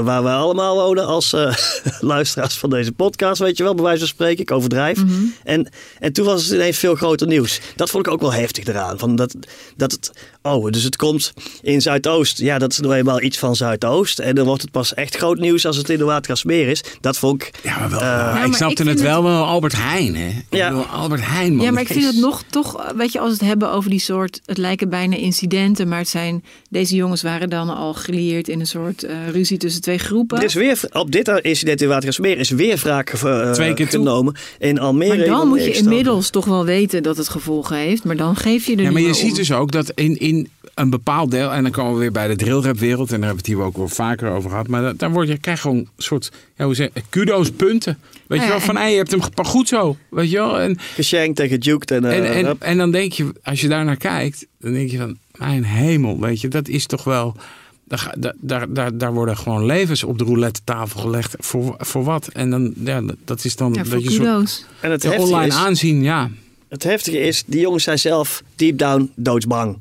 waar 0.04 0.22
we 0.22 0.28
allemaal 0.28 0.76
wonen 0.76 1.06
als 1.06 1.32
eh, 1.32 1.54
luisteraars 2.00 2.58
van 2.58 2.70
deze 2.70 2.92
podcast, 2.92 3.40
weet 3.40 3.56
je 3.56 3.62
wel, 3.62 3.74
bij 3.74 3.84
wijze 3.84 3.98
van 3.98 4.08
spreken. 4.08 4.42
Ik 4.42 4.50
overdrijf. 4.50 4.98
en, 5.44 5.68
en 5.98 6.12
toen 6.12 6.24
was 6.24 6.44
het 6.44 6.52
ineens 6.52 6.78
veel 6.78 6.94
groter 6.94 7.26
nieuws. 7.26 7.60
Dat 7.76 7.90
vond 7.90 8.06
ik 8.06 8.12
ook 8.12 8.20
wel 8.20 8.32
heftig 8.32 8.64
eraan. 8.64 8.98
Van 8.98 9.16
dat, 9.16 9.34
dat 9.76 9.92
het, 9.92 10.12
oh, 10.42 10.70
dus 10.70 10.82
het 10.82 10.96
komt 10.96 11.32
in 11.62 11.80
Zuidoost. 11.82 12.38
Ja, 12.38 12.58
dat 12.58 12.72
is 12.72 12.78
nou 12.80 12.94
eenmaal 12.94 13.22
iets 13.22 13.38
van 13.38 13.56
Zuidoost. 13.56 14.18
En 14.18 14.34
dan 14.34 14.46
wordt 14.46 14.62
het 14.62 14.70
pas 14.70 14.94
echt 14.94 15.16
groot 15.16 15.38
nieuws 15.38 15.66
als 15.66 15.76
het 15.76 15.90
in 15.90 15.98
de 15.98 16.04
Watergraafsmeer 16.04 16.68
is. 16.68 16.84
Dat 17.00 17.18
vond 17.18 17.42
ik... 17.42 17.50
Ja, 17.62 17.78
maar 17.78 17.90
wel. 17.90 18.00
eh, 18.00 18.06
maar 18.32 18.46
ik 18.46 18.54
snapte 18.54 18.82
ik 18.82 18.88
het 18.88 19.00
wel 19.00 19.22
wel 19.22 19.44
Albert 19.44 19.72
Heijn, 19.76 20.16
hè? 20.16 20.28
Ik 20.28 20.44
Ja. 20.50 20.68
bedoel, 20.68 20.84
Albert 20.84 21.20
Heijn, 21.26 21.54
man. 21.54 21.64
Ja, 21.64 21.72
maar 21.72 21.82
ik 21.82 21.88
vind 21.88 22.04
het 22.04 22.16
nog 22.16 22.42
toch, 22.50 22.92
weet 22.96 23.12
je, 23.12 23.18
als 23.20 23.28
we 23.30 23.34
het 23.36 23.44
hebben 23.46 23.70
over 23.72 23.90
die 23.90 24.00
soort, 24.00 24.40
het 24.46 24.58
lijken 24.58 24.88
bijna 24.88 25.16
incidenten, 25.16 25.88
maar 25.88 25.98
het 25.98 26.08
zijn, 26.08 26.44
deze 26.70 26.94
jongens 26.94 27.22
waren 27.22 27.50
dan 27.50 27.76
al 27.76 27.94
gelieerd 27.94 28.48
in 28.48 28.60
een 28.60 28.66
soort 28.66 29.02
eh, 29.02 29.16
ruzie 29.30 29.58
tussen 29.58 29.82
twee 29.82 29.98
groepen. 29.98 30.38
Er 30.38 30.44
is 30.44 30.54
weer, 30.54 30.80
op 30.92 31.10
dit 31.12 31.28
incident 31.28 31.80
in 31.82 31.88
Watergraafsmeer 31.88 32.38
is 32.38 32.50
weer 32.50 32.76
wraak 32.76 33.10
eh, 33.10 33.50
Twee 33.50 33.74
keer 33.74 33.88
toe. 33.88 33.98
genomen. 33.98 34.34
In 34.58 34.78
Almere. 34.78 35.16
maar 35.16 35.26
dan 35.26 35.48
moet 35.48 35.64
je 35.64 35.72
inmiddels 35.72 36.30
toch 36.30 36.44
wel 36.44 36.64
weten 36.64 37.02
dat 37.02 37.16
het 37.16 37.28
gevolgen 37.28 37.76
heeft, 37.76 38.04
maar 38.04 38.16
dan 38.16 38.36
geef 38.36 38.66
je 38.66 38.76
er 38.76 38.82
Ja, 38.82 38.90
maar 38.90 39.02
je 39.02 39.14
ziet 39.14 39.30
om. 39.30 39.36
dus 39.36 39.52
ook 39.52 39.70
dat 39.72 39.92
in, 39.94 40.18
in 40.18 40.31
een 40.74 40.90
bepaald 40.90 41.30
deel, 41.30 41.52
en 41.52 41.62
dan 41.62 41.72
komen 41.72 41.92
we 41.92 41.98
weer 41.98 42.12
bij 42.12 42.28
de 42.28 42.36
drillrapwereld, 42.36 43.12
en 43.12 43.20
daar 43.20 43.28
hebben 43.28 43.44
we 43.44 43.50
het 43.50 43.58
hier 43.58 43.66
ook 43.66 43.76
wel 43.76 43.88
vaker 43.88 44.30
over 44.30 44.50
gehad, 44.50 44.66
maar 44.68 44.82
da- 44.82 44.92
daar 44.96 45.10
word 45.12 45.28
je, 45.28 45.38
krijg 45.38 45.56
je 45.56 45.62
gewoon 45.62 45.78
een 45.78 45.88
soort, 45.96 46.30
ja, 46.56 46.64
hoe 46.64 46.74
zeg 46.74 46.88
kudo's 47.08 47.50
punten. 47.50 47.98
Weet 48.26 48.38
Ja, 48.38 48.44
je 48.44 48.50
wel, 48.50 48.60
en- 48.60 48.66
van 48.66 48.76
hey, 48.76 48.90
je 48.90 48.96
hebt 48.96 49.10
hem 49.10 49.22
gepakt 49.22 49.48
goed 49.48 49.68
zo, 49.68 49.96
weet 50.10 50.30
je 50.30 50.36
wel. 50.36 50.60
En, 50.60 50.78
Geschenkt 50.94 51.40
en 51.40 51.48
geduked. 51.48 51.90
En, 51.90 52.04
eh, 52.04 52.38
en, 52.38 52.46
en, 52.46 52.56
en 52.58 52.76
dan 52.78 52.90
denk 52.90 53.12
je, 53.12 53.32
als 53.42 53.60
je 53.60 53.68
daar 53.68 53.84
naar 53.84 53.96
kijkt, 53.96 54.46
dan 54.60 54.72
denk 54.72 54.90
je 54.90 54.98
van, 54.98 55.16
mijn 55.38 55.64
hemel, 55.64 56.20
weet 56.20 56.40
je, 56.40 56.48
dat 56.48 56.68
is 56.68 56.86
toch 56.86 57.04
wel, 57.04 57.36
daar, 57.84 58.14
daar, 58.40 58.66
daar, 58.68 58.96
daar, 58.98 59.12
worden 59.12 59.36
gewoon 59.36 59.66
levens 59.66 60.04
op 60.04 60.18
de 60.18 60.24
roulette 60.24 60.60
tafel 60.64 61.00
gelegd, 61.00 61.34
voor, 61.38 61.74
voor 61.78 62.04
wat? 62.04 62.28
En 62.28 62.50
dan, 62.50 62.74
ja, 62.84 63.02
dat 63.24 63.44
is 63.44 63.56
dan, 63.56 63.72
Ja, 63.74 63.82
dat 63.82 64.02
je 64.02 64.10
soort 64.10 64.66
en 64.80 64.90
het 64.90 65.18
online 65.18 65.46
is, 65.46 65.54
aanzien, 65.54 66.02
ja. 66.02 66.30
Het 66.68 66.82
heftige 66.82 67.18
is, 67.20 67.42
die 67.46 67.60
jongens 67.60 67.84
zijn 67.84 67.98
zelf 67.98 68.42
deep 68.56 68.78
down 68.78 69.10
doodsbang. 69.14 69.78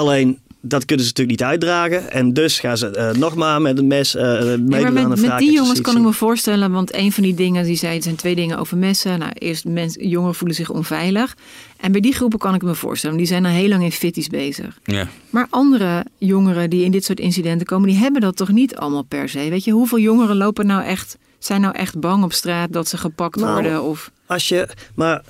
Alleen, 0.00 0.38
dat 0.60 0.84
kunnen 0.84 1.04
ze 1.04 1.10
natuurlijk 1.10 1.40
niet 1.40 1.48
uitdragen. 1.48 2.10
En 2.10 2.32
dus 2.32 2.60
gaan 2.60 2.76
ze 2.76 2.90
eh, 2.90 3.12
nog 3.12 3.34
maar 3.34 3.60
met 3.62 3.78
een 3.78 3.86
mes 3.86 4.14
eh 4.14 4.22
Ja, 4.22 4.40
meedoen 4.40 4.68
maar 4.68 5.02
aan 5.02 5.08
met, 5.08 5.20
met 5.20 5.38
die 5.38 5.52
jongens 5.52 5.80
kan 5.80 5.96
ik 5.96 6.02
me 6.02 6.12
voorstellen, 6.12 6.72
want 6.72 6.94
een 6.94 7.12
van 7.12 7.22
die 7.22 7.34
dingen 7.34 7.64
die 7.64 7.76
zei, 7.76 7.94
het 7.94 8.02
zijn 8.02 8.16
twee 8.16 8.34
dingen 8.34 8.58
over 8.58 8.76
messen. 8.76 9.18
Nou, 9.18 9.32
eerst 9.34 9.64
mensen, 9.64 10.08
jongeren 10.08 10.34
voelen 10.34 10.56
zich 10.56 10.70
onveilig. 10.70 11.36
En 11.76 11.92
bij 11.92 12.00
die 12.00 12.12
groepen 12.14 12.38
kan 12.38 12.54
ik 12.54 12.62
me 12.62 12.74
voorstellen, 12.74 13.16
die 13.16 13.26
zijn 13.26 13.44
al 13.44 13.50
heel 13.52 13.68
lang 13.68 13.82
in 13.82 13.92
fitties 13.92 14.28
bezig. 14.28 14.78
ja. 14.84 15.08
Maar 15.30 15.46
andere 15.50 16.04
jongeren 16.18 16.70
die 16.70 16.84
in 16.84 16.90
dit 16.90 17.04
soort 17.04 17.20
incidenten 17.20 17.66
komen, 17.66 17.88
die 17.88 17.98
hebben 17.98 18.20
dat 18.20 18.36
toch 18.36 18.48
niet 18.48 18.76
allemaal 18.76 19.02
per 19.02 19.28
se. 19.28 19.48
Weet 19.50 19.64
je, 19.64 19.70
hoeveel 19.70 19.98
jongeren 19.98 20.36
lopen 20.36 20.66
nou 20.66 20.84
echt, 20.84 21.16
zijn 21.38 21.60
nou 21.60 21.74
echt 21.74 21.98
bang 21.98 22.24
op 22.24 22.32
straat 22.32 22.72
dat 22.72 22.88
ze 22.88 22.96
gepakt 22.96 23.36
Nou, 23.36 23.52
worden? 23.52 23.82
Of, 23.82 24.10
Als 24.26 24.48
je, 24.48 24.68
maar 24.94 25.22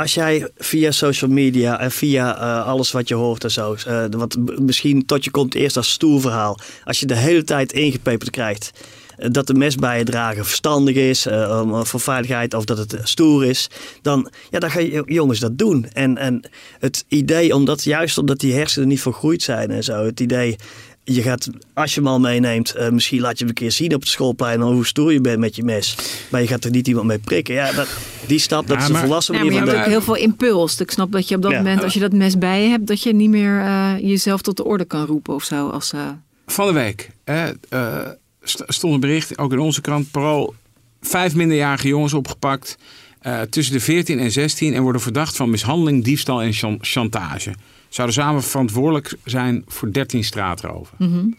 als 0.00 0.14
jij 0.14 0.48
via 0.56 0.90
social 0.90 1.30
media 1.30 1.80
en 1.80 1.90
via 1.90 2.36
eh, 2.36 2.66
alles 2.66 2.90
wat 2.90 3.08
je 3.08 3.14
hoort 3.14 3.44
en 3.44 3.50
zo, 3.50 3.76
eh, 3.86 4.04
wat 4.10 4.36
misschien 4.60 5.06
tot 5.06 5.24
je 5.24 5.30
komt 5.30 5.54
eerst 5.54 5.76
als 5.76 5.90
stoer 5.90 6.20
verhaal, 6.20 6.58
als 6.84 7.00
je 7.00 7.06
de 7.06 7.16
hele 7.16 7.44
tijd 7.44 7.72
ingepeperd 7.72 8.30
krijgt 8.30 8.70
eh, 9.18 9.28
dat 9.30 9.46
de 9.46 9.54
mes 9.54 9.74
bij 9.74 9.98
je 9.98 10.04
dragen 10.04 10.44
verstandig 10.44 10.94
is 10.94 11.26
om- 11.26 11.86
voor 11.86 12.00
veiligheid 12.00 12.54
of 12.54 12.64
dat 12.64 12.78
het 12.78 12.98
stoer 13.02 13.44
is, 13.44 13.70
dan, 14.02 14.30
ja, 14.50 14.58
dan 14.58 14.70
gaan 14.70 15.02
jongens 15.04 15.38
dat 15.38 15.58
doen. 15.58 15.86
En, 15.92 16.16
en 16.18 16.50
het 16.78 17.04
idee, 17.08 17.54
omdat, 17.54 17.84
juist 17.84 18.18
omdat 18.18 18.40
die 18.40 18.54
hersenen 18.54 18.88
niet 18.88 19.00
volgroeid 19.00 19.42
zijn 19.42 19.70
en 19.70 19.84
zo, 19.84 20.04
het 20.04 20.20
idee 20.20 20.56
je 21.04 21.22
gaat, 21.22 21.48
als 21.74 21.94
je 21.94 22.00
hem 22.00 22.08
al 22.08 22.20
meeneemt, 22.20 22.74
eh, 22.74 22.88
misschien 22.88 23.20
laat 23.20 23.32
je 23.32 23.38
hem 23.38 23.48
een 23.48 23.54
keer 23.54 23.72
zien 23.72 23.94
op 23.94 24.00
het 24.00 24.08
schoolplein 24.10 24.60
hoe 24.60 24.86
stoer 24.86 25.12
je 25.12 25.20
bent 25.20 25.38
met 25.38 25.56
je 25.56 25.62
mes. 25.62 25.96
Maar 26.30 26.40
je 26.40 26.46
gaat 26.46 26.64
er 26.64 26.70
niet 26.70 26.88
iemand 26.88 27.06
mee 27.06 27.18
prikken. 27.18 27.54
Ja, 27.54 27.72
dat, 27.72 27.88
die 28.26 28.38
stap, 28.38 28.66
dat 28.66 28.76
Ja, 28.76 28.82
is 28.82 28.86
een 28.88 28.92
maar- 28.92 29.02
volwassen 29.02 29.34
ja, 29.34 29.40
maar 29.40 29.48
manier 29.52 29.64
je 29.68 29.70
hebt 29.70 29.84
ook 29.84 29.90
heel 29.92 30.02
veel 30.02 30.16
impuls. 30.16 30.80
Ik 30.80 30.90
snap 30.90 31.12
dat 31.12 31.28
je 31.28 31.34
op 31.36 31.42
dat 31.42 31.50
Ja. 31.50 31.56
moment, 31.56 31.82
als 31.82 31.94
je 31.94 32.00
dat 32.00 32.12
mes 32.12 32.38
bij 32.38 32.62
je 32.62 32.68
hebt, 32.68 32.86
dat 32.86 33.02
je 33.02 33.14
niet 33.14 33.30
meer 33.30 33.60
eh, 33.60 33.92
jezelf 34.00 34.40
tot 34.42 34.56
de 34.56 34.64
orde 34.64 34.84
kan 34.84 35.06
roepen 35.06 35.34
of 35.34 35.44
zo. 35.44 35.68
Als, 35.68 35.92
eh, 35.92 36.08
Van 36.46 36.66
de 36.66 36.72
week 36.72 37.10
hè, 37.24 37.50
eh, 37.68 38.08
st- 38.42 38.64
stond 38.66 38.94
een 38.94 39.00
bericht, 39.00 39.38
ook 39.38 39.52
in 39.52 39.58
onze 39.58 39.80
krant, 39.80 40.10
Parool. 40.10 40.54
Vijf 41.00 41.34
minderjarige 41.34 41.88
jongens 41.88 42.14
opgepakt 42.14 42.76
eh, 43.20 43.40
tussen 43.40 43.74
de 43.74 43.80
14 43.80 44.18
en 44.18 44.32
16 44.32 44.74
en 44.74 44.82
worden 44.82 45.00
verdacht 45.00 45.36
van 45.36 45.50
mishandeling, 45.50 46.04
diefstal 46.04 46.42
en 46.42 46.52
chan- 46.52 46.78
chantage. 46.80 47.54
Zouden 47.90 48.16
samen 48.16 48.42
verantwoordelijk 48.42 49.16
zijn 49.24 49.64
voor 49.66 49.92
13 49.92 50.24
straatroven. 50.24 51.36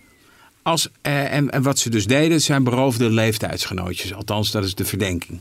Als, 0.62 0.90
eh, 1.02 1.34
en, 1.34 1.52
en 1.52 1.62
wat 1.62 1.80
ze 1.80 1.90
dus 1.90 2.06
deden, 2.06 2.42
zijn 2.42 2.64
beroofde 2.64 3.10
leeftijdsgenootjes. 3.10 4.14
Althans, 4.14 4.52
dat 4.52 4.64
is 4.64 4.76
de 4.76 4.86
verdenking. 4.86 5.40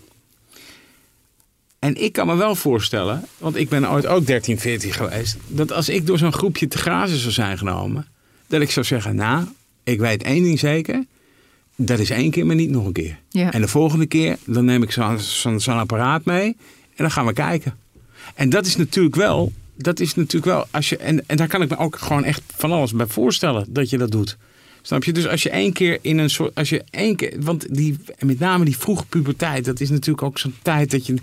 En 1.79 2.03
ik 2.03 2.13
kan 2.13 2.27
me 2.27 2.37
wel 2.37 2.55
voorstellen, 2.55 3.25
want 3.39 3.57
ik 3.57 3.69
ben 3.69 3.91
ooit 3.91 4.07
ook 4.07 4.27
13, 4.27 4.59
14 4.59 4.93
geweest, 4.93 5.37
dat 5.47 5.73
als 5.73 5.89
ik 5.89 6.07
door 6.07 6.19
zo'n 6.19 6.33
groepje 6.33 6.69
te 6.69 6.79
grazen 6.79 7.19
zou 7.19 7.33
zijn 7.33 7.59
genomen, 7.59 8.07
dat 8.47 8.61
ik 8.61 8.71
zou 8.71 8.87
zeggen, 8.87 9.15
nou, 9.15 9.47
ik 9.85 9.99
weet 9.99 10.23
één 10.23 10.43
ding 10.43 10.59
zeker, 10.59 11.05
dat 11.77 11.99
is 11.99 12.11
één 12.11 12.31
keer, 12.31 12.47
maar 12.47 12.57
niet 12.57 12.71
nog 12.71 12.87
een 12.87 12.93
keer. 12.93 13.19
Ja. 13.29 13.53
En 13.53 13.61
de 13.61 13.69
volgende 13.69 14.07
keer, 14.07 14.39
dan 14.45 14.65
neem 14.65 14.83
ik 14.83 14.91
zo'n 14.91 15.19
zo'n 15.19 15.61
zo'n 15.61 15.79
apparaat 15.79 16.25
mee 16.25 16.57
en 16.89 16.97
dan 16.97 17.11
gaan 17.11 17.27
we 17.27 17.33
kijken. 17.33 17.79
En 18.35 18.51
dat 18.51 18.67
is 18.67 18.77
natuurlijk 18.77 19.17
wel, 19.17 19.53
dat 19.83 20.01
is 20.01 20.15
natuurlijk 20.15 20.45
wel, 20.53 20.67
als 20.71 20.89
je, 20.89 20.97
en, 20.97 21.23
en 21.27 21.37
daar 21.37 21.49
kan 21.49 21.63
ik 21.63 21.69
me 21.71 21.77
ook 21.79 21.97
gewoon 21.99 22.25
echt 22.25 22.43
van 22.57 22.73
alles 22.73 22.93
bij 22.93 23.07
voorstellen 23.07 23.67
dat 23.69 23.91
je 23.91 23.99
dat 23.99 24.11
doet. 24.11 24.37
Snap 24.83 25.05
je? 25.05 25.13
Dus 25.13 25.27
als 25.29 25.43
je 25.43 25.51
één 25.51 25.73
keer 25.73 25.99
in 26.01 26.19
een 26.19 26.31
soort, 26.31 26.55
als 26.55 26.69
je 26.69 26.83
één 26.91 27.17
keer, 27.17 27.35
want 27.41 27.75
die, 27.75 27.97
en 28.19 28.27
met 28.27 28.39
name 28.39 28.65
die 28.65 28.77
vroege 28.79 29.05
puberteit, 29.07 29.65
dat 29.65 29.81
is 29.81 29.91
natuurlijk 29.91 30.23
ook 30.23 30.39
zo'n 30.39 30.55
tijd 30.63 30.91
dat 30.91 31.07
je, 31.07 31.15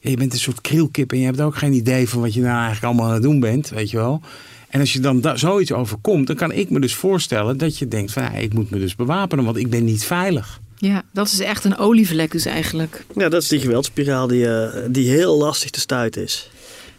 ja, 0.00 0.10
je 0.10 0.16
bent 0.16 0.32
een 0.32 0.38
soort 0.38 0.60
krielkip 0.60 1.12
en 1.12 1.18
je 1.18 1.24
hebt 1.24 1.40
ook 1.40 1.56
geen 1.56 1.72
idee 1.72 2.08
van 2.08 2.20
wat 2.20 2.34
je 2.34 2.40
nou 2.40 2.54
eigenlijk 2.54 2.84
allemaal 2.84 3.06
aan 3.06 3.12
het 3.12 3.22
doen 3.22 3.40
bent, 3.40 3.68
weet 3.68 3.90
je 3.90 3.96
wel. 3.96 4.20
En 4.68 4.80
als 4.80 4.92
je 4.92 5.00
dan 5.00 5.20
da- 5.20 5.36
zoiets 5.36 5.72
overkomt, 5.72 6.26
dan 6.26 6.36
kan 6.36 6.52
ik 6.52 6.70
me 6.70 6.80
dus 6.80 6.94
voorstellen 6.94 7.56
dat 7.58 7.78
je 7.78 7.88
denkt 7.88 8.12
van, 8.12 8.22
ja, 8.22 8.30
ik 8.32 8.52
moet 8.54 8.70
me 8.70 8.78
dus 8.78 8.94
bewapenen, 8.96 9.44
want 9.44 9.56
ik 9.56 9.70
ben 9.70 9.84
niet 9.84 10.04
veilig. 10.04 10.60
ja, 10.78 11.02
dat 11.12 11.26
is 11.26 11.40
echt 11.40 11.64
een 11.64 11.76
olievlek 11.78 12.30
dus 12.30 12.44
eigenlijk. 12.44 13.04
Ja, 13.16 13.28
dat 13.28 13.42
is 13.42 13.48
die 13.48 13.60
geweldspiraal 13.60 14.26
die, 14.26 14.48
eh, 14.54 14.82
die 14.90 15.08
heel 15.10 15.36
lastig 15.38 15.70
te 15.70 15.80
stuiten 15.80 16.22
is. 16.22 16.50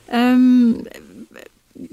Ehm, 0.09 0.71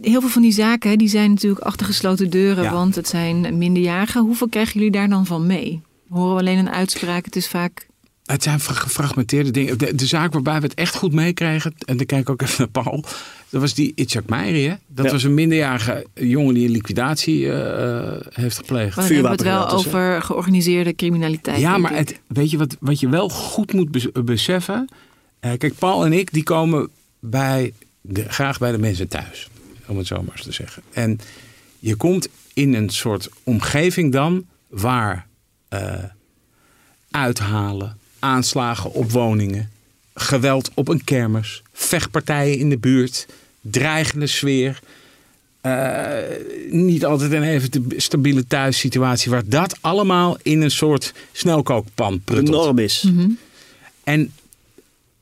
heel 0.00 0.20
veel 0.20 0.29
van 0.31 0.42
die 0.42 0.53
zaken 0.53 0.98
die 0.98 1.09
zijn 1.09 1.31
natuurlijk 1.31 1.62
achter 1.62 1.87
gesloten 1.87 2.31
deuren, 2.31 2.64
Ja. 2.64 2.72
want 2.72 2.94
het 2.94 3.09
zijn 3.09 3.59
minderjarigen. 3.59 4.20
Hoeveel 4.20 4.48
krijgen 4.48 4.74
jullie 4.74 4.90
daar 4.90 5.09
dan 5.09 5.27
van 5.27 5.46
mee? 5.46 5.81
Horen 6.09 6.35
we 6.35 6.40
alleen 6.40 6.59
een 6.59 6.70
uitspraak? 6.70 7.24
Het 7.24 7.37
is 7.37 7.48
vaak. 7.48 7.87
Het 8.24 8.42
zijn 8.42 8.61
fra- 8.61 8.74
gefragmenteerde 8.74 9.50
dingen. 9.50 9.79
De, 9.79 9.94
de 9.94 10.07
zaak 10.07 10.33
waarbij 10.33 10.57
we 10.61 10.66
het 10.66 10.74
echt 10.74 10.94
goed 10.96 11.12
meekregen, 11.12 11.74
en 11.87 11.96
dan 11.96 12.07
kijk 12.07 12.20
ik 12.20 12.31
ook 12.31 12.42
even 12.42 12.68
naar 12.72 12.83
Paul. 12.85 13.05
Dat 13.48 13.61
was 13.61 13.74
die 13.74 13.92
Itzhak 13.94 14.29
Meijer. 14.29 14.70
hè? 14.70 14.77
Dat 14.87 15.05
Ja. 15.05 15.11
was 15.12 15.22
een 15.22 15.35
minderjarige 15.35 16.07
jongen 16.14 16.55
die 16.55 16.64
een 16.66 16.70
liquidatie 16.72 17.50
eh, 17.53 18.07
eh, 18.14 18.20
heeft 18.31 18.57
gepleegd. 18.57 18.96
Maar 18.96 19.05
dan 19.05 19.14
hebben 19.14 19.37
we 19.37 19.37
het 19.37 19.46
wel 19.57 19.68
over 19.70 20.22
georganiseerde 20.22 20.94
criminaliteit. 20.94 21.61
Ja, 21.61 21.79
maar 21.79 21.94
het, 21.96 22.20
weet 22.27 22.50
je 22.50 22.57
wat, 22.59 22.77
wat 22.81 23.00
je 23.00 23.09
wel 23.09 23.29
goed 23.29 23.72
moet 23.72 23.90
bes- 23.90 24.12
beseffen? 24.24 24.88
Eh, 25.40 25.50
kijk, 25.59 25.74
Paul 25.79 26.05
en 26.05 26.12
ik 26.12 26.33
die 26.33 26.42
komen 26.42 26.88
bij 27.20 27.72
de, 28.07 28.29
graag 28.29 28.59
bij 28.59 28.71
de 28.73 28.79
mensen 28.79 29.09
thuis. 29.09 29.49
Om 29.87 29.99
het 29.99 30.07
zo 30.07 30.23
maar 30.23 30.35
eens 30.37 30.45
te 30.45 30.53
zeggen. 30.53 30.83
En 30.93 31.21
je 31.79 31.95
komt 31.95 32.29
in 32.55 32.75
een 32.75 32.90
soort 32.90 33.29
omgeving 33.43 34.12
dan 34.12 34.47
waar 34.69 35.27
eh, 35.69 36.05
uithalen, 37.11 37.99
aanslagen 38.19 38.93
op 38.93 39.11
woningen, 39.11 39.71
geweld 40.14 40.71
op 40.75 40.88
een 40.88 41.05
kermis, 41.05 41.62
vechtpartijen 41.73 42.59
in 42.59 42.69
de 42.69 42.79
buurt, 42.79 43.27
dreigende 43.61 44.27
sfeer. 44.27 44.81
eh, 45.61 46.17
niet 46.71 47.05
altijd 47.05 47.33
een 47.33 47.43
even 47.43 47.71
stabiele 47.97 48.47
thuissituatie, 48.47 49.31
waar 49.31 49.49
dat 49.49 49.77
allemaal 49.81 50.37
in 50.43 50.62
een 50.62 50.71
soort 50.71 51.14
snelkookpan 51.33 52.21
pruttelt. 52.25 52.57
norm 52.57 52.79
is. 52.79 53.03
Mhm. 53.03 53.29
En 54.05 54.33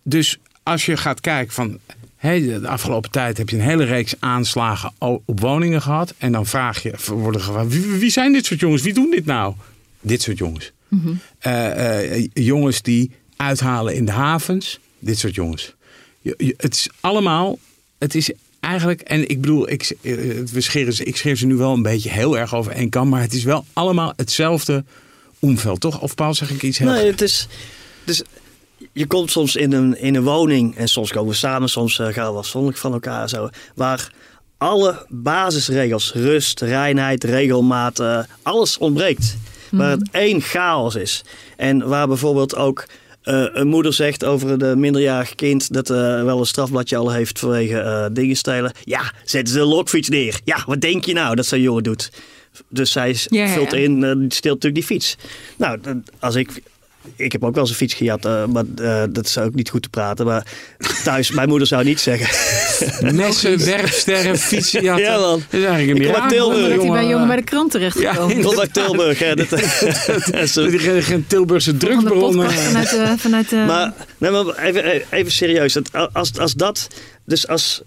dus 0.03 0.39
als 0.63 0.87
je 0.87 0.97
gaat 0.97 1.21
kijken 1.21 1.55
van. 1.55 1.79
De 2.23 2.69
afgelopen 2.69 3.11
tijd 3.11 3.39
heb 3.39 3.49
je 3.49 3.57
een 3.57 3.63
hele 3.63 3.85
reeks 3.85 4.15
aanslagen 4.19 4.93
op 4.99 5.41
woningen 5.41 5.83
gehad. 5.83 6.15
En 6.19 6.33
dan 6.33 6.47
vraag 6.47 6.83
je, 6.83 6.93
worden 7.07 7.41
gevraagd, 7.41 7.69
wie, 7.69 7.87
wie 7.87 8.11
zijn 8.11 8.33
dit 8.33 8.47
soort 8.47 8.61
jongens? 8.61 8.83
Wie 8.83 8.93
doen 8.95 9.11
dit 9.11 9.25
nou? 9.27 9.55
Dit 10.01 10.23
soort 10.23 10.39
jongens. 10.39 10.73
Eh, 11.39 12.15
eh, 12.17 12.29
jongens 12.33 12.83
die 12.83 13.11
uithalen 13.37 13.95
in 13.95 14.05
de 14.05 14.13
havens. 14.13 14.79
Dit 14.99 15.19
soort 15.19 15.35
jongens. 15.35 15.75
Je- 16.21 16.35
je- 16.39 16.55
het 16.57 16.75
is 16.75 16.89
allemaal, 17.01 17.59
het 17.99 18.15
is 18.15 18.31
eigenlijk, 18.61 19.01
en 19.01 19.29
ik 19.29 19.41
bedoel, 19.41 19.71
ik, 19.71 19.97
eh, 20.03 20.15
we 20.53 20.61
scheren 20.61 20.93
ze, 20.93 21.05
ik 21.05 21.17
scheer 21.17 21.37
ze 21.37 21.47
nu 21.47 21.55
wel 21.55 21.73
een 21.73 21.83
beetje 21.83 22.11
heel 22.11 22.39
erg 22.39 22.55
over 22.55 22.73
één 22.73 22.89
kam, 22.89 23.09
maar 23.09 23.21
het 23.21 23.33
is 23.35 23.45
wel 23.45 23.65
allemaal 23.73 24.13
hetzelfde 24.17 24.85
omveld, 25.39 25.81
toch? 25.81 26.01
Of 26.01 26.15
Paul, 26.15 26.35
zeg 26.35 26.51
ik 26.51 26.63
iets 26.63 26.79
heel 26.79 26.91
Nee, 26.91 27.07
het 27.07 27.21
is. 27.21 27.47
Dus 28.05 28.23
je 28.93 29.07
komt 29.07 29.31
soms 29.31 29.57
in 29.57 29.73
een, 29.73 29.99
in 29.99 30.15
een 30.15 30.23
woning 30.23 30.77
en 30.77 30.89
soms 30.89 31.13
komen 31.13 31.31
we 31.31 31.37
samen, 31.37 31.69
soms 31.69 31.99
eh, 31.99 32.07
gaan 32.07 32.33
we 32.33 32.39
afzonderlijk 32.39 32.81
van 32.81 32.93
elkaar 32.93 33.29
zo. 33.29 33.49
Waar 33.75 34.13
alle 34.59 35.07
basisregels, 35.09 36.13
rust, 36.13 36.61
reinheid, 36.61 37.25
regelmaat, 37.25 38.01
eh, 38.01 38.19
alles 38.43 38.79
ontbreekt. 38.79 39.37
Waar 39.71 39.91
het 39.91 40.09
één 40.11 40.41
chaos 40.41 40.95
is. 40.95 41.25
En 41.57 41.89
waar 41.89 42.09
bijvoorbeeld 42.09 42.57
ook 42.57 42.87
eh, 43.23 43.45
een 43.53 43.67
moeder 43.67 43.93
zegt 43.93 44.25
over 44.25 44.63
een 44.63 44.81
minderjarig 44.81 45.35
kind 45.35 45.73
dat 45.73 45.89
wel 45.89 46.39
een 46.39 46.47
strafbladje 46.47 46.97
al 46.97 47.13
heeft 47.13 47.39
vanwege 47.39 47.79
eh, 47.79 48.07
dingen 48.13 48.37
stelen. 48.37 48.73
Ja, 48.85 49.13
zet 49.25 49.49
ze 49.49 49.55
de 49.55 49.65
lokfiets 49.65 50.09
neer. 50.09 50.41
Ja, 50.45 50.63
wat 50.67 50.81
denk 50.81 51.05
je 51.05 51.13
nou 51.13 51.35
dat 51.35 51.47
zo'n 51.47 51.61
jongen 51.61 51.83
doet? 51.83 52.11
Dus 52.69 52.93
zij 52.93 53.15
vult 53.15 53.73
in, 53.73 54.05
eh, 54.05 54.11
steelt 54.11 54.63
natuurlijk 54.63 54.75
die 54.75 54.83
fiets. 54.83 55.17
Nou, 55.57 56.03
als 56.19 56.35
ik 56.35 56.63
ik 57.17 57.33
heb 57.33 57.45
ook 57.45 57.55
wel 57.55 57.63
eens 57.63 57.71
een 57.71 57.77
fiets 57.77 57.95
gehad, 57.95 58.25
eh, 58.25 58.47
maar 58.47 58.65
eh, 58.77 59.03
dat 59.11 59.27
is 59.27 59.39
ook 59.39 59.55
niet 59.55 59.71
goed 59.71 59.83
te 59.83 59.89
praten. 59.89 60.27
Maar 60.27 60.47
thuis, 61.05 61.31
mijn 61.31 61.49
moeder 61.49 61.67
zou 61.67 61.85
niet 61.85 62.01
zeggen. 62.01 62.29
Messen, 63.17 63.65
werpsterren, 63.65 64.39
fietsen. 64.39 64.83
Ja, 64.83 64.99
Ja, 64.99 65.19
man. 65.19 65.43
Dat 65.51 65.61
is 65.61 65.67
eigenlijk 65.67 65.99
een 65.99 66.07
mirakel, 66.07 66.29
Tilburg. 66.29 66.61
Dat 66.61 66.69
hij 66.69 66.77
jongen. 66.77 66.93
bij 66.93 67.07
jongen 67.07 67.27
bij 67.27 67.37
de 67.37 67.43
krant 67.43 67.71
terecht 67.71 67.99
Ja, 67.99 68.13
gekomen. 68.13 68.37
Ik 68.37 68.43
kom 68.43 68.59
uit 68.59 68.75
Tilburg. 68.75 69.19
Hè. 69.19 69.35
Dat, 69.35 69.49
Geen, 71.03 71.25
Tilburgse 71.27 71.77
drugsbron. 71.77 72.21
podcast 72.21 72.59
eh. 72.59 72.65
vanuit. 72.65 73.21
Vanuit 73.21 73.51
Maar, 73.51 73.93
nee, 74.19 74.31
maar 74.31 74.57
even, 74.57 75.03
even 75.11 75.33
serieus. 75.33 75.73
Dat, 75.73 75.91
als, 76.13 76.39
als 76.39 76.55
dat, 76.55 76.89
dus 77.25 77.49
als 77.49 77.83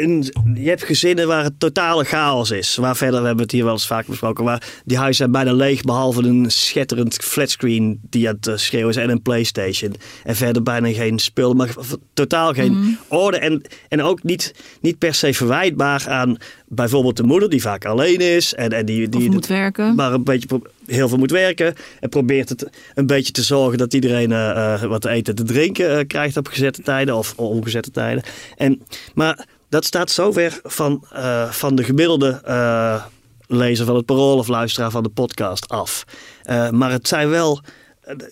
in, 0.00 0.32
je 0.54 0.68
hebt 0.68 0.84
gezinnen 0.84 1.26
waar 1.26 1.44
het 1.44 1.60
totale 1.60 2.04
chaos 2.04 2.50
is. 2.50 2.76
Waar 2.76 2.96
verder, 2.96 3.20
we 3.20 3.26
hebben 3.26 3.44
het 3.44 3.52
hier 3.52 3.64
wel 3.64 3.72
eens 3.72 3.86
vaak 3.86 4.06
besproken, 4.06 4.44
waar 4.44 4.62
die 4.84 4.96
huizen 4.96 5.16
zijn 5.16 5.30
bijna 5.30 5.52
leeg 5.52 5.82
behalve 5.82 6.22
een 6.22 6.50
schetterend 6.50 7.14
flatscreen 7.14 8.00
die 8.10 8.28
aan 8.28 8.34
het 8.34 8.46
eh, 8.46 8.56
schreeuwen 8.56 8.90
is 8.90 8.96
en 8.96 9.10
een 9.10 9.22
Playstation. 9.22 9.94
En 10.24 10.36
verder 10.36 10.62
bijna 10.62 10.92
geen 10.92 11.18
spullen, 11.18 11.56
maar 11.56 11.74
totaal 12.14 12.52
geen 12.52 12.98
orde. 13.08 13.38
En, 13.38 13.62
en 13.88 14.02
ook 14.02 14.22
niet, 14.22 14.54
niet 14.80 14.98
per 14.98 15.14
se 15.14 15.34
verwijtbaar 15.34 16.08
aan 16.08 16.36
bijvoorbeeld 16.66 17.16
de 17.16 17.22
moeder 17.22 17.50
die 17.50 17.62
vaak 17.62 17.84
alleen 17.84 18.18
is. 18.20 18.54
En, 18.54 18.70
en 18.70 18.86
die, 18.86 19.08
die 19.08 19.30
moet 19.30 19.46
werken. 19.46 19.94
maar 19.94 20.12
een 20.12 20.24
beetje 20.24 20.60
heel 20.86 21.08
veel 21.08 21.18
moet 21.18 21.30
werken. 21.30 21.74
En 22.00 22.08
probeert 22.08 22.48
het 22.48 22.70
een 22.94 23.06
beetje 23.06 23.32
te 23.32 23.42
zorgen 23.42 23.78
dat 23.78 23.94
iedereen 23.94 24.32
eh, 24.32 24.74
eh, 24.74 24.82
wat 24.82 25.00
te 25.00 25.08
eten 25.08 25.36
en 25.36 25.44
te 25.44 25.52
drinken 25.52 26.06
krijgt 26.06 26.36
op 26.36 26.48
gezette 26.48 26.82
tijden 26.82 27.16
of 27.16 27.34
ongezette 27.36 27.90
tijden. 27.90 28.22
En, 28.56 28.82
maar 29.14 29.46
dat 29.70 29.84
staat 29.84 30.10
zo 30.10 30.32
ver 30.32 30.60
van, 30.62 31.04
eh, 31.12 31.50
van 31.50 31.74
de 31.74 31.84
gemiddelde 31.84 32.40
eh, 32.44 33.04
lezer 33.46 33.86
van 33.86 33.96
het 33.96 34.04
parool 34.04 34.38
of 34.38 34.48
luisteraar 34.48 34.90
van 34.90 35.02
de 35.02 35.08
podcast 35.08 35.68
af. 35.68 36.04
Eh, 36.42 36.70
maar 36.70 36.90
het 36.90 37.08
zijn 37.08 37.28
wel 37.28 37.60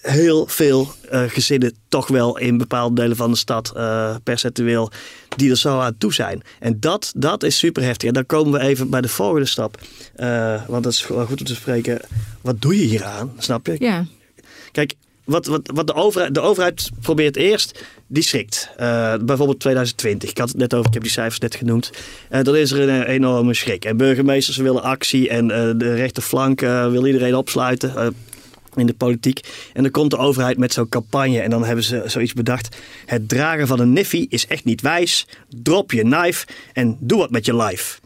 heel 0.01 0.47
veel 0.47 0.93
gezinnen 1.11 1.75
toch 1.89 2.09
wel 2.09 2.39
in 2.39 2.59
bepaalde 2.59 2.95
delen 2.95 3.17
van 3.17 3.31
de 3.31 3.37
stad 3.37 3.73
percentueel 4.23 4.91
die 5.37 5.51
er 5.51 5.57
zo 5.57 5.79
aan 5.79 5.99
toe 5.99 6.15
zijn. 6.15 6.43
En 6.61 6.81
dat, 6.81 7.13
dat 7.17 7.43
is 7.43 7.59
super 7.59 7.83
heftig. 7.83 8.09
En 8.09 8.15
dan 8.15 8.27
komen 8.27 8.53
we 8.53 8.67
even 8.67 8.91
bij 8.91 9.01
de 9.01 9.09
volgende 9.09 9.47
stap. 9.47 9.81
Want 10.67 10.85
dat 10.85 10.93
is 10.93 11.07
wel 11.07 11.27
goed 11.27 11.41
om 11.41 11.47
te 11.47 11.55
spreken. 11.55 12.01
Wat 12.41 12.61
doe 12.61 12.79
je 12.79 12.85
hier 12.85 13.05
aan? 13.05 13.33
Snap 13.39 13.67
je? 13.67 13.77
Ja. 13.79 14.07
Kijk, 14.73 14.95
wat, 15.29 15.47
wat, 15.47 15.71
wat 15.75 15.87
de, 15.87 15.95
overheid, 15.95 16.35
de 16.35 16.41
overheid 16.41 16.91
probeert 17.01 17.37
eerst, 17.37 17.85
die 18.07 18.23
schrikt. 18.23 18.71
Eh, 18.77 19.15
bijvoorbeeld 19.21 19.61
2020, 19.61 20.31
ik 20.31 20.39
had 20.39 20.49
het 20.49 20.57
net 20.57 20.75
over, 20.75 20.87
ik 20.87 20.95
heb 20.95 21.03
die 21.03 21.13
cijfers 21.13 21.39
net 21.39 21.55
genoemd. 21.55 21.91
Eh 22.29 22.43
dan 22.43 22.57
is 22.57 22.71
er 22.71 22.89
een 22.89 23.05
eh, 23.05 23.15
enorme 23.15 23.55
schrik. 23.55 23.85
En 23.85 23.97
burgemeesters 23.97 24.57
willen 24.57 24.83
actie 24.83 25.29
en 25.29 25.51
eh, 25.51 25.71
de 25.77 25.95
rechterflank 25.95 26.61
wil 26.61 27.07
iedereen 27.07 27.35
opsluiten. 27.35 28.15
in 28.75 28.87
de 28.87 28.95
politiek. 28.95 29.41
En 29.73 29.83
dan 29.83 29.91
komt 29.91 30.11
de 30.11 30.17
overheid 30.17 30.59
met 30.59 30.73
zo'n 30.73 30.89
campagne. 30.89 31.41
En 31.41 31.51
dan 31.51 31.65
hebben 31.65 31.85
ze 31.85 32.03
zoiets 32.07 32.33
bedacht. 32.33 32.77
Het 33.07 33.29
dragen 33.29 33.67
van 33.67 33.81
een 33.81 33.93
niffie 33.93 34.27
is 34.29 34.47
echt 34.47 34.65
niet 34.65 34.81
wijs. 34.81 35.27
Drop 35.63 35.93
je 35.93 36.03
knife 36.03 36.47
en 36.73 36.97
doe 37.01 37.19
wat 37.19 37.31
met 37.31 37.47
je 37.47 37.57
life. 37.57 37.99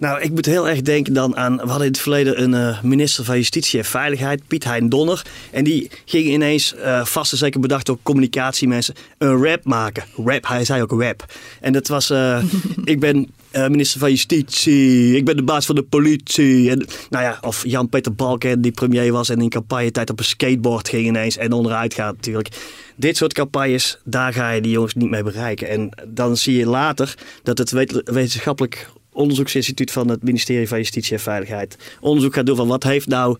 Nou, 0.00 0.20
ik 0.20 0.30
moet 0.30 0.46
heel 0.46 0.68
erg 0.68 0.82
denken 0.82 1.12
dan 1.12 1.36
aan... 1.36 1.56
We 1.56 1.66
hadden 1.66 1.86
in 1.86 1.92
het 1.92 2.00
verleden 2.00 2.42
een 2.42 2.54
eh, 2.54 2.82
minister 2.82 3.24
van 3.24 3.36
Justitie 3.36 3.78
en 3.78 3.84
Veiligheid, 3.84 4.46
Piet 4.46 4.64
Hein 4.64 4.88
Donner. 4.88 5.22
En 5.50 5.64
die 5.64 5.90
ging 6.04 6.26
ineens, 6.26 6.74
eh, 6.74 7.04
vast 7.04 7.32
en 7.32 7.38
zeker 7.38 7.60
bedacht 7.60 7.86
door 7.86 7.98
communicatiemensen, 8.02 8.94
een 9.18 9.44
rap 9.44 9.64
maken. 9.64 10.04
Rap, 10.24 10.46
hij 10.46 10.64
zei 10.64 10.82
ook 10.82 11.02
rap. 11.02 11.24
En 11.60 11.72
dat 11.72 11.88
was, 11.88 12.10
eh, 12.10 12.42
ik 12.84 13.00
ben 13.00 13.30
minister 13.52 14.00
van 14.00 14.10
Justitie, 14.10 15.16
ik 15.16 15.24
ben 15.24 15.36
de 15.36 15.42
baas 15.42 15.66
van 15.66 15.74
de 15.74 15.82
politie. 15.82 16.70
En, 16.70 16.86
nou 17.10 17.24
ja, 17.24 17.38
of 17.40 17.64
Jan-Peter 17.66 18.14
Balken 18.14 18.60
die 18.60 18.72
premier 18.72 19.12
was 19.12 19.28
en 19.28 19.40
in 19.40 19.48
campagnetijd 19.48 20.10
op 20.10 20.18
een 20.18 20.24
skateboard 20.24 20.88
ging 20.88 21.06
ineens 21.06 21.36
en 21.36 21.52
onderuit 21.52 21.94
gaat 21.94 22.14
natuurlijk. 22.14 22.48
Dit 22.96 23.16
soort 23.16 23.32
campagnes, 23.32 23.98
daar 24.04 24.32
ga 24.32 24.50
je 24.50 24.60
die 24.60 24.72
jongens 24.72 24.94
niet 24.94 25.10
mee 25.10 25.22
bereiken. 25.22 25.68
En 25.68 25.90
dan 26.08 26.36
zie 26.36 26.56
je 26.56 26.66
later 26.66 27.14
dat 27.42 27.58
het 27.58 27.70
wet- 27.70 28.02
wetenschappelijk 28.04 28.88
onderzoeksinstituut 29.12 29.90
van 29.90 30.08
het 30.08 30.22
ministerie 30.22 30.68
van 30.68 30.78
Justitie 30.78 31.12
en 31.16 31.22
Veiligheid 31.22 31.76
onderzoek 32.00 32.34
gaat 32.34 32.46
doen 32.46 32.56
van 32.56 32.68
wat 32.68 32.82
heeft 32.82 33.06
nou 33.06 33.38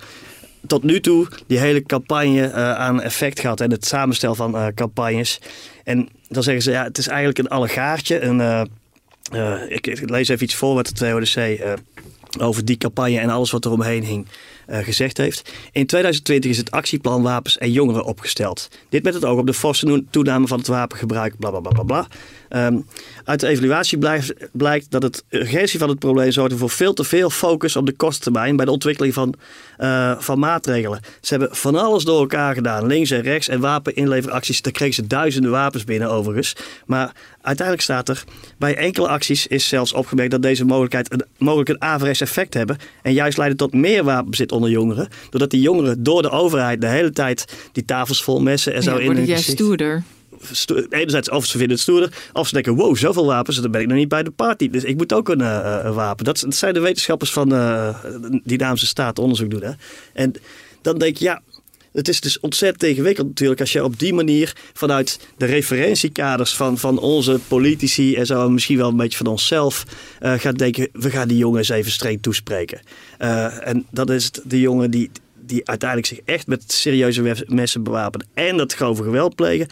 tot 0.67 0.83
nu 0.83 1.01
toe 1.01 1.29
die 1.47 1.59
hele 1.59 1.83
campagne 1.83 2.47
eh, 2.47 2.73
aan 2.75 3.03
effect 3.03 3.41
gehad 3.41 3.61
en 3.61 3.71
het 3.71 3.87
samenstel 3.87 4.35
van 4.35 4.57
eh, 4.57 4.67
campagnes. 4.75 5.41
En 5.85 6.09
dan 6.29 6.43
zeggen 6.43 6.63
ze 6.63 6.71
ja, 6.71 6.85
het 6.85 6.99
is 6.99 7.07
eigenlijk 7.07 7.39
een 7.39 7.49
allegaartje. 7.49 8.21
Een, 8.21 8.69
eh, 9.31 9.63
ik, 9.69 9.87
ik 9.87 10.11
lees 10.11 10.29
even 10.29 10.45
iets 10.45 10.55
voor 10.55 10.75
wat 10.75 10.87
de 10.87 10.93
TODC 10.93 11.37
eh, 11.37 11.73
over 12.39 12.65
die 12.65 12.77
campagne 12.77 13.19
en 13.19 13.31
alles 13.31 13.51
wat 13.51 13.65
er 13.65 13.71
omheen 13.71 14.05
hing 14.05 14.27
eh, 14.67 14.79
gezegd 14.79 15.17
heeft. 15.17 15.53
In 15.73 15.87
2020 15.87 16.51
is 16.51 16.57
het 16.57 16.71
actieplan 16.71 17.23
wapens 17.23 17.59
en 17.59 17.73
jongeren 17.73 18.05
opgesteld. 18.05 18.69
Dit 18.89 19.03
met 19.03 19.15
het 19.15 19.25
oog 19.25 19.39
op 19.39 19.47
de 19.47 19.55
forse 19.55 20.05
toename 20.11 20.47
van 20.47 20.59
het 20.59 20.67
wapengebruik, 20.67 21.39
bla 21.39 21.51
bla 21.51 21.61
bla 21.61 21.71
bla 21.71 21.83
bla. 21.83 22.07
Ehm, 22.49 22.79
uit 23.25 23.41
de 23.41 23.47
evaluatie 23.47 23.99
blijkt 24.53 24.91
dat 24.91 25.03
het 25.03 25.25
urgentie 25.29 25.79
van 25.79 25.89
het 25.89 25.99
probleem 25.99 26.33
zorgde 26.33 26.57
voor 26.57 26.71
veel 26.71 26.93
te 26.93 27.05
veel 27.05 27.31
focus 27.31 27.77
op 27.77 27.87
de 27.87 27.93
korttermijn 27.93 28.57
bij 28.57 28.65
de 28.65 28.71
ontwikkeling 28.71 29.15
van, 29.15 29.35
eh, 29.77 30.15
van 30.19 30.39
maatregelen. 30.39 31.01
Ze 31.21 31.37
hebben 31.37 31.57
van 31.57 31.75
alles 31.75 32.05
door 32.05 32.21
elkaar 32.21 32.55
gedaan, 32.55 32.87
links 32.87 33.11
en 33.11 33.23
rechts 33.23 33.49
en 33.49 33.61
wapeninleveracties. 33.61 34.63
Daar 34.63 34.73
kregen 34.73 34.95
ze 34.95 35.07
duizenden 35.07 35.51
wapens 35.51 35.85
binnen 35.85 36.11
overigens. 36.11 36.57
Maar 36.87 37.13
uiteindelijk 37.43 37.87
staat 37.87 38.09
er, 38.09 38.25
bij 38.59 38.77
enkele 38.77 39.09
acties 39.09 39.47
is 39.47 39.69
zelfs 39.69 39.93
opgemerkt 39.93 40.31
dat 40.31 40.43
deze 40.43 40.65
mogelijkheid 40.65 41.13
een, 41.13 41.25
mogelijk 41.39 41.69
een 41.69 41.83
averechts 41.83 42.21
effect 42.21 42.55
hebben. 42.55 42.77
En 43.03 43.13
juist 43.13 43.37
leiden 43.39 43.59
tot 43.59 43.73
meer 43.75 44.05
wapenbezit 44.05 44.53
onder 44.53 44.71
jongeren. 44.71 45.09
Doordat 45.31 45.51
die 45.51 45.61
jongeren 45.61 46.03
door 46.03 46.23
de 46.23 46.31
overheid 46.31 46.81
de 46.81 46.87
hele 46.87 47.11
tijd 47.11 47.69
die 47.73 47.85
tafels 47.85 48.23
vol 48.23 48.41
messen 48.41 48.75
en 48.75 48.83
zo 48.83 48.99
Ja, 49.01 49.11
in 49.13 49.25
juist 49.25 49.51
stoerder. 49.51 50.03
sto- 50.53 50.85
enerzijds 50.91 51.31
of 51.31 51.45
ze 51.45 51.51
vinden 51.59 51.71
het 51.71 51.81
stoerder, 51.81 52.13
of 52.33 52.47
ze 52.49 52.55
denken, 52.55 52.75
wow, 52.75 52.97
zoveel 52.97 53.27
wapens, 53.27 53.57
dan 53.61 53.71
ben 53.71 53.81
ik 53.81 53.87
nog 53.87 53.97
niet 53.97 54.09
bij 54.09 54.23
de 54.23 54.31
party. 54.31 54.71
Dus 54.71 54.85
ik 54.85 54.97
moet 54.97 55.13
ook 55.13 55.29
een, 55.29 55.41
eh, 55.41 55.79
een 55.83 55.93
wapen. 55.95 56.25
Dat, 56.25 56.41
dat 56.41 56.55
zijn 56.55 56.75
de 56.75 56.81
wetenschappers 56.81 57.33
van 57.33 57.55
eh 57.55 57.95
die 58.31 58.41
Dynamische 58.45 58.87
Staat 58.87 59.19
onderzoek 59.19 59.51
doen. 59.51 59.63
Hè? 59.63 59.71
En 60.13 60.33
dan 60.83 60.99
denk 60.99 61.17
je, 61.17 61.25
ja, 61.25 61.41
het 61.93 62.09
is 62.09 62.21
dus 62.21 62.41
ontzettend 62.41 62.83
ingewikkeld 62.83 63.27
natuurlijk 63.27 63.61
als 63.61 63.73
je 63.73 63.85
op 63.85 63.99
die 63.99 64.15
manier 64.15 64.57
vanuit 64.73 65.21
de 65.37 65.47
referentiekaders 65.47 66.57
van, 66.57 66.79
van 66.79 66.99
onze 66.99 67.41
politici 67.49 68.15
en 68.15 68.27
zo, 68.27 68.45
en 68.45 68.53
misschien 68.53 68.77
wel 68.77 68.89
een 68.89 68.97
beetje 68.97 69.17
van 69.17 69.27
onszelf, 69.27 69.85
eh, 70.19 70.33
gaat 70.33 70.59
denken, 70.59 70.89
we 70.93 71.11
gaan 71.11 71.29
die 71.29 71.39
jongens 71.39 71.69
even 71.69 71.93
streng 71.93 72.23
toespreken. 72.23 72.81
Eh, 73.19 73.67
en 73.67 73.87
dat 73.91 74.11
is 74.11 74.31
de 74.45 74.61
jongen 74.61 74.91
die, 74.91 75.11
die 75.41 75.69
uiteindelijk 75.69 76.09
zich 76.09 76.21
echt 76.25 76.47
met 76.47 76.73
serieuze 76.73 77.23
mes- 77.23 77.45
messen 77.47 77.83
bewapenen 77.83 78.27
en 78.35 78.57
dat 78.57 78.75
grove 78.75 79.03
geweld 79.03 79.35
plegen, 79.35 79.67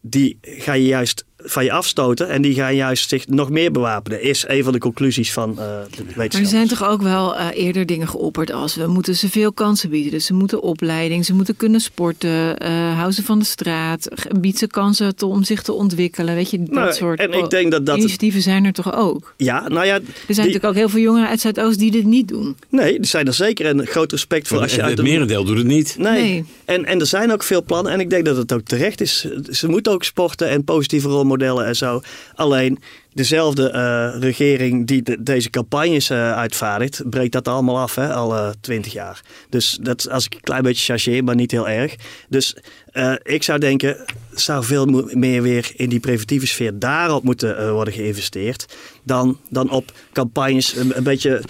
die 0.00 0.38
ga 0.42 0.72
je 0.72 0.86
juist 0.86 1.24
van 1.46 1.64
je 1.64 1.72
afstoten 1.72 2.28
en 2.28 2.42
die 2.42 2.54
gaan 2.54 2.74
juist 2.74 3.08
zich 3.08 3.26
nog 3.28 3.50
meer 3.50 3.70
bewapenen. 3.72 4.22
Is 4.22 4.44
een 4.48 4.64
van 4.64 4.72
de 4.72 4.78
conclusies 4.78 5.32
van 5.32 5.50
eh 5.50 5.56
de 5.56 5.80
wetenschap. 5.96 6.32
Maar 6.32 6.40
er 6.40 6.46
zijn 6.46 6.68
toch 6.68 6.84
ook 6.88 7.02
wel 7.02 7.36
eh, 7.36 7.46
eerder 7.54 7.86
dingen 7.86 8.08
geopperd 8.08 8.52
als 8.52 8.74
we 8.76 8.86
moeten 8.86 9.16
ze 9.16 9.30
veel 9.30 9.52
kansen 9.52 9.90
bieden. 9.90 10.10
Dus 10.12 10.26
ze 10.26 10.34
moeten 10.34 10.62
opleiding, 10.62 11.24
ze 11.24 11.34
moeten 11.34 11.56
kunnen 11.56 11.80
sporten, 11.80 12.58
eh 12.58 12.98
hou 12.98 13.12
ze 13.12 13.22
van 13.22 13.38
de 13.38 13.44
straat, 13.44 14.08
ge- 14.14 14.38
bied 14.40 14.58
ze 14.58 14.66
kansen 14.66 15.16
te- 15.16 15.26
om 15.26 15.44
zich 15.44 15.62
te 15.62 15.72
ontwikkelen. 15.72 16.34
Weet 16.34 16.50
je, 16.50 16.58
dat 16.58 16.68
Nou, 16.70 16.92
soort 16.92 17.20
en 17.20 17.32
ik 17.32 17.50
denk 17.50 17.70
dat 17.70 17.86
dat- 17.86 17.96
initiatieven 17.98 18.42
zijn 18.42 18.64
er 18.64 18.72
toch 18.72 18.94
ook. 18.96 19.34
Ja, 19.36 19.68
nou 19.68 19.86
ja. 19.86 19.94
Er 19.94 20.02
zijn 20.26 20.36
natuurlijk 20.36 20.64
ook 20.64 20.74
heel 20.74 20.88
veel 20.88 21.00
jongeren 21.00 21.28
uit 21.28 21.40
Zuidoost 21.40 21.78
die 21.78 21.90
dit 21.90 22.04
niet 22.04 22.28
doen. 22.28 22.56
Nee, 22.70 22.98
er 22.98 23.06
zijn 23.06 23.26
er 23.26 23.34
zeker 23.34 23.66
en 23.66 23.86
groot 23.86 24.10
respect 24.10 24.48
voor 24.48 24.58
als 24.60 24.74
je 24.74 24.80
uit 24.82 24.90
het 24.90 24.98
een- 24.98 25.04
merendeel 25.04 25.44
doet 25.44 25.56
het 25.56 25.66
niet. 25.66 25.94
Nee. 25.98 26.22
Nee. 26.22 26.44
En, 26.64 26.84
en 26.84 27.00
er 27.00 27.06
zijn 27.06 27.32
ook 27.32 27.42
veel 27.42 27.62
plannen. 27.62 27.92
En 27.92 28.00
ik 28.00 28.10
denk 28.10 28.24
dat 28.24 28.36
het 28.36 28.52
ook 28.52 28.60
terecht 28.64 29.00
is. 29.00 29.26
Ze 29.50 29.68
moeten 29.68 29.92
ook 29.92 30.04
sporten 30.04 30.48
en 30.48 30.64
positieve 30.64 31.08
rolmodellen 31.08 31.32
en 31.42 31.76
zo. 31.76 32.00
Alleen 32.34 32.78
dezelfde 33.12 33.70
eh, 33.70 34.20
regering 34.20 34.86
die 34.86 35.02
de- 35.02 35.22
deze 35.22 35.50
campagnes 35.50 36.10
eh, 36.10 36.32
uitvaardigt, 36.36 37.02
breekt 37.10 37.32
dat 37.32 37.48
allemaal 37.48 37.78
af, 37.78 37.94
hè, 37.94 38.12
al 38.12 38.52
twintig 38.60 38.92
jaar. 38.92 39.20
Dus 39.48 39.78
dat 39.80 40.10
als 40.10 40.24
ik 40.24 40.34
een 40.34 40.40
klein 40.40 40.62
beetje 40.62 40.84
chargeer, 40.84 41.24
maar 41.24 41.34
niet 41.34 41.50
heel 41.50 41.68
erg. 41.68 41.94
Dus 42.28 42.56
eh, 42.92 43.12
ik 43.22 43.42
zou 43.42 43.58
denken, 43.58 44.04
zou 44.34 44.64
veel 44.64 44.86
meer 45.12 45.42
weer 45.42 45.72
in 45.76 45.88
die 45.88 46.00
preventieve 46.00 46.46
sfeer 46.46 46.78
daarop 46.78 47.22
moeten 47.22 47.72
worden 47.72 47.94
geïnvesteerd. 47.94 48.66
Dan, 49.06 49.38
dan 49.48 49.70
op 49.70 49.92
campagnes, 50.12 50.76
een, 50.76 50.96
een 50.96 51.02
beetje 51.02 51.42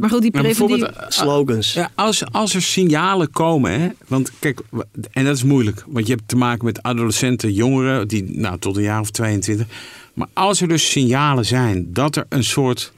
Maar 0.00 0.10
goed, 0.10 0.22
die 0.22 0.86
slogans. 1.08 1.72
Ja, 1.72 1.90
als, 1.94 2.32
als 2.32 2.54
er 2.54 2.62
signalen 2.62 3.30
komen, 3.30 3.80
hè, 3.80 3.88
want 4.06 4.30
kijk, 4.38 4.60
en 5.10 5.24
dat 5.24 5.36
is 5.36 5.42
moeilijk, 5.42 5.84
want 5.86 6.06
je 6.06 6.12
hebt 6.12 6.28
te 6.28 6.36
maken 6.36 6.64
met 6.64 6.82
adolescenten, 6.82 7.52
jongeren, 7.52 8.08
die 8.08 8.38
nou 8.38 8.58
tot 8.58 8.76
een 8.76 8.82
jaar 8.82 9.00
of 9.00 9.10
22. 9.10 9.66
Maar 10.14 10.28
als 10.32 10.60
er 10.60 10.68
dus 10.68 10.90
signalen 10.90 11.44
zijn 11.44 11.92
dat 11.92 12.16
er 12.16 12.26
een 12.28 12.44
soort 12.44 12.92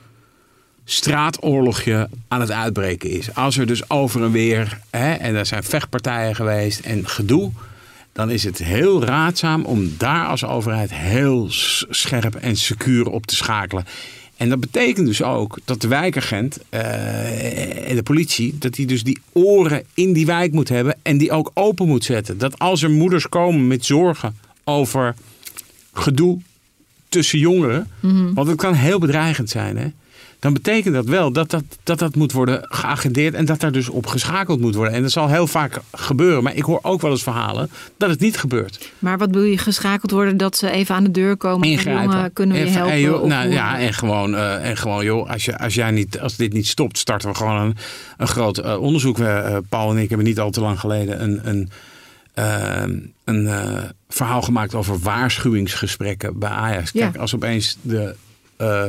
straatoorlogje 0.84 2.08
aan 2.28 2.40
het 2.40 2.50
uitbreken 2.50 3.10
is, 3.10 3.34
als 3.34 3.58
er 3.58 3.66
dus 3.66 3.90
over 3.90 4.22
en 4.22 4.32
weer, 4.32 4.80
hè, 4.90 5.12
en 5.12 5.34
er 5.34 5.46
zijn 5.46 5.64
vechtpartijen 5.64 6.34
geweest 6.34 6.80
en 6.80 7.08
gedoe, 7.08 7.50
dan 8.18 8.30
is 8.30 8.44
het 8.44 8.58
heel 8.58 9.04
raadzaam 9.04 9.64
om 9.64 9.94
daar 9.98 10.26
als 10.26 10.44
overheid 10.44 10.94
heel 10.94 11.46
scherp 11.90 12.34
en 12.34 12.56
secuur 12.56 13.10
op 13.10 13.26
te 13.26 13.36
schakelen. 13.36 13.84
En 14.36 14.48
dat 14.48 14.60
betekent 14.60 15.06
dus 15.06 15.22
ook 15.22 15.58
dat 15.64 15.80
de 15.80 15.88
wijkagent 15.88 16.58
eh, 16.68 17.90
en 17.90 17.96
de 17.96 18.02
politie, 18.02 18.58
dat 18.58 18.74
die 18.74 18.86
dus 18.86 19.02
die 19.02 19.18
oren 19.32 19.82
in 19.94 20.12
die 20.12 20.26
wijk 20.26 20.52
moet 20.52 20.68
hebben 20.68 20.96
en 21.02 21.18
die 21.18 21.30
ook 21.30 21.50
open 21.54 21.86
moet 21.86 22.04
zetten. 22.04 22.38
Dat 22.38 22.58
als 22.58 22.82
er 22.82 22.90
moeders 22.90 23.28
komen 23.28 23.66
met 23.66 23.84
zorgen 23.84 24.36
over 24.64 25.14
gedoe 25.92 26.38
tussen 27.08 27.38
jongeren, 27.38 27.90
want 28.34 28.48
het 28.48 28.56
kan 28.56 28.74
heel 28.74 28.98
bedreigend 28.98 29.50
zijn, 29.50 29.76
hè, 29.76 29.88
dan 30.38 30.52
betekent 30.52 30.94
dat 30.94 31.04
wel 31.04 31.32
dat 31.32 31.50
dat, 31.50 31.64
dat 31.82 31.98
dat 31.98 32.14
moet 32.14 32.32
worden 32.32 32.60
geagendeerd 32.62 33.34
en 33.34 33.44
dat 33.44 33.60
daar 33.60 33.72
dus 33.72 33.88
op 33.88 34.06
geschakeld 34.06 34.60
moet 34.60 34.74
worden. 34.74 34.94
En 34.94 35.02
dat 35.02 35.10
zal 35.10 35.28
heel 35.28 35.46
vaak 35.46 35.78
gebeuren, 35.92 36.42
maar 36.42 36.54
ik 36.54 36.62
hoor 36.62 36.78
ook 36.82 37.00
wel 37.00 37.10
eens 37.10 37.22
verhalen 37.22 37.70
dat 37.96 38.10
het 38.10 38.20
niet 38.20 38.36
gebeurt. 38.36 38.92
Maar 38.98 39.18
wat 39.18 39.30
wil 39.30 39.42
je 39.42 39.58
geschakeld 39.58 40.10
worden 40.10 40.36
dat 40.36 40.56
ze 40.56 40.70
even 40.70 40.94
aan 40.94 41.04
de 41.04 41.10
deur 41.10 41.36
komen? 41.36 41.66
en 41.68 41.72
Ingrijpen. 41.72 42.02
Jongen, 42.02 42.32
kunnen 42.32 42.56
we 42.56 42.64
je 42.64 42.70
helpen? 42.70 43.00
joh, 43.00 43.22
Of 43.22 43.28
nou, 43.28 43.48
ja, 43.48 43.78
en 43.78 43.94
gewoon, 43.94 44.34
eh, 44.34 44.68
en 44.68 44.76
gewoon 44.76 45.04
joh, 45.04 45.30
als, 45.30 45.44
je, 45.44 45.58
als, 45.58 45.74
jij 45.74 45.90
niet, 45.90 46.20
als 46.20 46.36
dit 46.36 46.52
niet 46.52 46.66
stopt, 46.66 46.98
starten 46.98 47.28
we 47.28 47.34
gewoon 47.34 47.60
een, 47.60 47.76
een 48.16 48.28
groot 48.28 48.58
eh, 48.58 48.80
onderzoek. 48.80 49.18
Eh, 49.18 49.56
Paul 49.68 49.90
en 49.90 49.98
ik 49.98 50.08
hebben 50.08 50.26
niet 50.26 50.40
al 50.40 50.50
te 50.50 50.60
lang 50.60 50.80
geleden 50.80 51.22
een, 51.22 51.40
een, 51.48 51.70
eh, 52.34 52.82
een 53.24 53.46
eh, 53.46 53.82
verhaal 54.08 54.42
gemaakt 54.42 54.74
over 54.74 54.98
waarschuwingsgesprekken 54.98 56.38
bij 56.38 56.50
Ajax. 56.50 56.90
Ja. 56.92 57.00
Kijk, 57.00 57.16
als 57.16 57.34
opeens 57.34 57.76
de, 57.82 58.14
eh, 58.56 58.84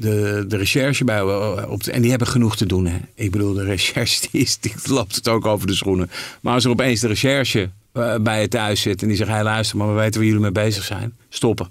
de, 0.00 0.44
de 0.48 0.56
recherche 0.56 1.04
bij 1.04 1.18
eh, 1.18 1.62
op 1.68 1.84
de- 1.84 1.92
en 1.92 2.00
die 2.00 2.10
hebben 2.10 2.28
genoeg 2.28 2.56
te 2.56 2.66
doen. 2.66 2.86
Hè. 2.86 2.96
Ik 3.14 3.30
bedoel, 3.30 3.52
de 3.54 3.64
recherche 3.64 4.20
die, 4.30 4.40
is, 4.40 4.58
die 4.60 4.72
loopt 4.84 5.14
het 5.14 5.28
ook 5.28 5.46
over 5.46 5.66
de 5.66 5.74
schoenen. 5.74 6.10
Maar 6.40 6.54
als 6.54 6.64
er 6.64 6.70
opeens 6.70 7.00
de 7.00 7.06
recherche 7.06 7.70
eh, 7.92 8.14
bij 8.20 8.40
je 8.40 8.48
thuis 8.48 8.80
zit 8.80 9.02
en 9.02 9.08
die 9.08 9.16
zegt: 9.16 9.30
hey, 9.30 9.42
luister, 9.42 9.76
maar 9.76 9.88
we 9.88 9.94
weten 9.94 10.14
waar 10.20 10.24
jullie 10.28 10.42
mee 10.42 10.52
bezig 10.52 10.84
zijn, 10.84 11.16
stoppen. 11.28 11.68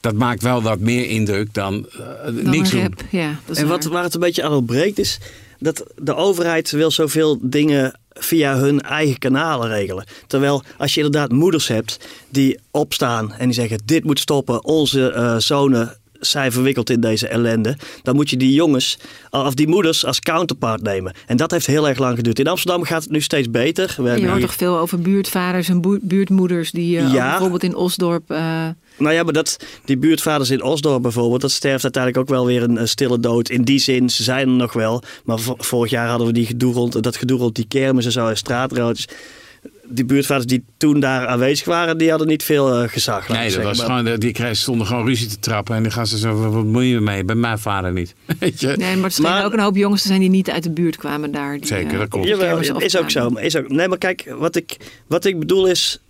Dat 0.00 0.14
maakt 0.14 0.42
wel 0.42 0.62
wat 0.62 0.78
meer 0.78 1.06
indruk 1.08 1.54
dan, 1.54 1.86
eh, 1.90 1.98
Dan 2.24 2.50
niks 2.50 2.70
doen. 2.70 2.94
Ja, 3.10 3.40
En 3.54 3.66
wat, 3.68 3.84
waar. 3.84 4.02
het 4.02 4.14
een 4.14 4.20
beetje 4.20 4.42
aan 4.42 4.52
ontbreekt 4.52 4.98
is 4.98 5.18
dat 5.58 5.84
de 5.96 6.14
overheid 6.14 6.70
wil 6.70 6.90
zoveel 6.90 7.38
dingen 7.42 7.98
via 8.10 8.56
hun 8.56 8.80
eigen 8.80 9.18
kanalen 9.18 9.68
regelen. 9.68 10.04
Terwijl 10.26 10.62
als 10.78 10.94
je 10.94 11.02
inderdaad 11.02 11.30
moeders 11.32 11.68
hebt 11.68 11.98
die 12.28 12.58
opstaan 12.70 13.32
en 13.32 13.44
die 13.44 13.54
zeggen 13.54 13.80
dit 13.84 14.04
moet 14.04 14.18
stoppen, 14.20 14.64
onze 14.64 15.12
eh, 15.12 15.36
zonen 15.36 15.96
zijn 16.20 16.52
verwikkeld 16.52 16.90
in 16.90 17.00
deze 17.00 17.28
ellende. 17.28 17.76
Dan 18.02 18.14
moet 18.14 18.30
je 18.30 18.36
die 18.36 18.52
jongens, 18.52 18.98
of 19.30 19.54
die 19.54 19.68
moeders 19.68 20.04
als 20.04 20.20
counterpart 20.20 20.82
nemen. 20.82 21.12
En 21.26 21.36
dat 21.36 21.50
heeft 21.50 21.66
heel 21.66 21.88
erg 21.88 21.98
lang 21.98 22.16
geduurd. 22.16 22.38
In 22.38 22.46
Amsterdam 22.48 22.82
gaat 22.84 23.02
het 23.02 23.12
nu 23.12 23.20
steeds 23.20 23.50
beter. 23.50 23.94
We 23.96 24.02
je 24.02 24.08
hebben 24.08 24.24
hoort 24.26 24.38
hier- 24.38 24.46
toch 24.46 24.56
veel 24.56 24.78
over 24.78 25.00
buurtvaders 25.00 25.68
en 25.68 25.98
buurtmoeders 26.02 26.70
die 26.70 26.98
eh, 26.98 27.12
Ja. 27.12 27.30
bijvoorbeeld 27.30 27.62
in 27.62 27.74
Osdorp... 27.76 28.30
eh, 28.30 28.66
Nou 28.98 29.14
ja, 29.14 29.22
maar 29.22 29.32
dat, 29.32 29.56
die 29.84 29.96
buurtvaders 29.98 30.50
in 30.50 30.62
Osdorp 30.62 31.02
bijvoorbeeld, 31.02 31.40
dat 31.40 31.50
sterft 31.50 31.82
uiteindelijk 31.82 32.22
ook 32.22 32.36
wel 32.36 32.46
weer 32.46 32.62
een, 32.62 32.80
een 32.80 32.88
stille 32.88 33.20
dood. 33.20 33.48
In 33.48 33.62
die 33.62 33.78
zin, 33.78 34.10
ze 34.10 34.22
zijn 34.22 34.48
er 34.48 34.54
nog 34.54 34.72
wel. 34.72 35.02
Maar 35.24 35.38
vo- 35.38 35.54
vorig 35.58 35.90
jaar 35.90 36.08
hadden 36.08 36.26
we 36.26 36.32
die 36.32 36.46
gedoe 36.46 36.74
rond, 36.74 37.02
dat 37.02 37.16
gedoe 37.16 37.38
rond 37.38 37.54
die 37.54 37.66
kermis 37.68 38.04
en 38.04 38.12
zo 38.12 38.26
en 38.28 38.36
straatroodjes. 38.36 39.08
Die 39.90 40.04
buurtvaders 40.04 40.46
die 40.46 40.64
toen 40.76 41.00
daar 41.00 41.26
aanwezig 41.26 41.66
waren, 41.66 41.98
die 41.98 42.10
hadden 42.10 42.28
niet 42.28 42.42
veel 42.42 42.72
eh, 42.82 42.88
gezag. 42.88 43.28
Nee, 43.28 43.42
dat 43.42 43.46
zeggen. 43.52 43.62
was 43.68 43.78
Maar- 43.86 43.86
gewoon, 44.04 44.18
die 44.18 44.54
stonden 44.54 44.86
gewoon 44.86 45.06
ruzie 45.06 45.26
te 45.28 45.38
trappen. 45.38 45.76
En 45.76 45.82
dan 45.82 45.92
gaan 45.92 46.06
ze 46.06 46.18
zo, 46.18 46.50
wat 46.50 46.64
moet 46.64 46.84
je 46.84 47.00
mee? 47.00 47.24
Bij 47.24 47.34
mijn 47.34 47.58
vader 47.58 47.92
niet. 47.92 48.14
Weet 48.38 48.60
je? 48.60 48.74
nee, 48.76 48.96
maar 48.96 49.10
er 49.16 49.22
Maar- 49.22 49.44
ook 49.44 49.52
een 49.52 49.60
hoop 49.60 49.76
jongens 49.76 50.02
te 50.02 50.08
zijn 50.08 50.20
die 50.20 50.30
niet 50.30 50.50
uit 50.50 50.62
de 50.62 50.70
buurt 50.70 50.96
kwamen 50.96 51.30
daar. 51.32 51.56
Die, 51.58 51.66
Zeker, 51.66 52.00
eh, 52.00 52.06
dat 52.10 52.24
Jawel, 52.24 52.58
kermis 52.58 52.84
is 52.84 52.96
ook 52.96 53.10
zo. 53.10 53.26
Is 53.28 53.56
ook, 53.56 53.68
nee, 53.68 53.88
maar 53.88 53.98
kijk, 53.98 54.34
wat 54.38 54.56
ik, 54.56 54.76
wat 55.06 55.24
ik 55.24 55.38
bedoel 55.38 55.66
is... 55.66 56.00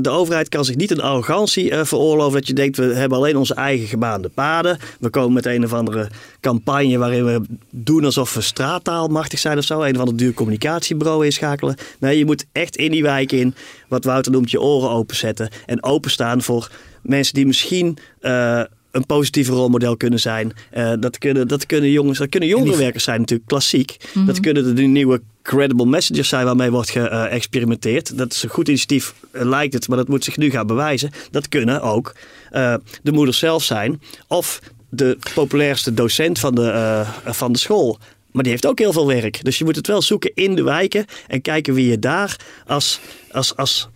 De 0.00 0.10
overheid 0.10 0.48
kan 0.48 0.64
zich 0.64 0.76
niet 0.76 0.90
een 0.90 1.00
arrogantie 1.00 1.70
eh, 1.70 1.84
veroorloven 1.84 2.38
dat 2.38 2.46
je 2.46 2.52
denkt, 2.52 2.76
we 2.76 2.84
hebben 2.84 3.18
alleen 3.18 3.36
onze 3.36 3.54
eigen 3.54 3.86
gebaande 3.86 4.28
paden. 4.28 4.78
We 5.00 5.10
komen 5.10 5.32
met 5.32 5.46
een 5.46 5.64
of 5.64 5.72
andere 5.72 6.08
campagne 6.40 6.98
waarin 6.98 7.24
we 7.24 7.40
doen 7.70 8.04
alsof 8.04 8.34
we 8.34 8.40
straattaalmachtig 8.40 9.38
zijn 9.38 9.58
of 9.58 9.64
zo. 9.64 9.82
Een 9.82 9.94
of 9.94 10.00
ander 10.00 10.16
duur 10.16 10.32
communicatiebureau 10.32 11.24
inschakelen. 11.24 11.76
Nee, 11.98 12.18
je 12.18 12.24
moet 12.24 12.46
echt 12.52 12.76
in 12.76 12.90
die 12.90 13.02
wijk 13.02 13.32
in, 13.32 13.54
wat 13.88 14.04
Wouter 14.04 14.32
noemt, 14.32 14.50
je 14.50 14.60
oren 14.60 14.90
openzetten. 14.90 15.48
En 15.66 15.82
openstaan 15.82 16.42
voor 16.42 16.70
mensen 17.02 17.34
die 17.34 17.46
misschien 17.46 17.98
eh, 18.20 18.62
een 18.94 19.06
positieve 19.06 19.52
rolmodel 19.52 19.96
kunnen 19.96 20.20
zijn. 20.20 20.52
Eh, 20.70 20.92
dat, 21.00 21.18
kunnen, 21.18 21.48
dat 21.48 21.66
kunnen 21.66 21.90
jongens, 21.90 22.18
dat 22.18 22.28
kunnen 22.28 22.48
jongerenwerkers 22.48 23.04
zijn 23.04 23.20
natuurlijk, 23.20 23.48
klassiek. 23.48 23.96
Dat 24.26 24.40
kunnen 24.40 24.76
de 24.76 24.82
nieuwe 24.82 25.20
credible 25.42 25.86
messengers 25.86 26.28
zijn 26.28 26.44
waarmee 26.44 26.70
wordt 26.70 26.90
geëxperimenteerd. 26.90 28.18
Dat 28.18 28.32
is 28.32 28.42
een 28.42 28.48
goed 28.48 28.68
initiatief, 28.68 29.14
eh, 29.30 29.44
lijkt 29.44 29.74
het, 29.74 29.88
maar 29.88 29.96
dat 29.96 30.08
moet 30.08 30.24
zich 30.24 30.36
nu 30.36 30.50
gaan 30.50 30.66
bewijzen. 30.66 31.10
Dat 31.30 31.48
kunnen 31.48 31.82
ook 31.82 32.14
eh, 32.50 32.74
de 33.02 33.12
moeders 33.12 33.38
zelf 33.38 33.62
zijn 33.62 34.00
of 34.28 34.60
de 34.88 35.18
populairste 35.34 35.94
docent 35.94 36.38
van 36.38 36.54
de, 36.54 37.04
van 37.24 37.52
de 37.52 37.58
school. 37.58 37.98
Maar 38.30 38.42
die 38.42 38.52
heeft 38.52 38.66
ook 38.66 38.78
heel 38.78 38.92
veel 38.92 39.06
werk. 39.06 39.44
Dus 39.44 39.58
je 39.58 39.64
moet 39.64 39.76
het 39.76 39.86
wel 39.86 40.02
zoeken 40.02 40.30
in 40.34 40.54
de 40.54 40.62
wijken 40.62 41.04
en 41.26 41.40
kijken 41.40 41.74
wie 41.74 41.90
je 41.90 41.98
daar 41.98 42.36
als, 42.66 43.00
als, 43.30 43.56
als 43.56 43.88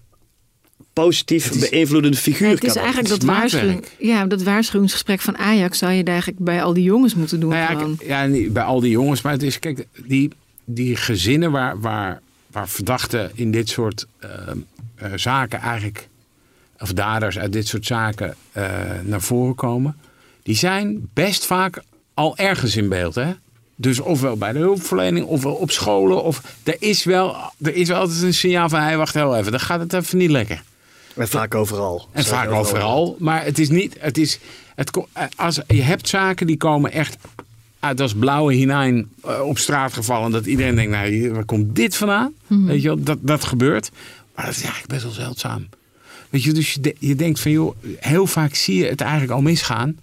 positief 1.02 1.70
beïnvloedende 1.70 2.16
figuur 2.16 2.48
Het 2.48 2.64
is 2.64 2.72
kan 2.72 2.82
eigenlijk 2.82 3.12
Het 3.12 3.20
dat, 3.20 3.30
is 3.30 3.36
waarschuwing, 3.36 3.84
ja, 3.98 4.26
dat 4.26 4.42
waarschuwingsgesprek 4.42 5.20
van 5.20 5.38
Ajax 5.38 5.78
zou 5.78 5.92
je 5.92 6.04
eigenlijk 6.04 6.38
bij 6.38 6.62
al 6.62 6.72
die 6.72 6.82
jongens 6.82 7.14
moeten 7.14 7.40
doen. 7.40 7.50
Nou 7.50 7.96
ja, 7.98 8.06
ja, 8.06 8.26
niet 8.26 8.52
bij 8.52 8.62
al 8.62 8.80
die 8.80 8.90
jongens. 8.90 9.22
Maar 9.22 9.32
het 9.32 9.42
is, 9.42 9.58
kijk, 9.58 9.86
die, 10.06 10.30
die 10.64 10.96
gezinnen 10.96 11.50
waar, 11.50 11.80
waar, 11.80 12.20
waar 12.46 12.68
verdachten 12.68 13.30
in 13.34 13.50
dit 13.50 13.68
soort 13.68 14.06
eh, 14.18 14.30
eh, 14.94 15.12
zaken 15.14 15.60
eigenlijk, 15.60 16.08
of 16.78 16.92
daders 16.92 17.38
uit 17.38 17.52
dit 17.52 17.66
soort 17.66 17.86
zaken 17.86 18.34
eh, 18.52 18.64
naar 19.02 19.20
voren 19.20 19.54
komen, 19.54 19.96
die 20.42 20.56
zijn 20.56 21.08
best 21.14 21.46
vaak 21.46 21.82
al 22.14 22.36
ergens 22.36 22.76
in 22.76 22.88
beeld. 22.88 23.14
Hè? 23.14 23.32
Dus 23.76 24.00
ofwel 24.00 24.36
bij 24.36 24.52
de 24.52 24.58
hulpverlening, 24.58 25.26
ofwel 25.26 25.54
op 25.54 25.70
scholen. 25.70 26.22
Of, 26.22 26.42
er, 26.62 26.76
is 26.78 27.04
wel, 27.04 27.36
er 27.62 27.74
is 27.74 27.88
wel 27.88 27.98
altijd 27.98 28.22
een 28.22 28.34
signaal 28.34 28.68
van, 28.68 28.80
hey, 28.80 28.96
wacht 28.96 29.14
heel 29.14 29.36
even, 29.36 29.50
dan 29.50 29.60
gaat 29.60 29.80
het 29.80 29.92
even 29.92 30.18
niet 30.18 30.30
lekker. 30.30 30.62
En 31.18 31.28
vaak 31.28 31.54
overal. 31.54 32.08
En 32.12 32.24
vaak 32.24 32.50
overal. 32.50 33.16
Maar 33.18 33.44
het 33.44 33.58
is 33.58 33.68
niet. 33.68 33.96
Het 33.98 34.18
is, 34.18 34.38
het, 34.74 34.90
eh, 35.12 35.22
als, 35.36 35.60
je 35.66 35.82
hebt 35.82 36.08
zaken 36.08 36.46
die 36.46 36.56
komen 36.56 36.92
echt 36.92 37.16
uit 37.80 38.00
als 38.00 38.14
blauwe 38.14 38.54
hinein 38.54 39.08
eh, 39.24 39.40
op 39.40 39.58
straat 39.58 39.92
gevallen. 39.92 40.30
Dat 40.30 40.46
iedereen 40.46 40.74
denkt, 40.74 40.90
nou, 40.92 41.32
waar 41.32 41.44
komt 41.44 41.76
dit 41.76 41.96
vandaan? 41.96 42.32
Weet 42.46 42.82
je 42.82 42.88
wel, 42.88 43.02
dat, 43.02 43.18
dat 43.20 43.44
gebeurt. 43.44 43.90
Maar 44.34 44.44
dat 44.44 44.54
is 44.54 44.60
eigenlijk 44.62 44.92
best 44.92 45.02
wel 45.02 45.12
zeldzaam. 45.12 45.68
Weet 46.30 46.42
je, 46.42 46.52
dus 46.52 46.72
je, 46.74 46.80
de- 46.80 46.96
je 46.98 47.14
denkt 47.14 47.40
van, 47.40 47.50
joh, 47.50 47.74
heel 47.98 48.26
vaak 48.26 48.54
zie 48.54 48.76
je 48.76 48.86
het 48.88 49.00
eigenlijk 49.00 49.32
al 49.32 49.40
misgaan. 49.40 49.96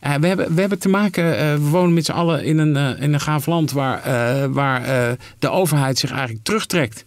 Eh, 0.00 0.14
we, 0.14 0.26
hebben, 0.26 0.54
we 0.54 0.60
hebben 0.60 0.78
te 0.78 0.88
maken, 0.88 1.38
eh, 1.38 1.52
we 1.54 1.68
wonen 1.68 1.94
met 1.94 2.04
z'n 2.04 2.12
allen 2.12 2.44
in 2.44 2.58
een, 2.58 2.98
in 2.98 3.12
een 3.12 3.20
gaaf 3.20 3.46
land 3.46 3.72
waar, 3.72 4.02
eh, 4.02 4.44
waar 4.50 4.84
eh, 4.84 5.12
de 5.38 5.48
overheid 5.50 5.98
zich 5.98 6.10
eigenlijk 6.10 6.44
terugtrekt. 6.44 7.04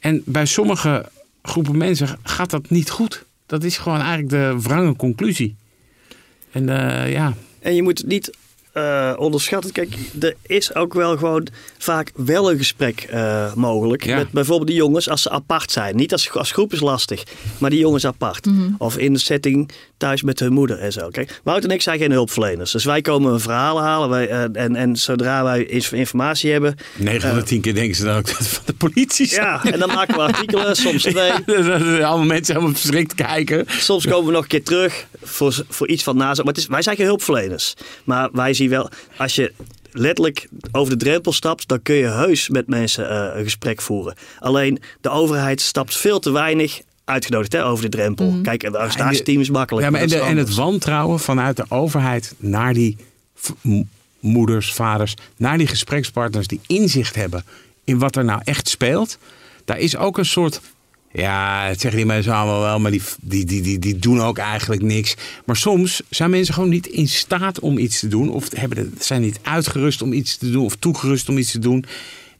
En 0.00 0.22
bij 0.24 0.46
sommige 0.46 1.08
groepen 1.42 1.76
mensen 1.76 2.18
gaat 2.22 2.50
dat 2.50 2.70
niet 2.70 2.90
goed. 2.90 3.24
Dat 3.46 3.64
is 3.64 3.78
gewoon 3.78 4.00
eigenlijk 4.00 4.28
de 4.28 4.68
wrange 4.68 4.96
conclusie. 4.96 5.56
En 6.52 6.68
eh, 6.68 7.12
ja, 7.12 7.34
En 7.58 7.74
je 7.74 7.82
moet 7.82 8.06
niet 8.06 8.36
eh, 8.72 9.12
onderschatten. 9.16 9.72
Kijk, 9.72 9.94
er 10.20 10.34
is 10.46 10.74
ook 10.74 10.94
wel 10.94 11.16
gewoon 11.16 11.46
vaak 11.78 12.10
wel 12.14 12.50
een 12.50 12.58
gesprek 12.58 13.00
eh, 13.00 13.54
mogelijk. 13.54 14.04
Ja. 14.04 14.16
Met 14.16 14.30
bijvoorbeeld 14.30 14.68
die 14.68 14.76
jongens 14.76 15.08
als 15.08 15.22
ze 15.22 15.30
apart 15.30 15.70
zijn. 15.70 15.96
Niet 15.96 16.12
als, 16.12 16.30
als 16.32 16.52
groep 16.52 16.72
is 16.72 16.80
lastig, 16.80 17.22
maar 17.58 17.70
die 17.70 17.78
jongens 17.78 18.06
apart. 18.06 18.46
Of 18.78 18.96
in 18.98 19.12
de 19.12 19.18
setting 19.18 19.70
thuis 19.96 20.22
met 20.22 20.40
hun 20.40 20.52
moeder 20.52 20.78
en 20.78 20.92
zo. 20.92 21.08
Kijk, 21.08 21.40
Wout 21.42 21.64
en 21.64 21.70
ik 21.70 21.82
zijn 21.82 21.98
geen 21.98 22.10
hulpverleners. 22.10 22.70
Dus 22.70 22.84
wij 22.84 23.00
komen 23.00 23.32
een 23.32 23.40
verhaal 23.40 23.80
halen. 23.80 24.08
Wij, 24.08 24.28
eh, 24.28 24.62
en, 24.64 24.76
en 24.76 24.96
zodra 24.96 25.44
wij 25.44 25.64
informatie 25.90 26.52
hebben. 26.52 26.76
9 26.96 27.28
van 27.28 27.38
de 27.38 27.44
10 27.44 27.60
keer 27.60 27.74
denken 27.74 27.96
ze 27.96 28.04
dan 28.04 28.16
ook 28.16 28.26
dat 28.26 28.38
het 28.38 28.48
van 28.48 28.62
de 28.66 28.72
politie 28.72 29.26
zijn. 29.26 29.46
Ja, 29.46 29.64
en 29.64 29.78
dan 29.78 29.88
maken 29.88 30.14
we 30.14 30.20
artikelen, 30.20 30.76
soms 30.86 31.02
twee. 31.02 31.32
Dat 31.46 31.64
er 31.64 32.04
allemaal 32.04 32.26
mensen 32.26 32.54
helemaal 32.54 32.74
verschrikt 32.74 33.14
kijken. 33.14 33.64
Soms 33.68 34.06
komen 34.06 34.26
we 34.26 34.32
nog 34.32 34.42
een 34.42 34.48
keer 34.48 34.62
terug 34.62 35.06
voor, 35.22 35.64
voor 35.68 35.88
iets 35.88 36.02
van 36.02 36.16
nazo. 36.16 36.42
Maar 36.42 36.52
het 36.52 36.62
is, 36.62 36.68
wij 36.68 36.82
zijn 36.82 36.96
geen 36.96 37.06
hulpverleners. 37.06 37.74
Maar 38.04 38.28
wij 38.32 38.54
zien 38.54 38.61
wel, 38.68 38.90
als 39.16 39.34
je 39.34 39.52
letterlijk 39.92 40.48
over 40.72 40.98
de 40.98 41.04
drempel 41.04 41.32
stapt, 41.32 41.68
dan 41.68 41.82
kun 41.82 41.94
je 41.94 42.06
heus 42.06 42.48
met 42.48 42.66
mensen 42.66 43.10
eh, 43.10 43.38
een 43.38 43.44
gesprek 43.44 43.80
voeren. 43.80 44.14
Alleen 44.38 44.82
de 45.00 45.08
overheid 45.08 45.60
stapt 45.60 45.96
veel 45.96 46.18
te 46.18 46.30
weinig 46.30 46.80
uitgenodigd 47.04 47.52
hè, 47.52 47.64
over 47.64 47.84
de 47.84 47.96
drempel. 47.96 48.30
Mhm. 48.30 48.42
Kijk, 48.42 48.62
het 48.62 48.76
arrestatieteam 48.76 49.40
is 49.40 49.50
makkelijk. 49.50 49.86
Ja, 49.86 49.92
maar 49.92 50.00
en, 50.00 50.08
de, 50.08 50.40
het 50.40 50.54
wantrouwen 50.54 51.20
vanuit 51.20 51.56
de 51.56 51.64
overheid 51.68 52.34
naar 52.38 52.74
die 52.74 52.96
moeders, 54.20 54.72
vaders, 54.72 55.14
naar 55.36 55.58
die 55.58 55.66
gesprekspartners 55.66 56.46
die 56.46 56.60
inzicht 56.66 57.14
hebben 57.14 57.44
in 57.84 57.98
wat 57.98 58.16
er 58.16 58.24
nou 58.24 58.40
echt 58.44 58.68
speelt. 58.68 59.18
Daar 59.64 59.78
is 59.78 59.96
ook 59.96 60.18
een 60.18 60.24
soort. 60.24 60.60
Ja, 61.12 61.64
het 61.66 61.80
zeggen 61.80 61.98
die 61.98 62.06
mensen 62.08 62.32
allemaal 62.32 62.60
wel, 62.60 62.78
maar 62.80 62.90
die, 62.90 63.02
die, 63.20 63.44
die, 63.44 63.62
die, 63.62 63.78
die 63.78 63.96
doen 63.98 64.20
ook 64.20 64.38
eigenlijk 64.38 64.82
niks. 64.82 65.14
Maar 65.44 65.56
soms 65.56 66.02
zijn 66.10 66.30
mensen 66.30 66.54
gewoon 66.54 66.68
niet 66.68 66.86
in 66.86 67.08
staat 67.08 67.60
om 67.60 67.78
iets 67.78 67.98
te 68.00 68.08
doen. 68.08 68.30
Of 68.30 68.48
hebben 68.54 68.78
de, 68.78 69.04
zijn 69.04 69.20
niet 69.20 69.38
uitgerust 69.42 70.02
om 70.02 70.12
iets 70.12 70.36
te 70.36 70.50
doen. 70.50 70.64
Of 70.64 70.76
toegerust 70.76 71.28
om 71.28 71.38
iets 71.38 71.50
te 71.50 71.58
doen. 71.58 71.84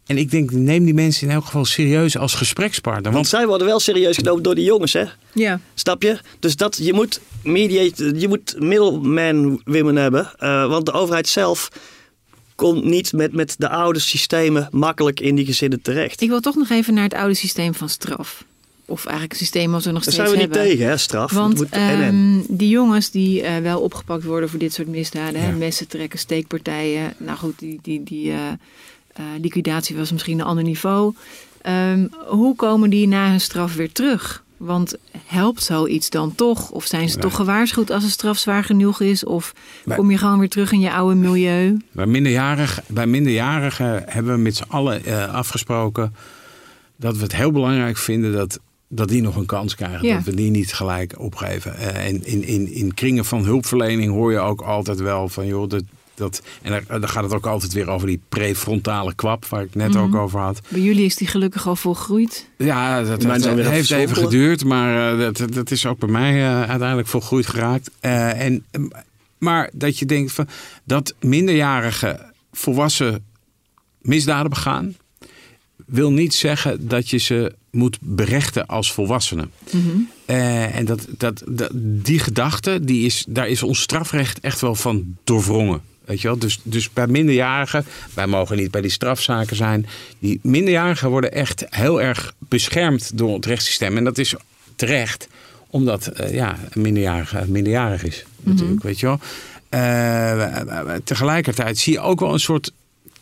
En 0.07 0.19
ik 0.19 0.31
denk, 0.31 0.51
neem 0.51 0.85
die 0.85 0.95
mensen 0.95 1.27
in 1.29 1.33
elk 1.35 1.45
geval 1.45 1.65
serieus 1.65 2.17
als 2.17 2.35
gesprekspartner. 2.35 3.03
Want 3.03 3.15
Want 3.15 3.29
zij 3.29 3.47
worden 3.47 3.67
wel 3.67 3.81
serieus 3.81 4.17
genomen 4.17 4.43
door 4.43 4.55
die 4.55 4.65
jongens, 4.65 4.93
hè? 4.93 5.05
Ja. 5.33 5.61
Snap 5.75 6.03
je? 6.03 6.19
Dus 6.41 6.57
dat, 6.57 6.77
je 6.81 6.93
moet 6.93 7.21
mediate, 7.43 8.13
je 8.17 8.29
moet 8.29 8.55
middleman 8.59 9.61
women 9.65 9.97
hebben. 9.97 10.31
eh, 10.39 10.67
want 10.69 10.87
de 10.87 10.93
overheid 10.93 11.29
zelf 11.29 11.69
komt 12.55 12.85
niet 12.85 13.13
met, 13.13 13.33
met 13.33 13.55
de 13.59 13.69
oude 13.69 13.99
systemen 13.99 14.69
makkelijk 14.71 15.21
in 15.21 15.35
die 15.35 15.45
gezinnen 15.47 15.83
terecht. 15.83 16.21
Ik 16.21 16.29
wil 16.29 16.41
toch 16.41 16.55
nog 16.57 16.71
even 16.71 16.95
naar 16.95 17.05
het 17.05 17.15
oude 17.15 17.35
systeem 17.35 17.75
van 17.75 17.89
straf. 17.89 18.45
Of 18.93 19.05
eigenlijk 19.05 19.33
een 19.33 19.39
systeem 19.39 19.71
wat 19.71 19.85
we 19.85 19.91
nog 19.91 20.05
Daar 20.05 20.13
steeds 20.13 20.29
zijn 20.29 20.39
we 20.41 20.47
niet 20.47 20.55
hebben. 20.55 20.73
tegen, 20.77 20.91
hè, 20.91 20.97
straf. 20.97 21.33
Want 21.33 21.55
moet 21.57 21.69
en 21.71 21.81
en. 21.81 22.03
ehm, 22.49 22.57
die 22.57 22.69
jongens 22.69 23.11
die 23.11 23.43
eh, 23.43 23.57
wel 23.63 23.81
opgepakt 23.81 24.25
worden 24.25 24.49
voor 24.49 24.59
dit 24.59 24.73
soort 24.73 24.89
misdaden, 24.89 25.41
hè, 25.41 25.53
messen 25.53 25.89
trekken, 25.89 26.19
steekpartijen. 26.19 27.15
Nou 27.17 27.39
goed, 27.39 27.59
die, 27.59 27.79
die, 27.83 28.03
die 28.03 28.31
eh, 28.31 28.37
eh, 29.13 29.25
liquidatie 29.41 29.97
was 29.97 30.13
misschien 30.13 30.39
een 30.39 30.45
ander 30.47 30.65
niveau. 30.65 31.15
Ehm, 31.63 32.07
hoe 32.27 32.57
komen 32.57 32.91
die 32.91 33.07
na 33.09 33.31
hun 33.31 33.41
straf 33.41 33.75
weer 33.75 33.93
terug? 33.93 34.43
Want 34.57 34.95
helpt 35.27 35.63
zoiets 35.63 36.11
dan 36.11 36.35
toch? 36.35 36.71
Of 36.71 36.87
zijn 36.87 37.09
ze 37.09 37.15
Nee. 37.15 37.25
toch 37.25 37.37
gewaarschuwd 37.37 37.91
als 37.91 38.05
een 38.05 38.11
straf 38.11 38.39
zwaar 38.39 38.65
genoeg 38.65 39.01
is? 39.01 39.25
Of 39.25 39.53
kom 39.97 40.11
je 40.11 40.19
gewoon 40.19 40.39
weer 40.39 40.49
terug 40.49 40.73
in 40.73 40.81
je 40.81 40.93
oude 40.93 41.15
milieu? 41.15 41.77
Bij 41.93 42.07
minderjarigen, 42.07 42.83
bij 42.89 43.07
minderjarigen 43.07 44.03
hebben 44.07 44.35
we 44.35 44.41
met 44.41 44.57
z'n 44.57 44.65
allen 44.69 45.05
eh, 45.05 45.35
afgesproken 45.35 46.15
dat 46.97 47.17
we 47.17 47.23
het 47.23 47.37
heel 47.37 47.51
belangrijk 47.53 47.97
vinden 47.97 48.33
dat, 48.33 48.59
dat 48.95 49.09
die 49.09 49.23
nog 49.23 49.37
een 49.37 49.47
kans 49.47 49.75
krijgen. 49.75 50.07
Ja. 50.07 50.15
Dat 50.15 50.25
we 50.25 50.35
die 50.35 50.51
niet 50.51 50.73
gelijk 50.75 51.15
opgeven. 51.19 51.77
Eh, 51.77 52.07
en 52.07 52.25
in, 52.27 52.45
in, 52.45 52.73
in 52.73 52.95
kringen 52.95 53.25
van 53.25 53.45
hulpverlening 53.45 54.13
hoor 54.13 54.33
je 54.33 54.39
ook 54.39 54.61
altijd 54.61 55.01
wel 55.01 55.29
van 55.29 55.47
joh, 55.47 55.69
dat. 55.69 55.83
Dat, 56.15 56.43
en 56.63 56.71
daar, 56.71 57.01
daar 57.01 57.09
gaat 57.09 57.23
het 57.23 57.33
ook 57.33 57.47
altijd 57.47 57.73
weer 57.73 57.89
over 57.89 58.07
die 58.07 58.21
prefrontale 58.29 59.15
kwap, 59.15 59.47
waar 59.47 59.63
ik 59.63 59.75
net 59.75 59.89
Mhm. 59.89 59.99
ook 59.99 60.15
over 60.15 60.41
had. 60.41 60.61
Bij 60.69 60.81
jullie 60.81 61.05
is 61.05 61.17
die 61.17 61.27
gelukkig 61.27 61.67
al 61.67 61.77
volgroeid. 61.77 62.49
Ja, 62.59 63.03
dat, 63.03 63.23
heeft 63.57 63.91
even 63.91 64.17
geduurd, 64.17 64.65
maar 64.65 65.13
eh, 65.13 65.19
dat, 65.19 65.53
dat- 65.55 65.71
is 65.71 65.87
ook 65.87 65.99
bij 65.99 66.09
mij 66.09 66.33
eh, 66.41 66.69
uiteindelijk 66.69 67.09
volgroeid 67.09 67.47
geraakt. 67.47 67.91
Eh, 68.01 68.41
en, 68.41 68.65
maar 69.39 69.71
dat 69.73 69.99
je 69.99 70.07
denkt 70.07 70.33
van, 70.33 70.49
dat 70.85 71.15
minderjarige 71.21 72.33
volwassen 72.53 73.25
misdaden 74.01 74.51
begaan, 74.51 74.95
wil 75.87 76.13
niet 76.13 76.35
zeggen 76.35 76.89
dat 76.89 77.11
je 77.11 77.19
ze 77.19 77.55
moet 77.73 77.99
berechten 78.01 78.67
als 78.67 78.93
volwassenen. 78.93 79.51
Eh, 80.25 80.77
en 80.77 80.85
dat, 80.85 81.07
dat, 81.19 81.43
dat, 81.47 81.71
die 81.75 82.19
gedachte, 82.19 82.85
die 82.85 83.07
is, 83.07 83.25
daar 83.29 83.49
is 83.49 83.63
ons 83.63 83.81
strafrecht 83.81 84.41
echt 84.41 84.61
wel 84.61 84.75
van 84.75 85.17
doorwrongen. 85.25 85.81
Weet 86.05 86.21
je 86.21 86.29
wel? 86.29 86.39
Dus, 86.39 86.61
dus 86.63 86.93
bij 86.93 87.07
minderjarigen, 87.07 87.85
wij 88.15 88.27
mogen 88.27 88.57
niet 88.57 88.71
bij 88.71 88.81
die 88.81 88.91
strafzaken 88.91 89.57
zijn. 89.57 89.87
Die 90.19 90.41
minderjarigen 90.43 91.11
worden 91.11 91.33
echt 91.33 91.65
heel 91.69 92.03
erg 92.03 92.35
beschermd 92.39 93.19
door 93.19 93.35
het 93.35 93.47
rechtssysteem. 93.47 93.97
En 93.97 94.05
dat 94.05 94.19
is 94.19 94.35
terecht, 94.77 95.29
omdat 95.71 96.07
eh, 96.07 96.35
ja, 96.35 96.59
een 96.71 96.83
minderjarige 96.83 97.45
minderjarig 97.47 98.05
is. 98.05 98.25
Natuurlijk, 98.41 98.83
weet 98.83 99.01
je 99.01 99.07
wel. 99.07 99.19
Eh, 99.69 100.95
tegelijkertijd 101.05 101.79
zie 101.79 101.93
je 101.93 102.01
ook 102.01 102.21
wel 102.21 102.33
een 102.33 102.41
soort 102.41 102.73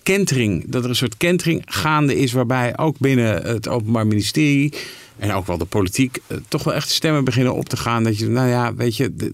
kentering. 0.02 0.64
Dat 0.66 0.84
er 0.84 0.88
een 0.88 0.96
soort 0.96 1.16
kentering 1.16 1.62
gaande 1.66 2.16
is 2.16 2.32
waarbij 2.32 2.78
ook 2.78 2.98
binnen 2.98 3.42
het 3.42 3.68
Openbaar 3.68 4.06
Ministerie 4.06 4.72
en 5.18 5.32
ook 5.32 5.46
wel 5.46 5.58
de 5.58 5.64
politiek 5.64 6.18
eh, 6.26 6.36
toch 6.48 6.64
wel 6.64 6.74
echt 6.74 6.90
stemmen 6.90 7.24
beginnen 7.24 7.54
op 7.54 7.68
te 7.68 7.76
gaan. 7.76 8.04
Dat 8.04 8.18
je, 8.18 8.28
nou 8.28 8.48
ja, 8.48 8.74
weet 8.74 8.96
je, 8.96 9.32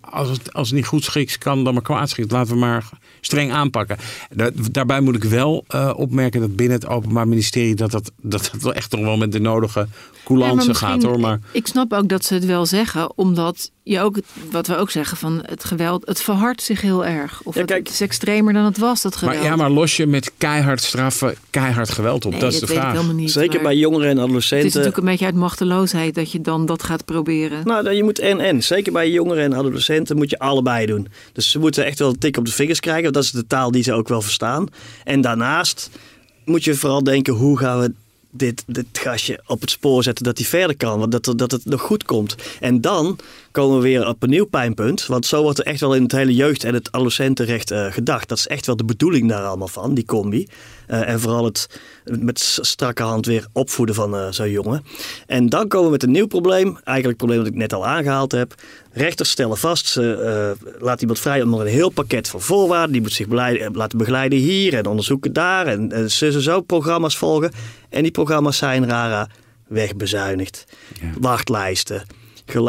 als 0.00 0.28
het, 0.28 0.52
als 0.52 0.68
het 0.68 0.76
niet 0.76 0.86
goed 0.86 1.04
schikt 1.04 1.38
kan, 1.38 1.64
dan 1.64 1.74
maar 1.74 1.82
kwaad 1.82 2.10
schikt. 2.10 2.30
Laten 2.30 2.52
we 2.52 2.58
maar 2.58 2.88
streng 3.20 3.52
aanpakken. 3.52 3.96
Da- 4.34 4.50
daarbij 4.70 5.00
moet 5.00 5.14
ik 5.16 5.24
wel 5.24 5.64
eh, 5.68 5.92
opmerken 5.96 6.40
dat 6.40 6.56
binnen 6.56 6.76
het 6.78 6.86
Openbaar 6.88 7.28
Ministerie 7.28 7.74
dat 7.74 7.90
dat, 7.90 8.10
dat, 8.22 8.50
dat 8.52 8.62
wel 8.62 8.74
echt 8.74 8.90
nog 8.92 9.00
wel 9.00 9.16
met 9.16 9.32
de 9.32 9.40
nodige 9.40 9.86
coulance 10.24 10.74
gaat 10.74 11.02
hoor. 11.02 11.20
Maar 11.20 11.40
Ik 11.52 11.66
snap 11.66 11.92
ook 11.92 12.08
dat 12.08 12.24
ze 12.24 12.34
het 12.34 12.44
wel 12.44 12.66
zeggen, 12.66 13.12
omdat 13.16 13.70
je 13.82 14.00
ook, 14.00 14.16
wat 14.50 14.66
we 14.66 14.76
ook 14.76 14.90
zeggen 14.90 15.16
van 15.16 15.42
het 15.46 15.64
geweld, 15.64 16.06
het 16.06 16.22
verhardt 16.22 16.62
zich 16.62 16.80
heel 16.80 17.04
erg. 17.06 17.40
Of 17.44 17.54
Ja, 17.54 17.60
het, 17.60 17.70
kijk. 17.70 17.82
het 17.84 17.92
is 17.94 18.00
extremer 18.00 18.52
dan 18.52 18.64
het 18.64 18.78
was, 18.78 19.02
dat 19.02 19.16
geweld. 19.16 19.36
maar, 19.38 19.46
ja, 19.46 19.56
maar 19.56 19.70
los 19.70 19.96
je 19.96 20.06
met 20.06 20.32
keihard 20.38 20.82
straffen, 20.82 21.34
keihard 21.50 21.90
geweld 21.90 22.24
op? 22.24 22.30
Nee, 22.32 22.40
dat 22.40 22.52
is 22.52 22.58
de 22.60 22.66
weet 22.66 22.74
ik 22.76 22.82
vraag. 22.82 22.92
helemaal 22.92 23.14
niet. 23.14 23.30
Zeker 23.30 23.54
maar 23.54 23.62
bij 23.62 23.76
jongeren 23.76 24.04
en 24.04 24.08
Het 24.10 24.18
is 24.18 24.24
adolescenten. 24.24 24.66
natuurlijk 24.68 24.96
een 24.96 25.04
beetje 25.04 25.24
uit 25.24 25.34
machteloosheid 25.34 26.14
dat 26.14 26.32
je 26.32 26.40
dan 26.40 26.66
dat 26.66 26.82
gaat 26.82 27.04
proberen. 27.04 27.60
Nou, 27.64 27.90
je 27.90 28.04
moet 28.04 28.18
en 28.18 28.40
en. 28.40 28.62
Zeker 28.62 28.92
bij 28.92 29.10
jongeren 29.10 29.44
en 29.44 29.54
adolescenten 29.54 30.16
moet 30.16 30.30
je 30.30 30.38
allebei 30.38 30.86
doen. 30.86 31.06
Dus 31.32 31.50
ze 31.50 31.58
moeten 31.58 31.84
echt 31.84 31.98
wel 31.98 32.08
een 32.08 32.18
tik 32.18 32.36
op 32.36 32.44
de 32.44 32.52
vingers 32.52 32.80
krijgen. 32.80 33.07
Dat 33.12 33.22
is 33.22 33.30
de 33.30 33.46
taal 33.46 33.70
die 33.70 33.82
ze 33.82 33.92
ook 33.92 34.08
wel 34.08 34.22
verstaan. 34.22 34.66
En 35.04 35.20
daarnaast 35.20 35.90
moet 36.44 36.64
je 36.64 36.74
vooral 36.74 37.02
denken, 37.02 37.34
hoe 37.34 37.58
gaan 37.58 37.80
we 37.80 37.92
dit, 38.30 38.64
dit 38.66 38.86
gastje 38.92 39.40
op 39.46 39.60
het 39.60 39.70
spoor 39.70 40.02
zetten 40.02 40.24
dat 40.24 40.38
hij 40.38 40.46
verder 40.46 40.76
kan. 40.76 40.98
Want 40.98 41.12
dat, 41.12 41.38
dat 41.38 41.50
het 41.50 41.64
nog 41.64 41.80
goed 41.80 42.04
komt. 42.04 42.36
En 42.60 42.80
dan 42.80 43.18
komen 43.50 43.76
we 43.76 43.82
weer 43.82 44.08
op 44.08 44.22
een 44.22 44.30
nieuw 44.30 44.46
pijnpunt. 44.46 45.06
Want 45.06 45.26
zo 45.26 45.42
wordt 45.42 45.58
er 45.58 45.64
echt 45.64 45.80
wel 45.80 45.94
in 45.94 46.02
het 46.02 46.12
hele 46.12 46.34
jeugd- 46.34 46.64
en 46.64 46.74
het 46.74 46.92
adolescentenrecht 46.92 47.70
eh, 47.70 47.92
gedacht. 47.92 48.28
Dat 48.28 48.38
is 48.38 48.46
echt 48.46 48.66
wel 48.66 48.76
de 48.76 48.84
bedoeling 48.84 49.28
daar 49.28 49.44
allemaal 49.44 49.68
van, 49.68 49.94
die 49.94 50.04
combi. 50.04 50.46
Eh, 50.88 51.08
en 51.08 51.20
vooral 51.20 51.44
het 51.44 51.80
met 52.04 52.58
strakke 52.60 53.02
hand 53.02 53.26
weer 53.26 53.46
opvoeden 53.52 53.94
van 53.94 54.16
eh, 54.16 54.26
zo'n 54.30 54.50
jongen. 54.50 54.84
En 55.26 55.48
dan 55.48 55.68
komen 55.68 55.86
we 55.86 55.92
met 55.92 56.02
een 56.02 56.10
nieuw 56.10 56.26
probleem. 56.26 56.66
Eigenlijk 56.66 57.06
het 57.06 57.16
probleem 57.16 57.38
dat 57.38 57.46
ik 57.46 57.54
net 57.54 57.72
al 57.72 57.86
aangehaald 57.86 58.32
heb. 58.32 58.54
Rechters 58.92 59.30
stellen 59.30 59.56
vast, 59.56 59.86
ze 59.86 60.14
eh, 60.14 60.82
laat 60.82 61.00
iemand 61.00 61.18
vrij 61.18 61.42
onder 61.42 61.60
een 61.60 61.66
heel 61.66 61.88
pakket 61.90 62.28
van 62.28 62.40
voorwaarden. 62.40 62.92
Die 62.92 63.00
moet 63.00 63.12
zich 63.12 63.26
laten 63.72 63.98
begeleiden 63.98 64.38
hier 64.38 64.74
en 64.74 64.86
onderzoeken 64.86 65.32
daar. 65.32 65.66
En, 65.66 65.92
en 65.92 66.08
en 66.20 66.42
zo 66.42 66.60
programma's 66.60 67.16
volgen. 67.16 67.52
En 67.88 68.02
die 68.02 68.12
programma's 68.12 68.56
zijn, 68.56 68.88
rara, 68.88 69.28
wegbezuinigd. 69.66 70.64
Ja. 71.00 71.12
Wachtlijsten. 71.20 72.02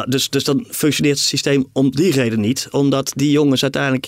Dus, 0.05 0.29
dus 0.29 0.43
dan 0.43 0.65
functioneert 0.69 1.17
het 1.17 1.27
systeem 1.27 1.67
om 1.73 1.91
die 1.91 2.11
reden 2.11 2.39
niet. 2.39 2.67
Omdat 2.71 3.11
die 3.15 3.31
jongens 3.31 3.61
uiteindelijk 3.61 4.07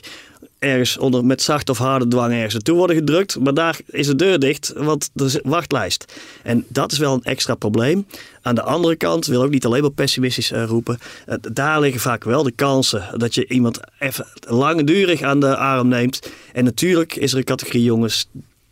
ergens 0.61 0.97
onder 0.97 1.25
met 1.25 1.41
zacht 1.41 1.69
of 1.69 1.77
harde 1.77 2.07
dwang 2.07 2.33
ergens 2.33 2.53
naartoe 2.53 2.75
worden 2.75 2.95
gedrukt. 2.95 3.39
Maar 3.39 3.53
daar 3.53 3.79
is 3.85 4.07
de 4.07 4.15
deur 4.15 4.39
dicht, 4.39 4.73
want 4.75 5.09
er 5.15 5.25
is 5.25 5.39
wachtlijst. 5.43 6.13
En 6.43 6.65
dat 6.67 6.91
is 6.91 6.97
wel 6.97 7.13
een 7.13 7.23
extra 7.23 7.55
probleem. 7.55 8.05
Aan 8.41 8.55
de 8.55 8.61
andere 8.61 8.95
kant, 8.95 9.25
wil 9.25 9.43
ook 9.43 9.49
niet 9.49 9.65
alleen 9.65 9.81
maar 9.81 9.91
pessimistisch 9.91 10.51
eh, 10.51 10.63
roepen. 10.65 10.99
eh, 11.25 11.35
daar 11.51 11.79
liggen 11.79 12.01
vaak 12.01 12.23
wel 12.23 12.43
de 12.43 12.51
kansen 12.51 13.03
dat 13.17 13.35
je 13.35 13.47
iemand 13.47 13.79
even 13.99 14.25
langdurig 14.47 15.21
aan 15.21 15.39
de 15.39 15.57
arm 15.57 15.87
neemt. 15.87 16.31
En 16.53 16.63
natuurlijk 16.63 17.15
is 17.15 17.31
er 17.31 17.37
een 17.37 17.43
categorie 17.43 17.83
jongens 17.83 18.27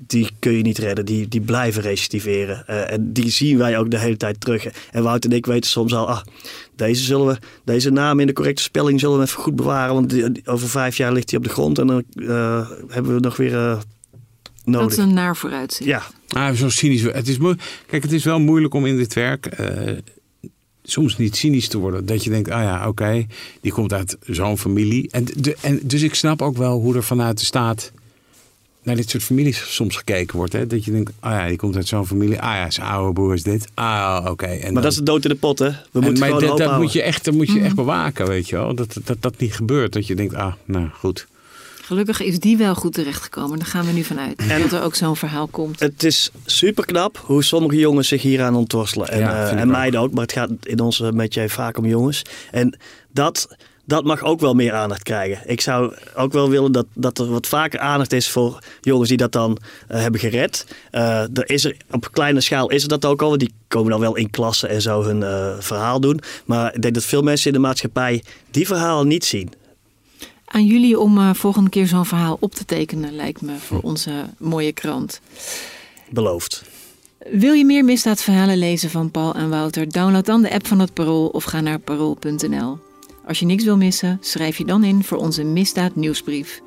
die 0.07 0.29
kun 0.39 0.51
je 0.51 0.61
niet 0.61 0.77
redden. 0.77 1.05
Die, 1.05 1.27
die 1.27 1.41
blijven 1.41 1.81
recidiveren. 1.81 2.67
Eh, 2.67 2.91
en 2.91 3.13
die 3.13 3.29
zien 3.29 3.57
wij 3.57 3.77
ook 3.77 3.91
de 3.91 3.99
hele 3.99 4.17
tijd 4.17 4.39
terug. 4.41 4.65
En 4.91 5.03
Wout 5.03 5.25
en 5.25 5.31
ik 5.31 5.45
weten 5.45 5.69
soms 5.69 5.93
al, 5.93 6.07
ah, 6.09 6.21
deze, 6.75 7.03
zullen 7.03 7.27
we, 7.27 7.37
deze 7.63 7.89
naam 7.89 8.19
in 8.19 8.27
de 8.27 8.33
correcte 8.33 8.61
spelling 8.61 8.99
zullen 8.99 9.17
we 9.17 9.23
even 9.23 9.41
goed 9.43 9.55
bewaren. 9.55 9.93
Want 9.93 10.09
die- 10.09 10.41
over 10.45 10.69
vijf 10.69 10.97
jaar 10.97 11.11
ligt 11.13 11.29
hij 11.29 11.39
op 11.39 11.45
de 11.45 11.51
grond 11.51 11.79
en 11.79 11.87
dan 11.87 12.03
eh, 12.27 12.69
hebben 12.87 13.13
we 13.13 13.19
nog 13.19 13.37
weer 13.37 13.53
eh, 13.55 13.69
dat 13.71 13.85
nodig. 14.63 14.91
is 14.91 14.97
een 14.97 15.13
naar 15.13 15.35
vooruitzicht. 15.37 15.89
Ja, 15.89 16.03
Ah, 16.29 16.53
zo 16.55 16.69
cynisch. 16.69 17.01
Het 17.01 17.27
is 17.27 17.37
moe- 17.37 17.57
Kijk, 17.87 18.03
het 18.03 18.11
is 18.11 18.23
wel 18.23 18.39
moeilijk 18.39 18.73
om 18.73 18.85
in 18.85 18.97
dit 18.97 19.13
werk 19.13 19.45
eh, 19.45 19.97
soms 20.83 21.17
niet 21.17 21.35
cynisch 21.35 21.67
te 21.67 21.77
worden. 21.77 22.05
Dat 22.05 22.23
je 22.23 22.29
denkt, 22.29 22.49
ah 22.49 22.61
ja, 22.61 22.87
oké, 22.87 23.25
die 23.61 23.71
komt 23.71 23.93
uit 23.93 24.17
zo'n 24.21 24.57
familie. 24.57 25.07
En, 25.11 25.25
de, 25.35 25.57
en 25.61 25.79
dus 25.83 26.01
ik 26.01 26.15
snap 26.15 26.41
ook 26.41 26.57
wel 26.57 26.79
hoe 26.79 26.95
er 26.95 27.03
vanuit 27.03 27.39
de 27.39 27.45
staat 27.45 27.91
naar 28.89 28.97
dit 28.97 29.09
soort 29.09 29.23
families 29.23 29.75
soms 29.75 29.95
gekeken 29.95 30.37
wordt. 30.37 30.53
Hè? 30.53 30.67
Dat 30.67 30.85
je 30.85 30.91
denkt, 30.91 31.11
ah 31.19 31.31
ja, 31.31 31.47
die 31.47 31.57
komt 31.57 31.75
uit 31.75 31.87
zo'n 31.87 32.07
familie. 32.07 32.41
Ah 32.41 32.55
ja, 32.55 32.69
zijn 32.69 32.87
oude 32.87 33.13
broer 33.13 33.33
is 33.33 33.43
dit. 33.43 33.67
Ah, 33.73 34.25
oké. 34.29 34.45
En 34.45 34.59
maar 34.61 34.73
dan- 34.73 34.81
dat 34.81 34.91
is 34.91 34.97
de 34.97 35.03
dood 35.03 35.23
in 35.23 35.29
de 35.29 35.35
pot, 35.35 35.59
hè? 35.59 35.65
We 35.69 35.73
en- 35.93 35.99
moeten 35.99 36.19
maar 36.19 36.27
gewoon 36.29 36.57
dat, 36.57 36.57
dat 36.57 36.77
moet 36.77 36.93
je 36.93 37.01
echt, 37.01 37.25
dat 37.25 37.33
moet 37.33 37.51
je 37.51 37.59
echt 37.59 37.75
bewaken, 37.75 38.27
weet 38.27 38.49
je 38.49 38.55
wel. 38.55 38.75
Dat, 38.75 38.95
dat 39.03 39.17
dat 39.21 39.37
niet 39.39 39.53
gebeurt. 39.53 39.93
Dat 39.93 40.07
je 40.07 40.15
denkt, 40.15 40.33
ah, 40.35 40.53
nou 40.65 40.87
goed. 40.99 41.27
Gelukkig 41.81 42.21
is 42.21 42.39
die 42.39 42.57
wel 42.57 42.75
goed 42.75 42.93
terechtgekomen. 42.93 43.57
Daar 43.59 43.67
gaan 43.67 43.85
we 43.85 43.91
nu 43.91 44.03
vanuit. 44.03 44.35
En 44.47 44.61
dat 44.61 44.71
er 44.71 44.81
ook 44.83 44.95
zo'n 44.95 45.15
verhaal 45.15 45.47
komt. 45.47 45.79
Het 45.79 46.03
is 46.03 46.31
super 46.45 46.85
knap 46.85 47.21
hoe 47.25 47.43
sommige 47.43 47.75
jongens 47.77 48.07
zich 48.07 48.21
hieraan 48.21 48.55
ontworstelen. 48.55 49.07
En, 49.09 49.19
Ja, 49.19 49.49
eh, 49.49 49.59
en 49.61 49.67
meiden 49.67 49.99
ook, 49.99 50.11
maar 50.11 50.21
het 50.21 50.31
gaat 50.31 50.49
in 50.63 50.79
onze 50.79 51.11
metier 51.11 51.49
vaak 51.49 51.77
om 51.77 51.85
jongens. 51.85 52.21
En 52.51 52.77
dat, 53.13 53.47
dat 53.89 54.03
mag 54.03 54.23
ook 54.23 54.39
wel 54.39 54.53
meer 54.53 54.73
aandacht 54.73 55.03
krijgen. 55.03 55.49
Ik 55.49 55.61
zou 55.61 55.93
ook 56.15 56.31
wel 56.31 56.49
willen 56.49 56.71
dat, 56.71 56.85
dat 56.93 57.17
er 57.17 57.29
wat 57.29 57.47
vaker 57.47 57.79
aandacht 57.79 58.13
is 58.13 58.29
voor 58.29 58.63
jongens 58.81 59.09
die 59.09 59.17
dat 59.17 59.31
dan 59.31 59.57
eh, 59.87 60.01
hebben 60.01 60.19
gered. 60.19 60.65
Uh, 60.91 61.21
er 61.21 61.49
is 61.49 61.65
er, 61.65 61.77
op 61.91 62.11
kleine 62.11 62.41
schaal 62.41 62.69
is 62.69 62.83
er 62.83 62.89
dat 62.89 63.05
ook 63.05 63.21
al. 63.21 63.37
Die 63.37 63.53
komen 63.67 63.91
dan 63.91 63.99
wel 63.99 64.15
in 64.15 64.29
klassen 64.29 64.69
en 64.69 64.81
zo 64.81 65.03
hun 65.03 65.21
uh, 65.21 65.55
verhaal 65.59 65.99
doen. 65.99 66.19
Maar 66.45 66.75
ik 66.75 66.81
denk 66.81 66.93
dat 66.93 67.03
veel 67.03 67.21
mensen 67.21 67.47
in 67.47 67.53
de 67.53 67.59
maatschappij 67.67 68.23
die 68.51 68.67
verhalen 68.67 69.07
niet 69.07 69.25
zien. 69.25 69.51
Aan 70.45 70.65
jullie 70.65 70.99
om 70.99 71.17
uh, 71.17 71.33
volgende 71.33 71.69
keer 71.69 71.87
zo'n 71.87 72.05
verhaal 72.05 72.37
op 72.39 72.55
te 72.55 72.65
tekenen, 72.65 73.15
lijkt 73.15 73.41
me, 73.41 73.55
voor 73.57 73.79
onze 73.81 74.11
mooie 74.37 74.71
krant. 74.71 75.21
Beloofd. 76.09 76.63
Wil 77.31 77.53
je 77.53 77.65
meer 77.65 77.83
misdaadverhalen 77.83 78.57
lezen 78.57 78.89
van 78.89 79.11
Paul 79.11 79.33
en 79.33 79.49
Wouter? 79.49 79.91
Download 79.91 80.25
dan 80.25 80.41
de 80.41 80.51
app 80.51 80.67
van 80.67 80.79
het 80.79 80.93
Parool 80.93 81.27
of 81.27 81.43
ga 81.43 81.61
naar 81.61 81.79
parool.nl. 81.79 82.87
Als 83.29 83.39
je 83.39 83.45
niks 83.45 83.63
wil 83.63 83.77
missen, 83.77 84.17
schrijf 84.21 84.57
je 84.57 84.65
dan 84.65 84.83
in 84.83 85.03
voor 85.03 85.17
onze 85.17 85.43
misdaad 85.43 85.95
nieuwsbrief. 85.95 86.61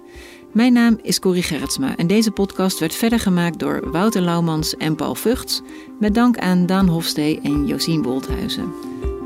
Mijn 0.52 0.72
naam 0.72 0.98
is 1.02 1.18
Corrie 1.18 1.42
Gerritsma 1.42 1.96
en 1.96 2.06
deze 2.06 2.30
podcast 2.30 2.78
werd 2.78 2.94
verder 2.94 3.20
gemaakt 3.20 3.58
door 3.58 3.90
Wouter 3.90 4.22
Laumans 4.22 4.76
en 4.76 4.94
Paul 4.94 5.14
Vugts, 5.14 5.62
met 6.00 6.14
dank 6.14 6.38
aan 6.38 6.66
Daan 6.66 6.88
Hofstee 6.88 7.40
en 7.40 7.66
Josien 7.66 8.02
Wolthuizen. 8.02 8.72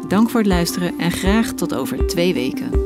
Dank 0.09 0.31
voor 0.31 0.41
het 0.41 0.49
luisteren 0.49 0.99
en 0.99 1.11
graag 1.11 1.53
tot 1.53 1.75
over 1.75 2.07
twee 2.07 2.35
weken. 2.35 2.86